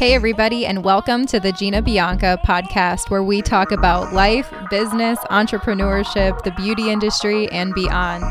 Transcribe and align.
Hey, 0.00 0.14
everybody, 0.14 0.64
and 0.64 0.82
welcome 0.82 1.26
to 1.26 1.38
the 1.38 1.52
Gina 1.52 1.82
Bianca 1.82 2.40
podcast, 2.42 3.10
where 3.10 3.22
we 3.22 3.42
talk 3.42 3.70
about 3.70 4.14
life, 4.14 4.50
business, 4.70 5.18
entrepreneurship, 5.30 6.42
the 6.42 6.52
beauty 6.52 6.88
industry, 6.88 7.48
and 7.52 7.74
beyond. 7.74 8.24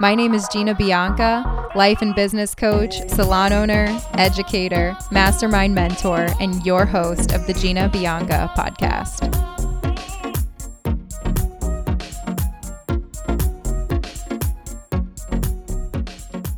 My 0.00 0.14
name 0.14 0.32
is 0.32 0.48
Gina 0.50 0.74
Bianca, 0.74 1.68
life 1.74 2.00
and 2.00 2.14
business 2.14 2.54
coach, 2.54 3.06
salon 3.10 3.52
owner, 3.52 4.00
educator, 4.14 4.96
mastermind 5.10 5.74
mentor, 5.74 6.28
and 6.40 6.64
your 6.64 6.86
host 6.86 7.34
of 7.34 7.46
the 7.46 7.52
Gina 7.52 7.90
Bianca 7.90 8.50
podcast. 8.56 9.39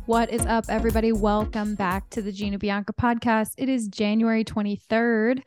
What 0.05 0.31
is 0.31 0.45
up, 0.45 0.65
everybody? 0.67 1.13
Welcome 1.13 1.75
back 1.75 2.09
to 2.09 2.21
the 2.21 2.33
Gina 2.33 2.57
Bianca 2.57 2.91
podcast. 2.91 3.51
It 3.57 3.69
is 3.69 3.87
January 3.87 4.43
23rd. 4.43 5.43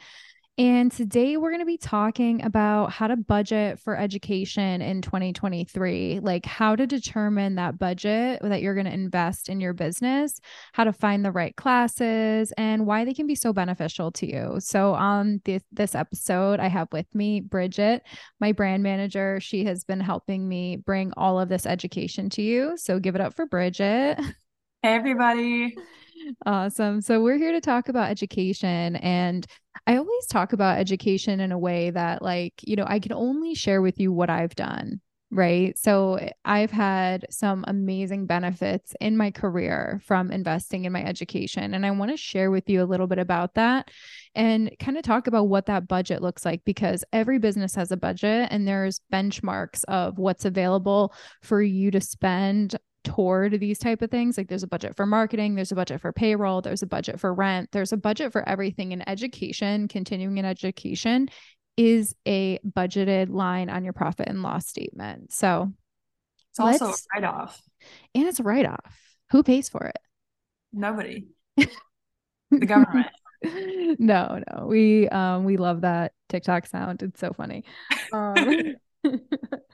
And 0.57 0.91
today 0.91 1.37
we're 1.37 1.51
going 1.51 1.61
to 1.61 1.67
be 1.67 1.77
talking 1.77 2.43
about 2.43 2.91
how 2.91 3.09
to 3.09 3.17
budget 3.17 3.79
for 3.79 3.95
education 3.95 4.81
in 4.81 5.03
2023, 5.03 6.21
like 6.23 6.47
how 6.47 6.75
to 6.75 6.87
determine 6.87 7.57
that 7.57 7.79
budget 7.79 8.41
that 8.41 8.63
you're 8.63 8.73
going 8.73 8.87
to 8.87 8.95
invest 8.95 9.51
in 9.51 9.61
your 9.61 9.75
business, 9.75 10.41
how 10.73 10.85
to 10.85 10.93
find 10.95 11.23
the 11.23 11.33
right 11.33 11.55
classes, 11.55 12.51
and 12.57 12.87
why 12.87 13.05
they 13.05 13.13
can 13.13 13.27
be 13.27 13.35
so 13.35 13.53
beneficial 13.53 14.11
to 14.13 14.27
you. 14.27 14.57
So, 14.61 14.95
on 14.95 15.43
this, 15.45 15.65
this 15.71 15.95
episode, 15.95 16.61
I 16.61 16.69
have 16.69 16.89
with 16.93 17.15
me 17.15 17.41
Bridget, 17.41 18.05
my 18.41 18.53
brand 18.53 18.83
manager. 18.83 19.39
She 19.39 19.67
has 19.67 19.85
been 19.85 20.01
helping 20.01 20.49
me 20.49 20.77
bring 20.77 21.13
all 21.19 21.39
of 21.39 21.51
this 21.51 21.67
education 21.67 22.31
to 22.31 22.41
you. 22.41 22.73
So, 22.77 22.99
give 22.99 23.15
it 23.17 23.21
up 23.21 23.37
for 23.37 23.45
Bridget. 23.45 24.19
Hey, 24.87 24.95
everybody. 24.95 25.77
Awesome. 26.47 27.01
So, 27.01 27.21
we're 27.21 27.39
here 27.39 27.51
to 27.51 27.61
talk 27.61 27.89
about 27.89 28.09
education. 28.09 28.95
And 28.95 29.45
I 29.85 29.97
always 29.97 30.27
talk 30.27 30.53
about 30.53 30.79
education 30.79 31.41
in 31.41 31.51
a 31.51 31.59
way 31.59 31.91
that, 31.91 32.23
like, 32.23 32.53
you 32.63 32.77
know, 32.77 32.85
I 32.87 33.01
can 33.01 33.13
only 33.13 33.57
share 33.57 33.83
with 33.83 33.99
you 33.99 34.13
what 34.13 34.31
I've 34.31 34.55
done. 34.55 35.01
Right. 35.33 35.77
So, 35.77 36.15
eh, 36.15 36.31
I've 36.45 36.71
had 36.71 37.27
some 37.31 37.65
amazing 37.67 38.27
benefits 38.27 38.95
in 39.01 39.17
my 39.17 39.33
career 39.33 40.01
from 40.05 40.31
investing 40.31 40.85
in 40.85 40.93
my 40.93 41.03
education. 41.03 41.75
And 41.75 41.85
I 41.85 41.91
want 41.91 42.13
to 42.13 42.17
share 42.17 42.53
with 42.53 42.71
you 42.71 42.81
a 42.81 42.87
little 42.87 43.09
bit 43.09 43.19
about 43.19 43.55
that 43.55 43.91
and 44.37 44.71
kind 44.79 44.97
of 44.97 45.03
talk 45.03 45.27
about 45.27 45.49
what 45.49 45.67
that 45.67 45.89
budget 45.89 46.23
looks 46.23 46.45
like 46.45 46.63
because 46.65 47.03
every 47.13 47.41
business 47.41 47.75
has 47.75 47.91
a 47.91 47.97
budget 47.97 48.47
and 48.53 48.69
there's 48.69 49.01
benchmarks 49.13 49.83
of 49.89 50.17
what's 50.17 50.45
available 50.45 51.13
for 51.43 51.61
you 51.61 51.91
to 51.91 52.01
spend 52.01 52.77
toward 53.07 53.59
these 53.61 53.79
type 53.79 54.03
of 54.03 54.11
things 54.11 54.37
like 54.37 54.49
there's 54.49 54.63
a 54.63 54.69
budget 54.69 54.95
for 54.95 55.07
marketing 55.07 55.55
there's 55.55 55.73
a 55.73 55.77
budget 55.77 56.01
for 56.01 56.13
payroll 56.13 56.61
there's 56.61 56.83
a 56.83 56.87
budget 56.87 57.19
for 57.19 57.33
rent 57.33 57.71
there's 57.73 57.93
a 57.93 57.97
budget 57.97 58.33
for 58.33 58.47
everything 58.49 58.93
in 58.93 59.09
education 59.09 59.89
continuing 59.89 60.37
in 60.37 60.45
education 60.45 61.29
is 61.77 62.15
a 62.27 62.59
budgeted 62.67 63.31
line 63.31 63.69
on 63.69 63.85
your 63.85 63.93
profit 63.93 64.29
and 64.29 64.43
loss 64.43 64.67
statement. 64.67 65.33
So 65.33 65.73
it's 66.51 66.61
also 66.61 66.87
a 66.87 66.95
write-off. 67.15 67.61
And 68.15 68.25
it's 68.25 68.41
a 68.41 68.43
write-off. 68.43 68.99
Who 69.31 69.43
pays 69.43 69.69
for 69.69 69.85
it? 69.87 69.99
Nobody. 70.73 71.27
The 72.53 72.65
government. 72.65 73.09
No 73.99 74.41
no. 74.49 74.67
We 74.67 75.09
um 75.09 75.45
we 75.45 75.57
love 75.57 75.81
that 75.81 76.13
tiktok 76.29 76.67
sound. 76.67 77.03
It's 77.03 77.19
so 77.19 77.33
funny. 77.33 77.65
Um 78.13 78.77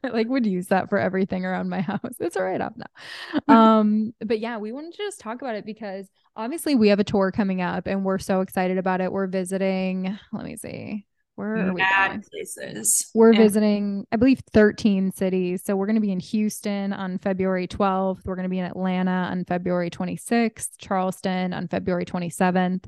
I 0.05 0.09
like 0.13 0.29
would 0.29 0.47
use 0.47 0.69
that 0.69 0.89
for 0.89 0.99
everything 0.99 1.45
around 1.45 1.69
my 1.69 1.81
house. 1.83 2.01
It's 2.21 2.37
a 2.37 2.43
write 2.43 2.61
off 2.61 2.75
now. 2.77 3.55
um, 3.55 4.15
but 4.21 4.41
yeah, 4.41 4.59
we 4.59 4.73
wanted 4.73 4.93
to 4.93 4.99
just 4.99 5.21
talk 5.21 5.43
about 5.43 5.55
it 5.55 5.67
because 5.67 6.09
obviously 6.37 6.75
we 6.75 6.89
have 6.89 7.01
a 7.01 7.05
tour 7.05 7.33
coming 7.33 7.61
up 7.61 7.87
and 7.87 8.05
we're 8.05 8.19
so 8.19 8.41
excited 8.41 8.79
about 8.79 9.01
it. 9.01 9.13
We're 9.13 9.27
visiting, 9.27 10.19
let 10.33 10.45
me 10.45 10.57
see. 10.57 11.07
Where 11.35 11.57
are 11.57 11.73
we 11.73 11.81
going? 11.81 12.23
places. 12.31 13.11
We're 13.15 13.33
visiting, 13.33 14.07
I 14.13 14.17
believe, 14.17 14.43
13 14.53 15.13
cities. 15.13 15.63
So 15.65 15.75
we're 15.75 15.87
going 15.87 15.97
to 15.97 16.03
be 16.03 16.13
in 16.13 16.21
Houston 16.21 16.93
on 16.93 17.19
February 17.19 17.67
12th. 17.67 18.27
We're 18.27 18.37
going 18.37 18.45
to 18.45 18.51
be 18.51 18.59
in 18.59 18.67
Atlanta 18.67 19.29
on 19.31 19.47
February 19.47 19.89
26th, 19.89 20.69
Charleston 20.79 21.55
on 21.55 21.69
February 21.69 22.05
27th. 22.05 22.85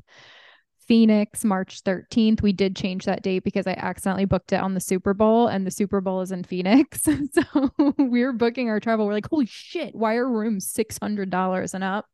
Phoenix 0.86 1.44
March 1.44 1.82
13th. 1.84 2.42
We 2.42 2.52
did 2.52 2.76
change 2.76 3.04
that 3.04 3.22
date 3.22 3.44
because 3.44 3.66
I 3.66 3.72
accidentally 3.72 4.24
booked 4.24 4.52
it 4.52 4.60
on 4.60 4.74
the 4.74 4.80
Super 4.80 5.14
Bowl 5.14 5.46
and 5.46 5.66
the 5.66 5.70
Super 5.70 6.00
Bowl 6.00 6.20
is 6.20 6.32
in 6.32 6.44
Phoenix. 6.44 7.02
so 7.32 7.70
we 7.98 8.24
were 8.24 8.32
booking 8.32 8.68
our 8.68 8.80
travel. 8.80 9.06
We're 9.06 9.14
like, 9.14 9.28
holy 9.28 9.46
shit, 9.46 9.94
why 9.94 10.16
are 10.16 10.28
rooms 10.28 10.72
$600 10.72 11.74
and 11.74 11.84
up? 11.84 12.06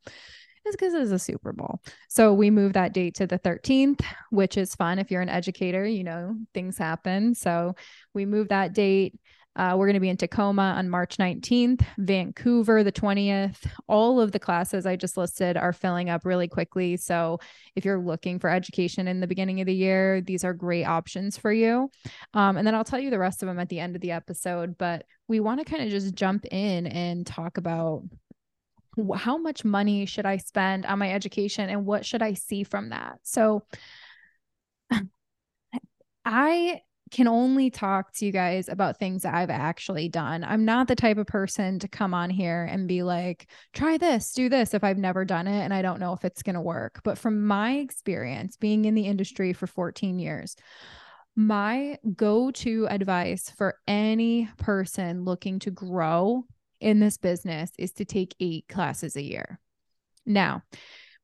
It's 0.64 0.76
because 0.76 0.94
it's 0.94 1.10
a 1.10 1.18
Super 1.18 1.52
Bowl. 1.52 1.80
So 2.08 2.34
we 2.34 2.50
moved 2.50 2.74
that 2.74 2.92
date 2.92 3.14
to 3.16 3.26
the 3.26 3.38
13th, 3.38 4.02
which 4.30 4.56
is 4.58 4.74
fun. 4.74 4.98
If 4.98 5.10
you're 5.10 5.22
an 5.22 5.28
educator, 5.28 5.86
you 5.86 6.04
know, 6.04 6.36
things 6.52 6.76
happen. 6.76 7.34
So 7.34 7.74
we 8.12 8.26
moved 8.26 8.50
that 8.50 8.74
date. 8.74 9.18
Uh, 9.56 9.74
we're 9.76 9.86
going 9.86 9.94
to 9.94 10.00
be 10.00 10.08
in 10.08 10.16
Tacoma 10.16 10.74
on 10.76 10.88
March 10.88 11.16
19th, 11.16 11.84
Vancouver 11.98 12.84
the 12.84 12.92
20th. 12.92 13.66
All 13.88 14.20
of 14.20 14.30
the 14.30 14.38
classes 14.38 14.86
I 14.86 14.94
just 14.94 15.16
listed 15.16 15.56
are 15.56 15.72
filling 15.72 16.08
up 16.08 16.24
really 16.24 16.46
quickly. 16.46 16.96
So 16.96 17.40
if 17.74 17.84
you're 17.84 17.98
looking 17.98 18.38
for 18.38 18.48
education 18.48 19.08
in 19.08 19.20
the 19.20 19.26
beginning 19.26 19.60
of 19.60 19.66
the 19.66 19.74
year, 19.74 20.20
these 20.20 20.44
are 20.44 20.54
great 20.54 20.84
options 20.84 21.36
for 21.36 21.52
you. 21.52 21.90
Um, 22.32 22.56
and 22.56 22.66
then 22.66 22.74
I'll 22.76 22.84
tell 22.84 23.00
you 23.00 23.10
the 23.10 23.18
rest 23.18 23.42
of 23.42 23.48
them 23.48 23.58
at 23.58 23.68
the 23.68 23.80
end 23.80 23.96
of 23.96 24.02
the 24.02 24.12
episode. 24.12 24.78
But 24.78 25.04
we 25.26 25.40
want 25.40 25.58
to 25.58 25.64
kind 25.64 25.82
of 25.82 25.90
just 25.90 26.14
jump 26.14 26.46
in 26.46 26.86
and 26.86 27.26
talk 27.26 27.58
about 27.58 28.04
how 29.16 29.36
much 29.36 29.64
money 29.64 30.06
should 30.06 30.26
I 30.26 30.36
spend 30.36 30.86
on 30.86 30.98
my 30.98 31.12
education 31.12 31.70
and 31.70 31.86
what 31.86 32.06
should 32.06 32.22
I 32.22 32.34
see 32.34 32.62
from 32.62 32.90
that? 32.90 33.18
So 33.24 33.64
I 36.24 36.82
can 37.10 37.26
only 37.26 37.70
talk 37.70 38.12
to 38.14 38.26
you 38.26 38.32
guys 38.32 38.68
about 38.68 38.98
things 38.98 39.22
that 39.22 39.34
I've 39.34 39.50
actually 39.50 40.08
done. 40.08 40.44
I'm 40.44 40.64
not 40.64 40.88
the 40.88 40.94
type 40.94 41.18
of 41.18 41.26
person 41.26 41.78
to 41.80 41.88
come 41.88 42.14
on 42.14 42.30
here 42.30 42.64
and 42.70 42.86
be 42.86 43.02
like, 43.02 43.48
try 43.72 43.98
this, 43.98 44.32
do 44.32 44.48
this 44.48 44.74
if 44.74 44.84
I've 44.84 44.98
never 44.98 45.24
done 45.24 45.48
it 45.48 45.60
and 45.60 45.74
I 45.74 45.82
don't 45.82 46.00
know 46.00 46.12
if 46.12 46.24
it's 46.24 46.42
going 46.42 46.54
to 46.54 46.60
work. 46.60 47.00
But 47.02 47.18
from 47.18 47.46
my 47.46 47.72
experience 47.78 48.56
being 48.56 48.84
in 48.84 48.94
the 48.94 49.06
industry 49.06 49.52
for 49.52 49.66
14 49.66 50.18
years, 50.18 50.56
my 51.36 51.98
go 52.14 52.50
to 52.50 52.86
advice 52.88 53.50
for 53.50 53.76
any 53.86 54.48
person 54.58 55.24
looking 55.24 55.58
to 55.60 55.70
grow 55.70 56.44
in 56.80 57.00
this 57.00 57.18
business 57.18 57.70
is 57.78 57.92
to 57.92 58.04
take 58.04 58.34
eight 58.40 58.66
classes 58.68 59.16
a 59.16 59.22
year. 59.22 59.58
Now, 60.26 60.62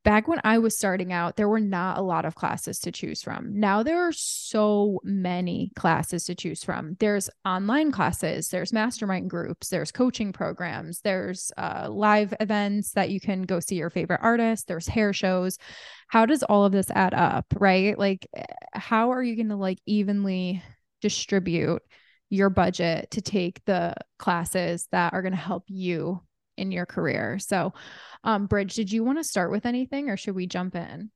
back 0.06 0.28
when 0.28 0.40
I 0.44 0.58
was 0.58 0.78
starting 0.78 1.12
out, 1.12 1.34
there 1.34 1.48
were 1.48 1.58
not 1.58 1.98
a 1.98 2.02
lot 2.02 2.24
of 2.24 2.36
classes 2.36 2.78
to 2.78 2.92
choose 2.92 3.24
from. 3.24 3.58
Now 3.58 3.82
there 3.82 4.06
are 4.06 4.12
so 4.12 5.00
many 5.02 5.72
classes 5.74 6.22
to 6.26 6.36
choose 6.36 6.62
from. 6.62 6.96
There's 7.00 7.28
online 7.44 7.90
classes, 7.90 8.48
there's 8.48 8.72
mastermind 8.72 9.28
groups, 9.28 9.68
there's 9.68 9.90
coaching 9.90 10.32
programs, 10.32 11.00
there's 11.00 11.50
uh, 11.56 11.88
live 11.90 12.32
events 12.38 12.92
that 12.92 13.10
you 13.10 13.18
can 13.18 13.42
go 13.42 13.58
see 13.58 13.74
your 13.74 13.90
favorite 13.90 14.20
artists, 14.22 14.64
there's 14.66 14.86
hair 14.86 15.12
shows. 15.12 15.58
How 16.06 16.24
does 16.24 16.44
all 16.44 16.64
of 16.64 16.70
this 16.70 16.90
add 16.92 17.12
up, 17.12 17.46
right? 17.56 17.98
Like, 17.98 18.28
eh, 18.36 18.44
how 18.74 19.10
are 19.10 19.24
you 19.24 19.34
going 19.34 19.48
to 19.48 19.56
like 19.56 19.80
evenly 19.86 20.62
distribute 21.02 21.82
your 22.30 22.48
budget 22.48 23.10
to 23.10 23.20
take 23.20 23.64
the 23.64 23.94
classes 24.20 24.86
that 24.92 25.14
are 25.14 25.22
going 25.22 25.34
to 25.34 25.36
help 25.36 25.64
you 25.66 26.20
in 26.56 26.72
your 26.72 26.86
career. 26.86 27.38
So, 27.38 27.72
um, 28.24 28.46
Bridge, 28.46 28.74
did 28.74 28.90
you 28.92 29.04
want 29.04 29.18
to 29.18 29.24
start 29.24 29.50
with 29.50 29.66
anything 29.66 30.10
or 30.10 30.16
should 30.16 30.34
we 30.34 30.46
jump 30.46 30.74
in? 30.74 31.10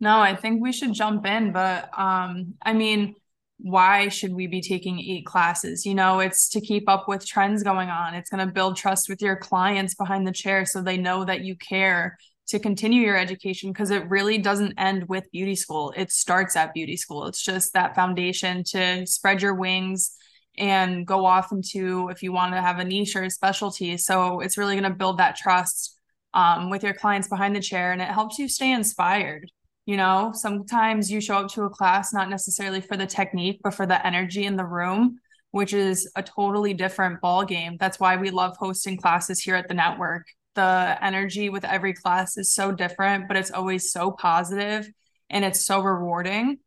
No, 0.00 0.18
I 0.18 0.34
think 0.34 0.60
we 0.60 0.72
should 0.72 0.94
jump 0.94 1.24
in, 1.26 1.52
but 1.52 1.88
um, 1.96 2.54
I 2.62 2.72
mean, 2.72 3.14
why 3.58 4.08
should 4.08 4.34
we 4.34 4.48
be 4.48 4.60
taking 4.60 4.98
eight 4.98 5.24
classes? 5.24 5.86
You 5.86 5.94
know, 5.94 6.18
it's 6.18 6.48
to 6.50 6.60
keep 6.60 6.88
up 6.88 7.06
with 7.06 7.24
trends 7.24 7.62
going 7.62 7.88
on. 7.88 8.14
It's 8.14 8.28
going 8.28 8.44
to 8.44 8.52
build 8.52 8.76
trust 8.76 9.08
with 9.08 9.22
your 9.22 9.36
clients 9.36 9.94
behind 9.94 10.26
the 10.26 10.32
chair 10.32 10.66
so 10.66 10.82
they 10.82 10.96
know 10.96 11.24
that 11.24 11.42
you 11.42 11.54
care 11.54 12.18
to 12.48 12.58
continue 12.58 13.02
your 13.02 13.16
education 13.16 13.70
because 13.70 13.90
it 13.90 14.08
really 14.10 14.38
doesn't 14.38 14.74
end 14.76 15.08
with 15.08 15.30
beauty 15.30 15.54
school. 15.54 15.92
It 15.96 16.10
starts 16.10 16.56
at 16.56 16.74
beauty 16.74 16.96
school. 16.96 17.26
It's 17.26 17.42
just 17.42 17.72
that 17.74 17.94
foundation 17.94 18.64
to 18.70 19.06
spread 19.06 19.40
your 19.40 19.54
wings 19.54 20.16
and 20.58 21.06
go 21.06 21.24
off 21.24 21.52
into 21.52 22.08
if 22.10 22.22
you 22.22 22.32
want 22.32 22.54
to 22.54 22.60
have 22.60 22.78
a 22.78 22.84
niche 22.84 23.16
or 23.16 23.24
a 23.24 23.30
specialty. 23.30 23.96
So 23.96 24.40
it's 24.40 24.58
really 24.58 24.74
going 24.74 24.90
to 24.90 24.96
build 24.96 25.18
that 25.18 25.36
trust 25.36 25.98
um, 26.34 26.70
with 26.70 26.82
your 26.82 26.94
clients 26.94 27.28
behind 27.28 27.56
the 27.56 27.60
chair 27.60 27.92
and 27.92 28.02
it 28.02 28.08
helps 28.08 28.38
you 28.38 28.48
stay 28.48 28.72
inspired. 28.72 29.50
You 29.86 29.96
know, 29.96 30.30
sometimes 30.34 31.10
you 31.10 31.20
show 31.20 31.38
up 31.38 31.48
to 31.52 31.64
a 31.64 31.70
class 31.70 32.12
not 32.12 32.30
necessarily 32.30 32.80
for 32.80 32.96
the 32.96 33.06
technique, 33.06 33.60
but 33.64 33.74
for 33.74 33.86
the 33.86 34.04
energy 34.06 34.44
in 34.44 34.56
the 34.56 34.64
room, 34.64 35.18
which 35.50 35.72
is 35.72 36.10
a 36.14 36.22
totally 36.22 36.72
different 36.72 37.20
ball 37.20 37.44
game. 37.44 37.76
That's 37.80 37.98
why 37.98 38.16
we 38.16 38.30
love 38.30 38.56
hosting 38.58 38.96
classes 38.96 39.40
here 39.40 39.56
at 39.56 39.68
the 39.68 39.74
network. 39.74 40.26
The 40.54 40.98
energy 41.00 41.48
with 41.48 41.64
every 41.64 41.94
class 41.94 42.36
is 42.36 42.54
so 42.54 42.70
different, 42.70 43.26
but 43.26 43.36
it's 43.36 43.50
always 43.50 43.90
so 43.90 44.12
positive 44.12 44.88
and 45.30 45.44
it's 45.44 45.64
so 45.64 45.80
rewarding. 45.80 46.58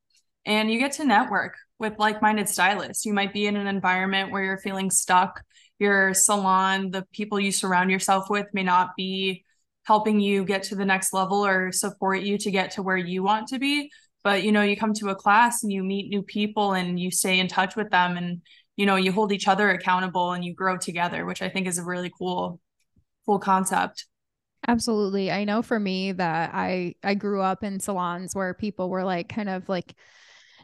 And 0.46 0.70
you 0.70 0.80
get 0.80 0.94
to 0.94 1.06
network 1.06 1.56
with 1.80 2.00
like-minded 2.00 2.48
stylists. 2.50 3.06
You 3.06 3.14
might 3.14 3.34
be 3.34 3.48
in 3.48 3.56
an 3.56 3.68
environment 3.68 4.32
where 4.32 4.44
you're 4.44 4.58
feeling 4.58 4.90
stuck. 4.90 5.42
Your 5.80 6.14
salon, 6.14 6.92
the 6.92 7.06
people 7.12 7.40
you 7.40 7.52
surround 7.52 7.92
yourself 7.92 8.30
with 8.30 8.48
may 8.54 8.64
not 8.64 8.96
be 8.96 9.44
helping 9.84 10.20
you 10.20 10.46
get 10.46 10.64
to 10.64 10.76
the 10.76 10.86
next 10.86 11.14
level 11.14 11.46
or 11.46 11.72
support 11.72 12.22
you 12.22 12.38
to 12.40 12.50
get 12.52 12.72
to 12.72 12.82
where 12.84 12.98
you 12.98 13.24
want 13.24 13.48
to 13.50 13.60
be. 13.60 13.92
but 14.24 14.44
you 14.44 14.52
know 14.52 14.62
you 14.64 14.76
come 14.76 14.94
to 14.94 15.10
a 15.10 15.16
class 15.16 15.64
and 15.64 15.72
you 15.72 15.84
meet 15.84 16.10
new 16.10 16.24
people 16.24 16.74
and 16.74 17.00
you 17.00 17.12
stay 17.12 17.40
in 17.40 17.48
touch 17.48 17.76
with 17.76 17.90
them 17.92 18.18
and 18.18 18.42
you 18.76 18.86
know 18.86 18.96
you 18.96 19.12
hold 19.12 19.32
each 19.32 19.48
other 19.48 19.70
accountable 19.70 20.32
and 20.34 20.44
you 20.44 20.54
grow 20.54 20.78
together 20.78 21.26
which 21.26 21.42
i 21.42 21.50
think 21.50 21.68
is 21.68 21.78
a 21.78 21.84
really 21.84 22.12
cool 22.18 22.60
cool 23.26 23.38
concept 23.40 24.06
absolutely 24.68 25.32
i 25.32 25.44
know 25.44 25.62
for 25.62 25.80
me 25.80 26.12
that 26.12 26.52
i 26.54 26.94
i 27.04 27.14
grew 27.14 27.42
up 27.42 27.64
in 27.64 27.80
salons 27.80 28.34
where 28.34 28.54
people 28.54 28.90
were 28.90 29.04
like 29.04 29.30
kind 29.30 29.50
of 29.50 29.68
like 29.70 29.94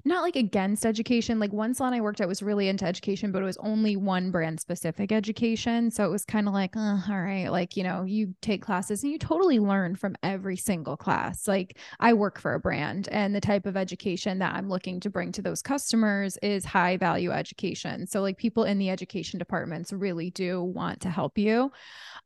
not 0.05 0.23
like 0.23 0.35
against 0.35 0.85
education. 0.85 1.39
Like 1.39 1.53
one 1.53 1.73
salon 1.73 1.93
I 1.93 2.01
worked 2.01 2.21
at 2.21 2.27
was 2.27 2.41
really 2.41 2.67
into 2.67 2.85
education, 2.85 3.31
but 3.31 3.41
it 3.41 3.45
was 3.45 3.57
only 3.57 3.95
one 3.95 4.31
brand 4.31 4.59
specific 4.59 5.11
education. 5.11 5.91
So 5.91 6.05
it 6.05 6.11
was 6.11 6.25
kind 6.25 6.47
of 6.47 6.53
like, 6.53 6.73
oh, 6.75 7.03
all 7.09 7.21
right, 7.21 7.49
like, 7.49 7.77
you 7.77 7.83
know, 7.83 8.03
you 8.03 8.33
take 8.41 8.61
classes 8.61 9.03
and 9.03 9.11
you 9.11 9.17
totally 9.17 9.59
learn 9.59 9.95
from 9.95 10.15
every 10.23 10.57
single 10.57 10.97
class. 10.97 11.47
Like 11.47 11.77
I 11.99 12.13
work 12.13 12.39
for 12.39 12.53
a 12.53 12.59
brand 12.59 13.07
and 13.11 13.35
the 13.35 13.41
type 13.41 13.65
of 13.65 13.77
education 13.77 14.39
that 14.39 14.55
I'm 14.55 14.69
looking 14.69 14.99
to 15.01 15.09
bring 15.09 15.31
to 15.33 15.41
those 15.41 15.61
customers 15.61 16.37
is 16.41 16.65
high 16.65 16.97
value 16.97 17.31
education. 17.31 18.07
So 18.07 18.21
like 18.21 18.37
people 18.37 18.63
in 18.63 18.77
the 18.77 18.89
education 18.89 19.39
departments 19.39 19.93
really 19.93 20.29
do 20.31 20.63
want 20.63 21.01
to 21.01 21.09
help 21.09 21.37
you. 21.37 21.71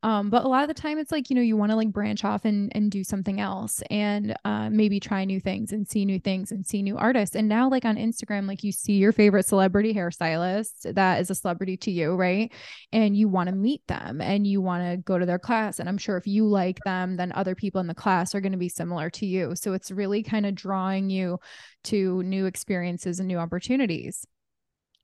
Um, 0.03 0.29
but 0.29 0.45
a 0.45 0.47
lot 0.47 0.61
of 0.61 0.67
the 0.67 0.73
time 0.73 0.97
it's 0.97 1.11
like, 1.11 1.29
you 1.29 1.35
know, 1.35 1.41
you 1.41 1.57
want 1.57 1.71
to 1.71 1.75
like 1.75 1.91
branch 1.91 2.23
off 2.23 2.45
and, 2.45 2.71
and 2.75 2.91
do 2.91 3.03
something 3.03 3.39
else 3.39 3.81
and 3.89 4.35
uh, 4.45 4.69
maybe 4.69 4.99
try 4.99 5.25
new 5.25 5.39
things 5.39 5.71
and 5.71 5.87
see 5.87 6.05
new 6.05 6.19
things 6.19 6.51
and 6.51 6.65
see 6.65 6.81
new 6.81 6.97
artists. 6.97 7.35
And 7.35 7.49
now, 7.49 7.64
like 7.69 7.85
on 7.85 7.95
Instagram, 7.95 8.47
like 8.47 8.63
you 8.63 8.71
see 8.71 8.93
your 8.93 9.11
favorite 9.11 9.45
celebrity 9.45 9.93
hairstylist 9.93 10.93
that 10.95 11.21
is 11.21 11.29
a 11.29 11.35
celebrity 11.35 11.77
to 11.77 11.91
you, 11.91 12.15
right? 12.15 12.51
And 12.91 13.15
you 13.15 13.27
want 13.27 13.49
to 13.49 13.55
meet 13.55 13.85
them 13.87 14.21
and 14.21 14.45
you 14.45 14.61
want 14.61 14.83
to 14.83 14.97
go 14.97 15.17
to 15.17 15.25
their 15.25 15.39
class. 15.39 15.79
And 15.79 15.87
I'm 15.87 15.97
sure 15.97 16.17
if 16.17 16.27
you 16.27 16.45
like 16.45 16.79
them, 16.85 17.17
then 17.17 17.31
other 17.33 17.55
people 17.55 17.81
in 17.81 17.87
the 17.87 17.95
class 17.95 18.35
are 18.35 18.41
going 18.41 18.51
to 18.51 18.57
be 18.57 18.69
similar 18.69 19.09
to 19.11 19.25
you. 19.25 19.55
So 19.55 19.73
it's 19.73 19.91
really 19.91 20.23
kind 20.23 20.45
of 20.45 20.55
drawing 20.55 21.09
you 21.09 21.39
to 21.85 22.23
new 22.23 22.45
experiences 22.45 23.19
and 23.19 23.27
new 23.27 23.37
opportunities. 23.37 24.25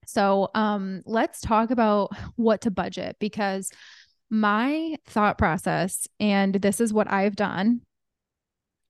So 0.05 0.49
um, 0.55 1.03
let's 1.05 1.41
talk 1.41 1.71
about 1.71 2.09
what 2.35 2.61
to 2.61 2.71
budget 2.71 3.17
because 3.19 3.71
my 4.29 4.95
thought 5.05 5.37
process, 5.37 6.07
and 6.19 6.55
this 6.55 6.81
is 6.81 6.93
what 6.93 7.11
I've 7.11 7.35
done 7.35 7.81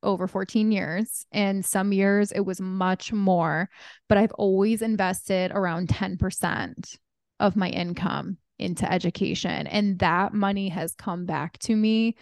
over 0.03 0.27
14 0.27 0.71
years. 0.71 1.25
And 1.31 1.65
some 1.65 1.91
years 1.91 2.31
it 2.31 2.41
was 2.41 2.59
much 2.59 3.13
more, 3.13 3.69
but 4.09 4.17
I've 4.17 4.31
always 4.33 4.81
invested 4.81 5.51
around 5.51 5.89
10% 5.89 6.97
of 7.39 7.55
my 7.55 7.69
income 7.69 8.37
into 8.59 8.91
education. 8.91 9.67
And 9.67 9.99
that 9.99 10.33
money 10.33 10.69
has 10.69 10.93
come 10.93 11.25
back 11.25 11.57
to 11.59 11.75
me 11.75 12.15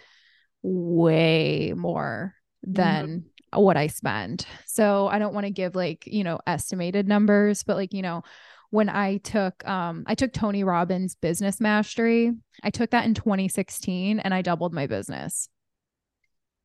way 0.62 1.72
more 1.76 2.34
than 2.62 3.24
mm-hmm. 3.52 3.62
what 3.62 3.76
I 3.76 3.86
spend. 3.86 4.46
So 4.66 5.08
I 5.08 5.18
don't 5.18 5.34
want 5.34 5.46
to 5.46 5.52
give 5.52 5.74
like, 5.74 6.06
you 6.06 6.24
know, 6.24 6.40
estimated 6.46 7.06
numbers, 7.08 7.62
but 7.62 7.76
like, 7.76 7.92
you 7.92 8.02
know, 8.02 8.22
when 8.70 8.88
I 8.88 9.18
took 9.18 9.66
um 9.68 10.04
I 10.06 10.14
took 10.14 10.32
Tony 10.32 10.64
Robbins 10.64 11.16
business 11.16 11.60
mastery. 11.60 12.32
I 12.62 12.70
took 12.70 12.90
that 12.90 13.04
in 13.04 13.14
2016 13.14 14.20
and 14.20 14.32
I 14.32 14.42
doubled 14.42 14.72
my 14.72 14.86
business. 14.86 15.48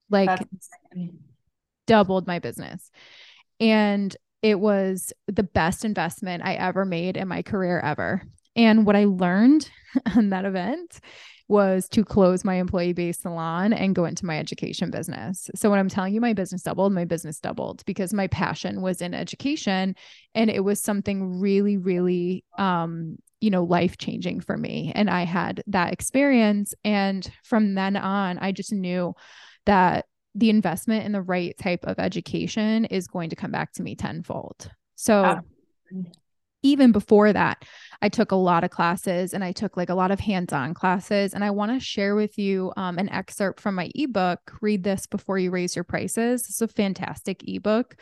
Like 0.10 0.40
doubled 1.88 2.28
my 2.28 2.40
business. 2.40 2.90
And 3.60 4.16
it 4.42 4.60
was 4.60 5.12
the 5.28 5.44
best 5.44 5.86
investment 5.86 6.44
I 6.46 6.54
ever 6.56 6.86
made 6.86 7.18
in 7.18 7.28
my 7.28 7.42
career 7.42 7.80
ever. 7.80 8.22
And 8.56 8.86
what 8.86 8.96
I 8.96 9.06
learned 9.06 9.70
on 10.16 10.30
that 10.30 10.46
event 10.46 11.00
was 11.48 11.88
to 11.90 12.04
close 12.04 12.44
my 12.44 12.56
employee 12.56 12.94
based 12.94 13.22
salon 13.22 13.72
and 13.72 13.96
go 13.96 14.06
into 14.06 14.26
my 14.26 14.40
education 14.40 14.90
business. 14.90 15.50
So 15.56 15.70
when 15.70 15.78
I'm 15.78 15.90
telling 15.90 16.14
you 16.14 16.22
my 16.22 16.34
business 16.34 16.64
doubled, 16.64 16.92
my 16.92 17.06
business 17.06 17.40
doubled 17.40 17.84
because 17.86 18.14
my 18.14 18.28
passion 18.28 18.82
was 18.82 19.02
in 19.02 19.14
education 19.14 19.96
and 20.34 20.50
it 20.50 20.64
was 20.64 20.82
something 20.82 21.40
really 21.40 21.78
really 21.78 22.44
um 22.58 23.18
you 23.42 23.52
know 23.52 23.64
life 23.64 23.98
changing 23.98 24.40
for 24.40 24.58
me 24.58 24.92
and 24.96 25.08
I 25.08 25.24
had 25.24 25.62
that 25.68 25.94
experience 25.94 26.74
and 26.84 27.30
from 27.44 27.76
then 27.76 27.96
on 27.96 28.40
I 28.40 28.52
just 28.52 28.72
knew 28.72 29.14
that 29.66 30.06
the 30.34 30.50
investment 30.50 31.06
in 31.06 31.14
the 31.14 31.22
right 31.22 31.58
type 31.58 31.86
of 31.86 31.98
education 31.98 32.86
is 32.86 33.08
going 33.08 33.30
to 33.30 33.36
come 33.36 33.52
back 33.52 33.72
to 33.74 33.84
me 33.84 33.96
tenfold. 33.96 34.70
So 34.96 35.40
even 36.66 36.92
before 36.92 37.32
that, 37.32 37.64
I 38.02 38.10
took 38.10 38.32
a 38.32 38.36
lot 38.36 38.64
of 38.64 38.72
classes 38.72 39.36
and 39.36 39.44
I 39.44 39.52
took 39.52 39.78
like 39.78 39.90
a 39.90 39.96
lot 39.96 40.10
of 40.10 40.20
hands 40.20 40.52
on 40.52 40.74
classes. 40.74 41.36
And 41.36 41.44
I 41.44 41.52
want 41.52 41.72
to 41.72 41.80
share 41.80 42.16
with 42.16 42.40
you 42.40 42.74
um, 42.76 42.98
an 42.98 43.08
excerpt 43.10 43.62
from 43.62 43.76
my 43.76 43.92
ebook, 43.94 44.40
Read 44.62 44.84
This 44.84 45.06
Before 45.06 45.38
You 45.38 45.52
Raise 45.52 45.76
Your 45.76 45.84
Prices. 45.84 46.48
It's 46.50 46.62
a 46.62 46.68
fantastic 46.68 47.44
ebook. 47.48 47.96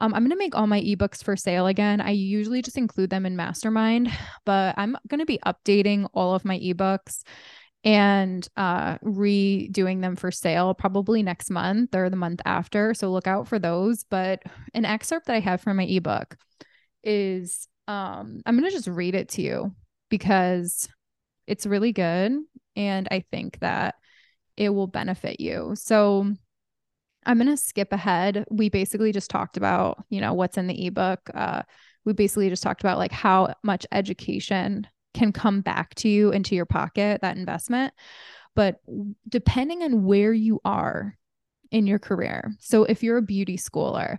Um, 0.00 0.12
I'm 0.14 0.22
going 0.22 0.30
to 0.30 0.36
make 0.36 0.56
all 0.56 0.66
my 0.66 0.80
ebooks 0.80 1.22
for 1.22 1.36
sale 1.36 1.68
again. 1.68 2.00
I 2.00 2.10
usually 2.10 2.60
just 2.60 2.76
include 2.76 3.10
them 3.10 3.24
in 3.24 3.36
Mastermind, 3.36 4.10
but 4.44 4.74
I'm 4.76 4.96
going 5.06 5.20
to 5.20 5.26
be 5.26 5.38
updating 5.46 6.08
all 6.12 6.34
of 6.34 6.44
my 6.44 6.58
ebooks 6.58 7.22
and 7.88 8.46
uh, 8.58 8.98
redoing 8.98 10.02
them 10.02 10.14
for 10.14 10.30
sale 10.30 10.74
probably 10.74 11.22
next 11.22 11.48
month 11.48 11.94
or 11.94 12.10
the 12.10 12.16
month 12.16 12.42
after. 12.44 12.92
So 12.92 13.10
look 13.10 13.26
out 13.26 13.48
for 13.48 13.58
those. 13.58 14.04
But 14.04 14.42
an 14.74 14.84
excerpt 14.84 15.24
that 15.26 15.36
I 15.36 15.40
have 15.40 15.62
from 15.62 15.78
my 15.78 15.84
ebook 15.84 16.36
is 17.02 17.66
um, 17.86 18.42
I'm 18.44 18.58
going 18.58 18.70
to 18.70 18.76
just 18.76 18.88
read 18.88 19.14
it 19.14 19.30
to 19.30 19.42
you 19.42 19.74
because 20.10 20.86
it's 21.46 21.64
really 21.64 21.92
good. 21.92 22.32
And 22.76 23.08
I 23.10 23.24
think 23.32 23.58
that 23.60 23.94
it 24.58 24.68
will 24.68 24.86
benefit 24.86 25.40
you. 25.40 25.72
So 25.74 26.30
I'm 27.24 27.38
going 27.38 27.48
to 27.48 27.56
skip 27.56 27.90
ahead. 27.94 28.44
We 28.50 28.68
basically 28.68 29.12
just 29.12 29.30
talked 29.30 29.56
about, 29.56 30.04
you 30.10 30.20
know, 30.20 30.34
what's 30.34 30.58
in 30.58 30.66
the 30.66 30.86
ebook. 30.86 31.20
Uh, 31.32 31.62
we 32.04 32.12
basically 32.12 32.50
just 32.50 32.62
talked 32.62 32.82
about 32.82 32.98
like 32.98 33.12
how 33.12 33.54
much 33.62 33.86
education 33.92 34.86
can 35.14 35.32
come 35.32 35.60
back 35.60 35.94
to 35.96 36.08
you 36.08 36.30
into 36.30 36.54
your 36.54 36.66
pocket, 36.66 37.20
that 37.22 37.36
investment. 37.36 37.92
But 38.54 38.76
depending 39.28 39.82
on 39.82 40.04
where 40.04 40.32
you 40.32 40.60
are 40.64 41.16
in 41.70 41.86
your 41.86 41.98
career. 41.98 42.54
So 42.60 42.84
if 42.84 43.02
you're 43.02 43.18
a 43.18 43.22
beauty 43.22 43.56
schooler, 43.56 44.18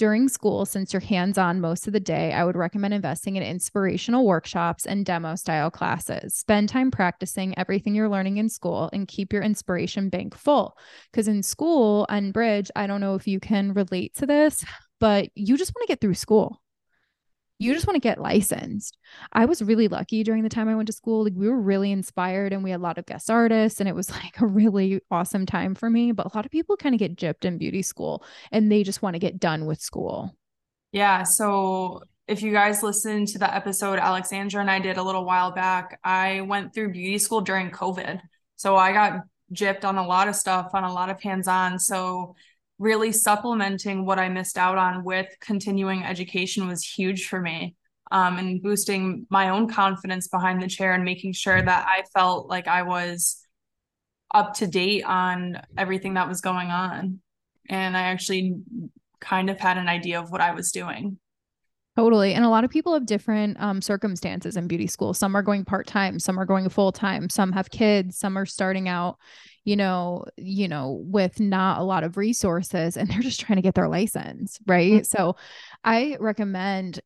during 0.00 0.30
school, 0.30 0.64
since 0.64 0.94
you're 0.94 1.00
hands 1.00 1.36
on 1.36 1.60
most 1.60 1.86
of 1.86 1.92
the 1.92 2.00
day, 2.00 2.32
I 2.32 2.42
would 2.42 2.56
recommend 2.56 2.94
investing 2.94 3.36
in 3.36 3.42
inspirational 3.42 4.24
workshops 4.26 4.86
and 4.86 5.04
demo 5.04 5.34
style 5.34 5.70
classes. 5.70 6.34
Spend 6.34 6.70
time 6.70 6.90
practicing 6.90 7.56
everything 7.58 7.94
you're 7.94 8.08
learning 8.08 8.38
in 8.38 8.48
school 8.48 8.88
and 8.94 9.06
keep 9.06 9.30
your 9.30 9.42
inspiration 9.42 10.08
bank 10.08 10.34
full. 10.34 10.74
Because 11.12 11.28
in 11.28 11.42
school 11.42 12.06
and 12.08 12.32
bridge, 12.32 12.70
I 12.74 12.86
don't 12.86 13.02
know 13.02 13.14
if 13.14 13.28
you 13.28 13.40
can 13.40 13.74
relate 13.74 14.14
to 14.14 14.26
this, 14.26 14.64
but 15.00 15.28
you 15.34 15.58
just 15.58 15.74
want 15.74 15.86
to 15.86 15.92
get 15.92 16.00
through 16.00 16.14
school 16.14 16.59
you 17.60 17.74
just 17.74 17.86
want 17.86 17.94
to 17.94 18.00
get 18.00 18.18
licensed. 18.18 18.96
I 19.34 19.44
was 19.44 19.60
really 19.60 19.86
lucky 19.86 20.24
during 20.24 20.42
the 20.42 20.48
time 20.48 20.66
I 20.66 20.74
went 20.74 20.86
to 20.86 20.94
school. 20.94 21.24
Like 21.24 21.34
we 21.36 21.46
were 21.46 21.60
really 21.60 21.92
inspired 21.92 22.54
and 22.54 22.64
we 22.64 22.70
had 22.70 22.80
a 22.80 22.82
lot 22.82 22.96
of 22.96 23.04
guest 23.04 23.30
artists 23.30 23.80
and 23.80 23.88
it 23.88 23.94
was 23.94 24.10
like 24.24 24.40
a 24.40 24.46
really 24.46 25.02
awesome 25.10 25.44
time 25.44 25.74
for 25.74 25.90
me. 25.90 26.12
But 26.12 26.26
a 26.26 26.30
lot 26.34 26.46
of 26.46 26.50
people 26.50 26.78
kind 26.78 26.94
of 26.94 26.98
get 26.98 27.16
gypped 27.16 27.44
in 27.44 27.58
beauty 27.58 27.82
school 27.82 28.24
and 28.50 28.72
they 28.72 28.82
just 28.82 29.02
want 29.02 29.14
to 29.14 29.20
get 29.20 29.38
done 29.38 29.66
with 29.66 29.78
school. 29.78 30.34
Yeah. 30.92 31.22
So 31.24 32.02
if 32.26 32.40
you 32.42 32.50
guys 32.50 32.82
listened 32.82 33.28
to 33.28 33.38
the 33.38 33.54
episode 33.54 33.98
Alexandra 33.98 34.62
and 34.62 34.70
I 34.70 34.78
did 34.78 34.96
a 34.96 35.02
little 35.02 35.26
while 35.26 35.50
back, 35.50 36.00
I 36.02 36.40
went 36.40 36.72
through 36.72 36.92
beauty 36.92 37.18
school 37.18 37.42
during 37.42 37.70
COVID. 37.70 38.20
So 38.56 38.74
I 38.74 38.92
got 38.92 39.24
gypped 39.52 39.84
on 39.84 39.98
a 39.98 40.06
lot 40.06 40.28
of 40.28 40.34
stuff, 40.34 40.70
on 40.72 40.84
a 40.84 40.92
lot 40.92 41.10
of 41.10 41.20
hands 41.20 41.46
on. 41.46 41.78
So 41.78 42.36
really 42.80 43.12
supplementing 43.12 44.06
what 44.06 44.18
I 44.18 44.30
missed 44.30 44.56
out 44.56 44.78
on 44.78 45.04
with 45.04 45.28
continuing 45.38 46.02
education 46.02 46.66
was 46.66 46.82
huge 46.82 47.28
for 47.28 47.40
me. 47.40 47.76
Um, 48.10 48.38
and 48.38 48.60
boosting 48.60 49.26
my 49.30 49.50
own 49.50 49.68
confidence 49.68 50.26
behind 50.26 50.60
the 50.60 50.66
chair 50.66 50.94
and 50.94 51.04
making 51.04 51.34
sure 51.34 51.62
that 51.62 51.86
I 51.86 52.02
felt 52.12 52.48
like 52.48 52.66
I 52.66 52.82
was 52.82 53.46
up 54.34 54.54
to 54.54 54.66
date 54.66 55.04
on 55.04 55.60
everything 55.78 56.14
that 56.14 56.26
was 56.26 56.40
going 56.40 56.70
on. 56.70 57.20
And 57.68 57.96
I 57.96 58.02
actually 58.02 58.56
kind 59.20 59.48
of 59.48 59.60
had 59.60 59.76
an 59.76 59.88
idea 59.88 60.18
of 60.18 60.32
what 60.32 60.40
I 60.40 60.52
was 60.52 60.72
doing. 60.72 61.18
Totally. 61.96 62.34
And 62.34 62.44
a 62.44 62.48
lot 62.48 62.64
of 62.64 62.70
people 62.70 62.94
have 62.94 63.04
different 63.04 63.60
um, 63.60 63.82
circumstances 63.82 64.56
in 64.56 64.66
beauty 64.66 64.86
school. 64.86 65.12
Some 65.12 65.36
are 65.36 65.42
going 65.42 65.64
part 65.64 65.86
time, 65.86 66.18
some 66.18 66.40
are 66.40 66.46
going 66.46 66.68
full 66.68 66.92
time, 66.92 67.28
some 67.28 67.52
have 67.52 67.70
kids, 67.70 68.16
some 68.18 68.38
are 68.38 68.46
starting 68.46 68.88
out 68.88 69.18
you 69.64 69.76
know, 69.76 70.24
you 70.36 70.68
know, 70.68 71.02
with 71.04 71.38
not 71.38 71.80
a 71.80 71.84
lot 71.84 72.04
of 72.04 72.16
resources 72.16 72.96
and 72.96 73.08
they're 73.08 73.20
just 73.20 73.40
trying 73.40 73.56
to 73.56 73.62
get 73.62 73.74
their 73.74 73.88
license, 73.88 74.58
right? 74.66 74.92
Mm-hmm. 74.92 75.04
So 75.04 75.36
I 75.84 76.16
recommend 76.18 77.00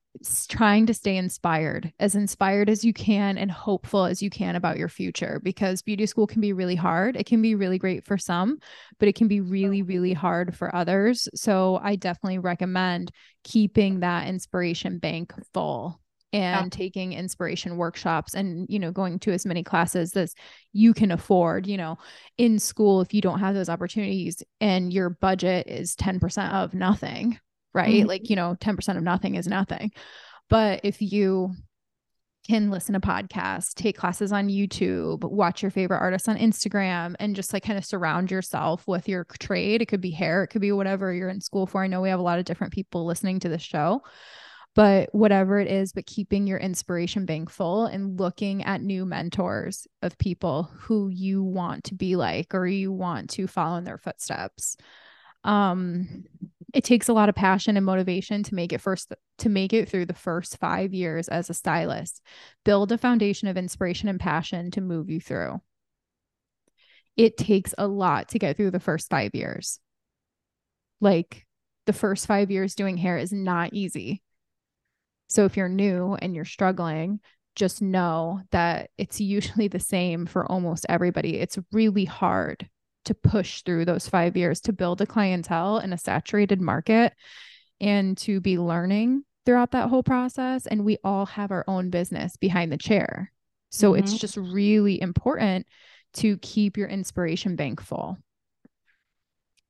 trying 0.49 0.87
to 0.87 0.95
stay 0.95 1.17
inspired, 1.17 1.93
as 1.99 2.15
inspired 2.15 2.71
as 2.71 2.85
you 2.85 2.93
can 2.93 3.37
and 3.37 3.51
hopeful 3.51 4.05
as 4.05 4.23
you 4.23 4.31
can 4.31 4.55
about 4.55 4.79
your 4.79 4.89
future 4.89 5.41
because 5.43 5.83
beauty 5.83 6.07
school 6.07 6.27
can 6.27 6.41
be 6.41 6.53
really 6.53 6.77
hard. 6.77 7.17
It 7.17 7.27
can 7.27 7.43
be 7.43 7.57
really 7.57 7.79
great 7.79 8.05
for 8.05 8.17
some, 8.17 8.59
but 8.99 9.09
it 9.09 9.17
can 9.17 9.27
be 9.27 9.41
really, 9.41 9.83
really 9.83 10.13
hard 10.13 10.57
for 10.57 10.75
others. 10.75 11.29
So 11.35 11.81
I 11.83 11.97
definitely 11.97 12.39
recommend 12.39 13.11
keeping 13.43 14.01
that 14.01 14.29
inspiration 14.29 14.99
bank 14.99 15.33
full 15.53 16.01
and 16.35 16.67
yeah. 16.67 16.69
taking 16.71 17.15
inspiration 17.15 17.79
workshops 17.79 18.35
and 18.35 18.67
you 18.69 18.79
know 18.79 18.91
going 18.91 19.19
to 19.19 19.33
as 19.33 19.47
many 19.47 19.63
classes 19.63 20.15
as 20.17 20.35
you 20.73 20.93
can 20.93 21.11
afford 21.11 21.67
you 21.67 21.79
know 21.79 21.97
in 22.37 22.59
school 22.59 23.01
if 23.01 23.15
you 23.15 23.23
don't 23.23 23.41
have 23.41 23.55
those 23.55 23.71
opportunities 23.71 24.43
and 24.61 24.93
your 24.93 25.09
budget 25.09 25.67
is 25.69 25.97
10% 25.97 26.53
of 26.53 26.75
nothing 26.75 27.39
right? 27.75 27.97
Mm-hmm. 27.97 28.09
Like, 28.09 28.31
you 28.31 28.37
know, 28.37 28.57
10% 28.61 28.97
of 28.97 29.03
nothing 29.03 29.35
is 29.35 29.47
nothing. 29.47 29.93
But 30.49 30.81
if 30.85 31.03
you 31.03 31.53
can 32.47 32.71
listen 32.71 32.93
to 32.93 33.01
podcasts, 33.01 33.75
take 33.75 33.97
classes 33.97 34.31
on 34.31 34.49
YouTube, 34.49 35.25
watch 35.25 35.63
your 35.63 35.71
favorite 35.71 35.99
artists 35.99 36.29
on 36.29 36.37
Instagram, 36.37 37.15
and 37.19 37.35
just 37.35 37.53
like 37.53 37.65
kind 37.65 37.79
of 37.79 37.85
surround 37.85 38.31
yourself 38.31 38.87
with 38.87 39.09
your 39.09 39.25
trade. 39.41 39.83
It 39.83 39.87
could 39.87 40.03
be 40.03 40.11
hair, 40.11 40.45
it 40.45 40.49
could 40.49 40.61
be 40.61 40.73
whatever 40.73 41.13
you're 41.13 41.31
in 41.31 41.41
school 41.41 41.67
for. 41.67 41.83
I 41.83 41.87
know 41.87 42.03
we 42.03 42.11
have 42.11 42.21
a 42.21 42.25
lot 42.25 42.39
of 42.39 42.45
different 42.45 42.73
people 42.73 43.07
listening 43.07 43.41
to 43.41 43.49
the 43.49 43.59
show, 43.59 44.03
but 44.75 45.09
whatever 45.15 45.61
it 45.61 45.69
is, 45.69 45.93
but 45.93 46.07
keeping 46.07 46.47
your 46.47 46.59
inspiration 46.59 47.27
bank 47.27 47.49
full 47.49 47.87
and 47.87 48.19
looking 48.19 48.65
at 48.65 48.83
new 48.83 49.07
mentors 49.07 49.87
of 50.03 50.19
people 50.19 50.65
who 50.81 51.09
you 51.09 51.45
want 51.45 51.85
to 51.85 51.95
be 51.95 52.17
like 52.17 52.55
or 52.55 52.67
you 52.67 52.91
want 52.93 53.31
to 53.31 53.47
follow 53.47 53.77
in 53.77 53.85
their 53.85 53.99
footsteps. 53.99 54.77
Um, 55.45 56.25
it 56.73 56.83
takes 56.83 57.09
a 57.09 57.13
lot 57.13 57.29
of 57.29 57.37
passion 57.37 57.77
and 57.77 57.87
motivation 57.87 58.43
to 58.43 58.55
make 58.57 58.73
it 58.73 58.81
first 58.81 59.13
to 59.39 59.49
make 59.49 59.73
it 59.73 59.89
through 59.89 60.07
the 60.07 60.13
first 60.13 60.59
5 60.59 60.93
years 60.93 61.29
as 61.29 61.49
a 61.49 61.55
stylist. 61.55 62.21
Build 62.65 62.91
a 62.91 62.99
foundation 62.99 63.47
of 63.47 63.57
inspiration 63.57 64.09
and 64.09 64.19
passion 64.19 64.73
to 64.73 64.81
move 64.81 65.09
you 65.09 65.21
through. 65.21 65.61
It 67.17 67.37
takes 67.37 67.75
a 67.79 67.87
lot 67.87 68.31
to 68.31 68.41
get 68.41 68.57
through 68.57 68.73
the 68.73 68.81
first 68.81 69.09
5 69.09 69.37
years. 69.37 69.79
Like 71.01 71.47
the 71.87 71.93
first 71.93 72.27
5 72.27 72.51
years 72.51 72.75
doing 72.75 72.97
hair 72.97 73.19
is 73.19 73.33
not 73.33 73.73
easy. 73.73 74.24
So 75.35 75.45
if 75.45 75.57
you're 75.57 75.69
new 75.69 76.15
and 76.15 76.33
you're 76.33 76.45
struggling, 76.45 77.19
just 77.57 77.83
know 77.83 78.41
that 78.53 78.91
it's 78.97 79.21
usually 79.37 79.69
the 79.69 79.81
same 79.81 80.27
for 80.27 80.51
almost 80.51 80.87
everybody. 80.89 81.39
It's 81.39 81.59
really 81.73 82.05
hard 82.05 82.69
to 83.07 83.15
push 83.15 83.63
through 83.63 83.85
those 83.85 84.09
five 84.09 84.37
years 84.37 84.61
to 84.63 84.73
build 84.73 85.01
a 85.01 85.07
clientele 85.07 85.79
in 85.79 85.93
a 85.93 85.99
saturated 85.99 86.61
market 86.61 87.13
and 87.81 88.17
to 88.19 88.41
be 88.41 88.59
learning 88.59 89.25
throughout 89.45 89.73
that 89.73 89.91
whole 89.91 90.05
process. 90.05 90.67
And 90.67 90.85
we 90.85 90.99
all 91.05 91.27
have 91.27 91.51
our 91.51 91.65
own 91.67 91.91
business 91.91 92.37
behind 92.37 92.73
the 92.73 92.79
chair. 92.79 93.33
So 93.71 93.93
mm-hmm. 93.93 94.05
it's 94.05 94.17
just 94.17 94.37
really 94.37 95.01
important 95.03 95.67
to 96.15 96.39
keep 96.39 96.77
your 96.77 96.89
inspiration 96.89 97.57
bank 97.57 97.83
full. 97.83 98.17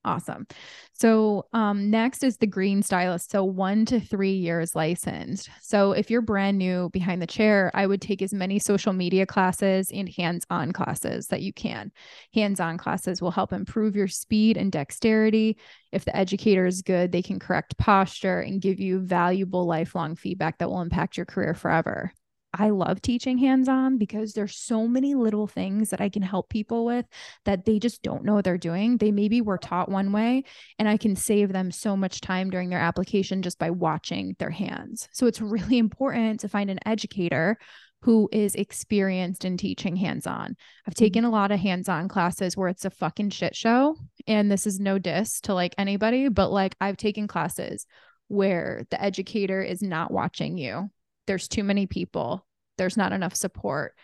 Awesome. 0.07 0.47
So, 0.93 1.47
um, 1.55 1.91
next 1.91 2.23
is 2.23 2.37
the 2.37 2.47
green 2.47 2.83
stylist. 2.83 3.31
So, 3.31 3.43
one 3.43 3.87
to 3.87 3.99
three 3.99 4.35
years 4.35 4.75
licensed. 4.75 5.49
So, 5.63 5.93
if 5.93 6.11
you're 6.11 6.21
brand 6.21 6.59
new 6.59 6.91
behind 6.91 7.23
the 7.23 7.27
chair, 7.27 7.71
I 7.73 7.87
would 7.87 8.03
take 8.03 8.21
as 8.21 8.35
many 8.35 8.59
social 8.59 8.93
media 8.93 9.25
classes 9.25 9.91
and 9.91 10.07
hands 10.11 10.45
on 10.51 10.73
classes 10.73 11.29
that 11.29 11.41
you 11.41 11.55
can. 11.55 11.91
Hands 12.35 12.61
on 12.61 12.77
classes 12.77 13.23
will 13.23 13.31
help 13.31 13.53
improve 13.55 13.97
your 13.97 14.09
speed 14.09 14.59
and 14.59 14.71
dexterity. 14.71 15.57
If 15.91 16.05
the 16.05 16.15
educator 16.15 16.67
is 16.67 16.83
good, 16.83 17.11
they 17.11 17.23
can 17.23 17.39
correct 17.39 17.79
posture 17.79 18.41
and 18.41 18.61
give 18.61 18.79
you 18.79 19.01
valuable 19.01 19.65
lifelong 19.67 20.17
feedback 20.17 20.59
that 20.59 20.69
will 20.69 20.83
impact 20.83 21.17
your 21.17 21.27
career 21.27 21.55
forever. 21.55 22.13
I 22.57 22.71
love 22.71 23.03
teaching 23.03 23.39
hands 23.39 23.69
on 23.69 23.99
because 23.99 24.33
there's 24.33 24.57
so 24.57 24.87
many 24.87 25.15
little 25.15 25.47
things 25.47 25.91
that 25.91 26.01
I 26.01 26.09
can 26.09 26.23
help 26.23 26.49
people 26.49 26.85
with 26.85 27.05
that 27.45 27.65
they 27.65 27.79
just 27.79 28.03
don't 28.03 28.25
know 28.25 28.41
they're 28.41 28.59
doing. 28.59 28.97
They 28.97 29.11
maybe 29.11 29.41
were 29.41 29.59
taught 29.59 29.91
one 29.91 30.13
way, 30.13 30.45
and 30.79 30.89
I 30.89 30.97
can 30.97 31.17
save 31.17 31.53
them 31.53 31.71
so 31.71 31.97
much 31.97 32.21
time 32.21 32.51
during 32.51 32.71
their 32.71 32.79
application 32.79 33.43
just 33.43 33.59
by 33.59 33.71
watching 33.71 34.37
their 34.39 34.51
hands. 34.51 35.09
So 35.13 35.27
it's 35.27 35.41
really 35.41 35.79
important 35.85 36.41
to 36.41 36.49
find 36.49 36.71
an 36.71 36.79
educator 36.87 37.59
who 38.03 38.29
is 38.33 38.55
experienced 38.55 39.45
in 39.45 39.57
teaching 39.57 39.97
hands 39.97 40.27
on. 40.27 40.57
I've 40.87 40.95
mm-hmm. 40.95 41.05
taken 41.05 41.25
a 41.25 41.31
lot 41.31 41.51
of 41.51 41.59
hands 41.59 41.89
on 41.89 42.09
classes 42.09 42.57
where 42.57 42.69
it's 42.69 42.85
a 42.85 42.91
fucking 42.91 43.31
shit 43.31 43.57
show. 43.57 43.97
And 44.27 44.51
this 44.51 44.67
is 44.67 44.79
no 44.79 44.99
diss 44.99 45.41
to 45.43 45.55
like 45.55 45.75
anybody, 45.79 46.29
but 46.29 46.51
like 46.51 46.77
I've 46.81 46.99
taken 46.99 47.27
classes 47.27 47.87
where 48.29 48.87
the 48.91 49.03
educator 49.03 49.63
is 49.63 49.83
not 49.83 50.11
watching 50.11 50.59
you 50.59 50.91
there's 51.27 51.49
too 51.49 51.65
many 51.65 51.87
people, 51.87 52.47
there's 52.79 52.97
not 52.97 53.13
enough 53.13 53.35
support, 53.35 53.95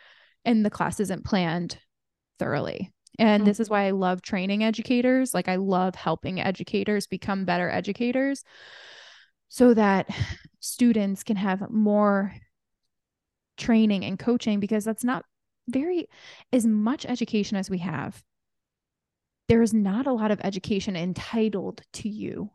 and 0.45 0.65
the 0.65 0.71
class 0.71 1.00
isn't 1.00 1.25
planned 1.25 1.79
thoroughly. 2.39 2.93
And 3.19 3.43
mm-hmm. 3.43 3.49
this 3.49 3.61
is 3.61 3.69
why 3.69 3.87
I 3.87 3.91
love 3.91 4.23
training 4.23 4.65
educators. 4.65 5.35
Like, 5.35 5.49
I 5.49 5.57
love 5.57 5.95
helping 5.95 6.41
educators 6.41 7.07
become 7.07 7.45
better 7.45 7.69
educators 7.69 8.45
so 9.49 9.75
that 9.75 10.09
students 10.61 11.23
can 11.23 11.37
have 11.37 11.71
more 11.71 12.35
training 13.59 14.05
and 14.05 14.19
coaching 14.19 14.61
because 14.61 14.85
that's 14.85 15.05
not 15.05 15.25
very, 15.69 16.09
as 16.53 16.67
much 16.67 17.05
education 17.05 17.57
as 17.57 17.69
we 17.69 17.79
have. 17.79 18.23
There 19.49 19.62
is 19.62 19.75
not 19.75 20.07
a 20.07 20.12
lot 20.12 20.31
of 20.31 20.41
education 20.43 20.97
entitled 20.97 21.83
to 21.95 22.09
you 22.09 22.50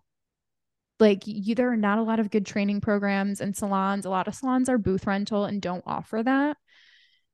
like 1.00 1.24
you, 1.26 1.56
there 1.56 1.72
are 1.72 1.78
not 1.78 2.00
a 2.00 2.04
lot 2.04 2.20
of 2.20 2.32
good 2.32 2.46
training 2.46 2.82
programs 2.82 3.42
and 3.42 3.56
salons. 3.56 4.06
A 4.06 4.10
lot 4.10 4.28
of 4.28 4.36
salons 4.36 4.70
are 4.70 4.78
booth 4.78 5.06
rental 5.06 5.46
and 5.46 5.62
don't 5.62 5.84
offer 5.86 6.24
that. 6.24 6.58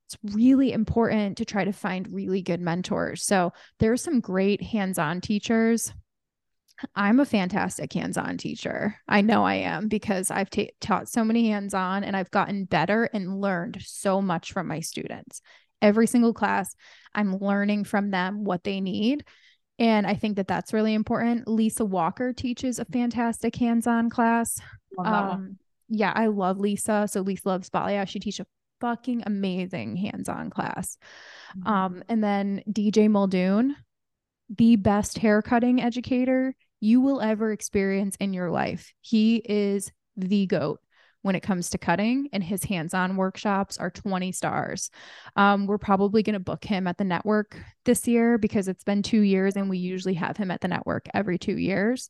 It's 0.08 0.36
really 0.36 0.74
important 0.74 1.38
to 1.38 1.46
try 1.46 1.64
to 1.64 1.72
find 1.72 2.12
really 2.12 2.42
good 2.42 2.60
mentors. 2.60 3.24
So 3.24 3.54
there 3.80 3.92
are 3.92 3.98
some 3.98 4.20
great 4.20 4.62
hands-on 4.62 5.22
teachers. 5.22 5.94
I'm 6.96 7.20
a 7.20 7.26
fantastic 7.26 7.94
hands-on 7.94 8.38
teacher. 8.38 8.96
I 9.08 9.22
know 9.22 9.46
I 9.46 9.56
am 9.56 9.88
because 9.88 10.32
I've 10.32 10.50
ta- 10.50 10.74
taught 10.82 11.08
so 11.08 11.24
many 11.24 11.50
hands-on 11.50 12.04
and 12.04 12.18
I've 12.18 12.32
gotten 12.32 12.66
better 12.66 13.06
and 13.14 13.40
learned 13.40 13.82
so 13.84 14.22
much 14.22 14.52
from 14.52 14.68
my 14.68 14.80
students. 14.80 15.42
Every 15.82 16.08
single 16.08 16.34
class, 16.34 16.76
I'm 17.14 17.38
learning 17.38 17.86
from 17.86 18.12
them 18.12 18.44
what 18.44 18.64
they 18.64 18.82
need 18.82 19.24
and 19.82 20.06
I 20.06 20.14
think 20.14 20.36
that 20.36 20.48
that's 20.48 20.74
really 20.74 20.94
important. 20.94 21.48
Lisa 21.48 21.84
Walker 21.84 22.34
teaches 22.34 22.78
a 22.78 22.86
fantastic 22.86 23.56
hands 23.56 23.88
on 23.88 24.12
class. 24.12 24.62
Um, 25.04 25.58
yeah, 25.90 26.14
I 26.16 26.28
love 26.28 26.60
Lisa. 26.60 27.08
So 27.10 27.22
Lisa 27.22 27.50
loves 27.50 27.72
balayage. 27.72 28.10
She 28.10 28.20
teaches 28.20 28.42
a 28.42 28.46
fucking 28.80 29.24
amazing 29.26 29.96
hands 29.96 30.30
on 30.30 30.52
class. 30.52 31.00
Mm-hmm. 31.58 31.68
Um, 31.68 32.04
and 32.08 32.24
then 32.24 32.62
DJ 32.70 33.10
Muldoon, 33.10 33.76
the 34.56 34.76
best 34.76 35.18
haircutting 35.18 35.82
educator 35.82 36.54
you 36.80 37.02
will 37.02 37.20
ever 37.20 37.52
experience 37.52 38.16
in 38.20 38.34
your 38.34 38.52
life. 38.52 38.94
He 39.02 39.38
is 39.38 39.92
the 40.16 40.46
GOAT 40.46 40.80
when 41.22 41.36
it 41.36 41.42
comes 41.42 41.70
to 41.70 41.78
cutting, 41.78 42.28
and 42.34 42.44
his 42.44 42.64
hands 42.64 42.94
on 42.94 43.16
workshops 43.16 43.78
are 43.78 43.92
20 43.92 44.32
stars. 44.32 44.90
Um, 45.36 45.68
we're 45.68 45.78
probably 45.78 46.24
going 46.24 46.34
to 46.34 46.40
book 46.40 46.64
him 46.64 46.88
at 46.88 46.98
the 46.98 47.04
network 47.04 47.58
this 47.86 48.08
year 48.08 48.38
because 48.38 48.68
it's 48.68 48.84
been 48.84 49.04
two 49.04 49.22
years 49.22 49.56
and 49.56 49.70
we 49.70 49.78
usually 49.78 50.16
have 50.16 50.38
him 50.38 50.52
at 50.52 50.62
the 50.62 50.68
network 50.68 51.08
every 51.14 51.38
two 51.38 51.58
years. 51.58 52.10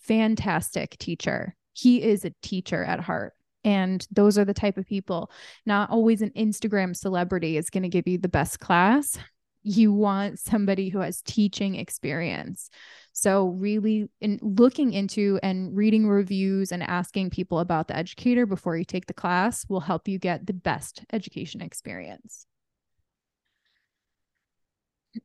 Fantastic 0.00 0.98
teacher. 0.98 1.54
He 1.72 2.02
is 2.02 2.24
a 2.24 2.34
teacher 2.42 2.84
at 2.84 3.00
heart. 3.00 3.32
And 3.64 4.06
those 4.10 4.38
are 4.38 4.44
the 4.44 4.54
type 4.54 4.76
of 4.76 4.86
people. 4.86 5.30
Not 5.64 5.90
always 5.90 6.20
an 6.20 6.30
Instagram 6.30 6.96
celebrity 6.96 7.56
is 7.56 7.70
going 7.70 7.84
to 7.84 7.88
give 7.88 8.08
you 8.08 8.18
the 8.18 8.28
best 8.28 8.58
class. 8.58 9.18
You 9.62 9.92
want 9.92 10.40
somebody 10.40 10.88
who 10.88 10.98
has 10.98 11.22
teaching 11.22 11.76
experience. 11.76 12.70
So, 13.14 13.48
really, 13.48 14.08
in 14.20 14.38
looking 14.40 14.94
into 14.94 15.38
and 15.42 15.76
reading 15.76 16.08
reviews 16.08 16.72
and 16.72 16.82
asking 16.82 17.30
people 17.30 17.58
about 17.58 17.88
the 17.88 17.96
educator 17.96 18.46
before 18.46 18.76
you 18.76 18.84
take 18.84 19.06
the 19.06 19.12
class 19.12 19.66
will 19.68 19.80
help 19.80 20.08
you 20.08 20.18
get 20.18 20.46
the 20.46 20.54
best 20.54 21.04
education 21.12 21.60
experience. 21.60 22.46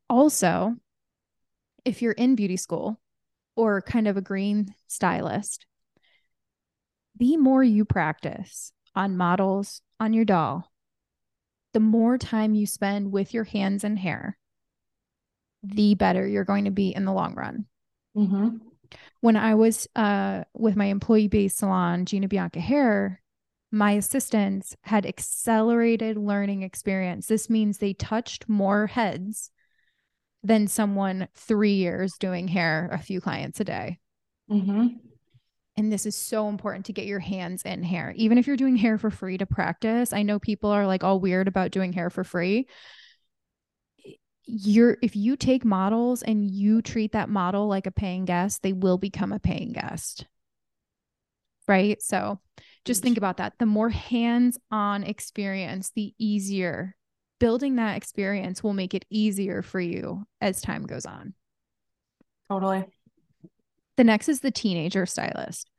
Also, 0.10 0.76
if 1.86 2.02
you're 2.02 2.12
in 2.12 2.36
beauty 2.36 2.58
school 2.58 3.00
or 3.56 3.82
kind 3.82 4.08
of 4.08 4.18
a 4.18 4.22
green 4.22 4.74
stylist, 4.88 5.66
the 7.18 7.38
more 7.38 7.64
you 7.64 7.86
practice 7.86 8.74
on 8.96 9.16
models, 9.16 9.82
on 9.98 10.12
your 10.12 10.26
doll, 10.26 10.70
the 11.74 11.80
more 11.80 12.18
time 12.18 12.54
you 12.54 12.66
spend 12.66 13.14
with 13.14 13.34
your 13.34 13.46
hands 13.46 13.86
and 13.86 13.98
hair, 13.98 14.38
the 15.64 15.96
better 15.96 16.28
you're 16.28 16.44
going 16.44 16.66
to 16.66 16.72
be 16.72 16.90
in 16.90 17.06
the 17.06 17.14
long 17.14 17.34
run. 17.34 17.66
Mm-hmm. 18.18 18.58
When 19.22 19.36
I 19.36 19.56
was 19.56 19.88
uh, 19.96 20.44
with 20.54 20.76
my 20.76 20.86
employee 20.86 21.28
based 21.28 21.58
salon, 21.58 22.06
Gina 22.06 22.28
Bianca 22.28 22.60
Hair, 22.60 23.22
my 23.72 23.94
assistants 23.94 24.76
had 24.82 25.06
accelerated 25.06 26.18
learning 26.18 26.64
experience. 26.64 27.28
This 27.28 27.50
means 27.50 27.78
they 27.78 27.94
touched 27.94 28.48
more 28.48 28.88
heads 28.88 29.52
than 30.44 30.68
someone 30.68 31.28
three 31.36 31.74
years 31.74 32.18
doing 32.18 32.48
hair, 32.48 32.90
a 32.92 32.98
few 32.98 33.20
clients 33.20 33.60
a 33.60 33.66
day. 33.66 34.00
Mm-hmm. 34.50 34.88
And 35.76 35.92
this 35.92 36.06
is 36.06 36.16
so 36.16 36.48
important 36.48 36.86
to 36.86 36.94
get 36.94 37.06
your 37.06 37.20
hands 37.20 37.64
in 37.64 37.84
hair. 37.84 38.14
Even 38.16 38.38
if 38.38 38.48
you're 38.48 38.56
doing 38.56 38.78
hair 38.78 38.98
for 38.98 39.12
free 39.12 39.38
to 39.38 39.46
practice, 39.46 40.14
I 40.14 40.24
know 40.24 40.40
people 40.40 40.72
are 40.72 40.88
like 40.88 41.04
all 41.04 41.20
weird 41.20 41.48
about 41.48 41.72
doing 41.72 41.94
hair 41.94 42.10
for 42.10 42.24
free 42.24 42.68
you're 44.48 44.98
if 45.02 45.16
you 45.16 45.36
take 45.36 45.66
models 45.66 46.24
and 46.24 46.50
you 46.50 46.82
treat 46.82 47.12
that 47.12 47.30
model 47.30 47.68
like 47.68 47.86
a 47.86 47.92
paying 47.92 48.26
guest, 48.26 48.64
they 48.64 48.74
will 48.74 48.98
become 48.98 49.32
a 49.32 49.40
paying 49.40 49.74
guest. 49.74 50.26
Right? 51.68 52.02
So 52.02 52.40
just 52.86 53.04
think 53.04 53.18
about 53.18 53.38
that. 53.38 53.54
The 53.60 53.66
more 53.66 53.90
hands-on 53.90 55.04
experience, 55.04 55.92
the 55.94 56.14
easier 56.18 56.96
building 57.40 57.76
that 57.76 57.98
experience 57.98 58.64
will 58.64 58.74
make 58.74 58.94
it 58.94 59.06
easier 59.10 59.62
for 59.62 59.80
you 59.80 60.26
as 60.40 60.62
time 60.62 60.86
goes 60.86 61.06
on. 61.06 61.34
Totally. 62.50 62.86
The 63.98 64.06
next 64.06 64.30
is 64.30 64.40
the 64.40 64.52
teenager 64.52 65.06
stylist. 65.06 65.70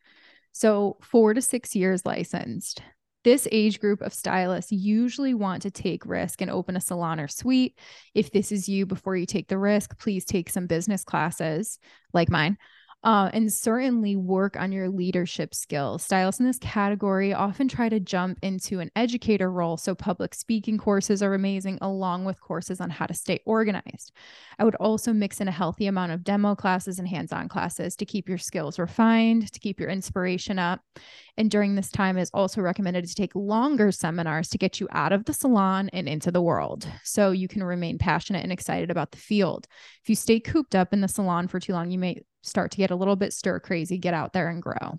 So, 0.53 0.99
four 1.03 1.35
to 1.35 1.41
six 1.41 1.75
years 1.75 2.05
licensed. 2.05 2.83
This 3.29 3.47
age 3.53 3.79
group 3.79 4.01
of 4.01 4.15
stylists 4.15 4.73
usually 4.73 5.35
want 5.35 5.61
to 5.65 5.71
take 5.71 6.07
risk 6.07 6.41
and 6.41 6.51
open 6.51 6.79
a 6.79 6.81
salon 6.81 7.21
or 7.21 7.29
suite. 7.29 7.79
If 8.15 8.33
this 8.33 8.51
is 8.51 8.71
you 8.71 8.87
before 8.87 9.17
you 9.17 9.27
take 9.27 9.49
the 9.49 9.59
risk, 9.59 9.99
please 9.99 10.25
take 10.25 10.49
some 10.49 10.67
business 10.67 11.05
classes 11.05 11.79
like 12.15 12.31
mine 12.31 12.57
uh, 13.09 13.31
and 13.33 13.51
certainly 13.51 14.17
work 14.17 14.55
on 14.55 14.71
your 14.71 14.91
leadership 14.91 15.55
skills. 15.55 16.03
Stylists 16.03 16.41
in 16.41 16.47
this 16.47 16.59
category 16.59 17.33
often 17.33 17.67
try 17.67 17.89
to 17.89 17.99
jump 17.99 18.39
into 18.43 18.81
an 18.81 18.91
educator 18.95 19.51
role. 19.51 19.79
So, 19.79 19.95
public 19.95 20.35
speaking 20.35 20.77
courses 20.77 21.23
are 21.23 21.33
amazing, 21.33 21.79
along 21.81 22.27
with 22.27 22.39
courses 22.39 22.83
on 22.83 22.91
how 22.91 23.07
to 23.07 23.15
stay 23.15 23.41
organized. 23.47 24.13
I 24.59 24.65
would 24.65 24.75
also 24.75 25.15
mix 25.15 25.41
in 25.41 25.49
a 25.49 25.53
healthy 25.53 25.87
amount 25.87 26.13
of 26.13 26.23
demo 26.23 26.55
classes 26.55 26.99
and 26.99 27.09
hands 27.09 27.33
on 27.33 27.49
classes 27.49 27.97
to 27.97 28.05
keep 28.05 28.29
your 28.29 28.37
skills 28.37 28.79
refined, 28.79 29.51
to 29.55 29.59
keep 29.59 29.81
your 29.81 29.89
inspiration 29.89 30.59
up. 30.59 30.83
And 31.39 31.51
during 31.51 31.77
this 31.77 31.91
time, 31.91 32.19
is 32.19 32.31
also 32.35 32.61
recommended 32.61 33.07
to 33.07 33.15
take 33.15 33.35
longer 33.35 33.91
seminars 33.91 34.51
to 34.51 34.59
get 34.59 34.81
you 34.81 34.89
out 34.93 35.13
of 35.13 35.25
the 35.25 35.33
salon 35.33 35.89
and 35.95 36.11
into 36.11 36.31
the 36.31 36.43
world 36.43 36.87
so 37.05 37.31
you 37.31 37.49
can 37.49 37.65
remain 37.65 37.97
passionate 37.97 38.43
and 38.43 38.53
excited 38.53 38.91
about 38.91 39.13
the 39.13 39.19
field. 39.19 39.67
If 40.03 40.11
you 40.11 40.15
stay 40.15 40.41
cooped 40.41 40.75
up 40.75 40.93
in 40.93 41.01
the 41.01 41.09
salon 41.09 41.49
for 41.49 41.59
too 41.59 41.73
long, 41.73 41.91
you 41.91 41.99
may 41.99 42.21
start 42.49 42.71
to 42.73 42.79
get 42.79 42.91
a 42.91 42.97
little 42.97 43.17
bit 43.17 43.33
stir 43.33 43.61
crazy, 43.61 43.99
get 43.99 44.15
out 44.15 44.33
there 44.33 44.49
and 44.49 44.63
grow. 44.63 44.99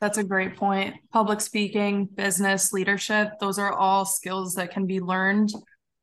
That's 0.00 0.18
a 0.18 0.24
great 0.24 0.56
point. 0.56 0.96
Public 1.12 1.40
speaking, 1.40 2.06
business, 2.06 2.72
leadership, 2.72 3.32
those 3.40 3.58
are 3.58 3.72
all 3.72 4.04
skills 4.04 4.54
that 4.54 4.72
can 4.72 4.86
be 4.86 5.00
learned 5.00 5.50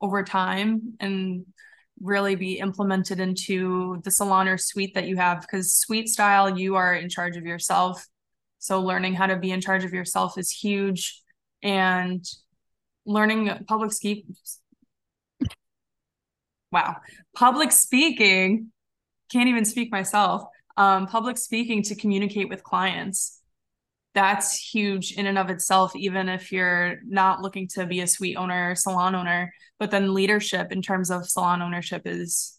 over 0.01 0.23
time 0.23 0.93
and 0.99 1.45
really 2.01 2.35
be 2.35 2.59
implemented 2.59 3.19
into 3.19 3.99
the 4.03 4.11
salon 4.11 4.47
or 4.47 4.57
suite 4.57 4.93
that 4.93 5.07
you 5.07 5.17
have 5.17 5.41
because 5.41 5.79
suite 5.79 6.09
style 6.09 6.57
you 6.57 6.75
are 6.75 6.93
in 6.93 7.09
charge 7.09 7.37
of 7.37 7.43
yourself 7.43 8.05
so 8.59 8.81
learning 8.81 9.13
how 9.13 9.25
to 9.25 9.35
be 9.35 9.51
in 9.51 9.61
charge 9.61 9.83
of 9.83 9.93
yourself 9.93 10.37
is 10.37 10.51
huge 10.51 11.21
and 11.63 12.23
learning 13.05 13.49
public 13.67 13.91
speak 13.91 14.25
wow 16.71 16.95
public 17.35 17.71
speaking 17.71 18.71
can't 19.31 19.49
even 19.49 19.65
speak 19.65 19.91
myself. 19.91 20.43
Um, 20.77 21.07
public 21.07 21.37
speaking 21.37 21.81
to 21.83 21.95
communicate 21.95 22.49
with 22.49 22.63
clients. 22.63 23.41
That's 24.13 24.55
huge 24.55 25.13
in 25.13 25.27
and 25.27 25.37
of 25.37 25.49
itself, 25.49 25.95
even 25.95 26.29
if 26.29 26.51
you're 26.51 26.97
not 27.05 27.41
looking 27.41 27.67
to 27.69 27.85
be 27.85 28.01
a 28.01 28.07
suite 28.07 28.37
owner 28.37 28.71
or 28.71 28.75
salon 28.75 29.15
owner. 29.15 29.53
But 29.79 29.91
then 29.91 30.13
leadership 30.13 30.71
in 30.71 30.81
terms 30.81 31.11
of 31.11 31.27
salon 31.27 31.61
ownership 31.61 32.03
is 32.05 32.57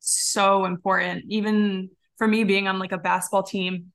so 0.00 0.64
important. 0.64 1.24
Even 1.28 1.90
for 2.16 2.26
me, 2.26 2.44
being 2.44 2.68
on 2.68 2.78
like 2.78 2.92
a 2.92 2.98
basketball 2.98 3.42
team, 3.42 3.92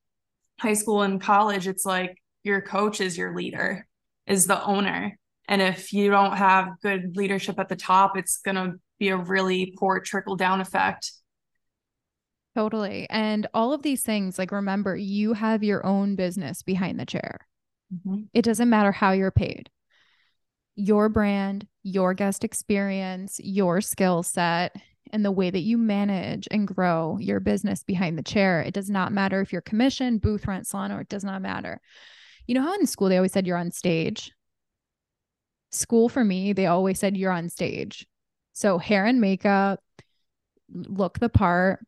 high 0.59 0.73
school 0.73 1.01
and 1.01 1.21
college, 1.21 1.67
it's 1.67 1.85
like 1.85 2.17
your 2.43 2.61
coach 2.61 3.01
is 3.01 3.17
your 3.17 3.35
leader, 3.35 3.87
is 4.27 4.47
the 4.47 4.63
owner. 4.63 5.17
And 5.47 5.61
if 5.61 5.93
you 5.93 6.09
don't 6.09 6.37
have 6.37 6.69
good 6.81 7.17
leadership 7.17 7.59
at 7.59 7.69
the 7.69 7.75
top, 7.75 8.17
it's 8.17 8.37
going 8.39 8.55
to 8.55 8.73
be 8.97 9.09
a 9.09 9.17
really 9.17 9.75
poor 9.77 9.99
trickle 9.99 10.35
down 10.35 10.61
effect 10.61 11.11
Totally. 12.55 13.07
And 13.09 13.47
all 13.53 13.73
of 13.73 13.81
these 13.81 14.03
things, 14.03 14.37
like 14.37 14.51
remember, 14.51 14.95
you 14.95 15.33
have 15.33 15.63
your 15.63 15.85
own 15.85 16.15
business 16.15 16.61
behind 16.61 16.99
the 16.99 17.05
chair. 17.05 17.47
Mm-hmm. 17.93 18.23
It 18.33 18.43
doesn't 18.43 18.69
matter 18.69 18.91
how 18.91 19.11
you're 19.11 19.31
paid. 19.31 19.69
Your 20.75 21.09
brand, 21.09 21.67
your 21.81 22.13
guest 22.13 22.43
experience, 22.43 23.39
your 23.43 23.81
skill 23.81 24.23
set, 24.23 24.75
and 25.11 25.23
the 25.23 25.31
way 25.31 25.49
that 25.49 25.59
you 25.59 25.77
manage 25.77 26.47
and 26.51 26.67
grow 26.67 27.17
your 27.19 27.39
business 27.39 27.83
behind 27.83 28.17
the 28.17 28.23
chair. 28.23 28.61
It 28.61 28.73
does 28.73 28.89
not 28.89 29.11
matter 29.11 29.41
if 29.41 29.51
you're 29.51 29.61
commission, 29.61 30.17
booth 30.17 30.47
rent, 30.47 30.65
salon, 30.65 30.91
or 30.91 31.01
it 31.01 31.09
does 31.09 31.23
not 31.23 31.41
matter. 31.41 31.81
You 32.47 32.55
know 32.55 32.63
how 32.63 32.73
in 32.75 32.87
school 32.87 33.09
they 33.09 33.17
always 33.17 33.31
said 33.31 33.45
you're 33.47 33.57
on 33.57 33.71
stage? 33.71 34.31
School 35.71 36.09
for 36.09 36.23
me, 36.23 36.53
they 36.53 36.65
always 36.67 36.99
said 36.99 37.17
you're 37.17 37.31
on 37.31 37.49
stage. 37.49 38.05
So 38.53 38.77
hair 38.77 39.05
and 39.05 39.21
makeup, 39.21 39.79
look 40.71 41.19
the 41.19 41.29
part, 41.29 41.85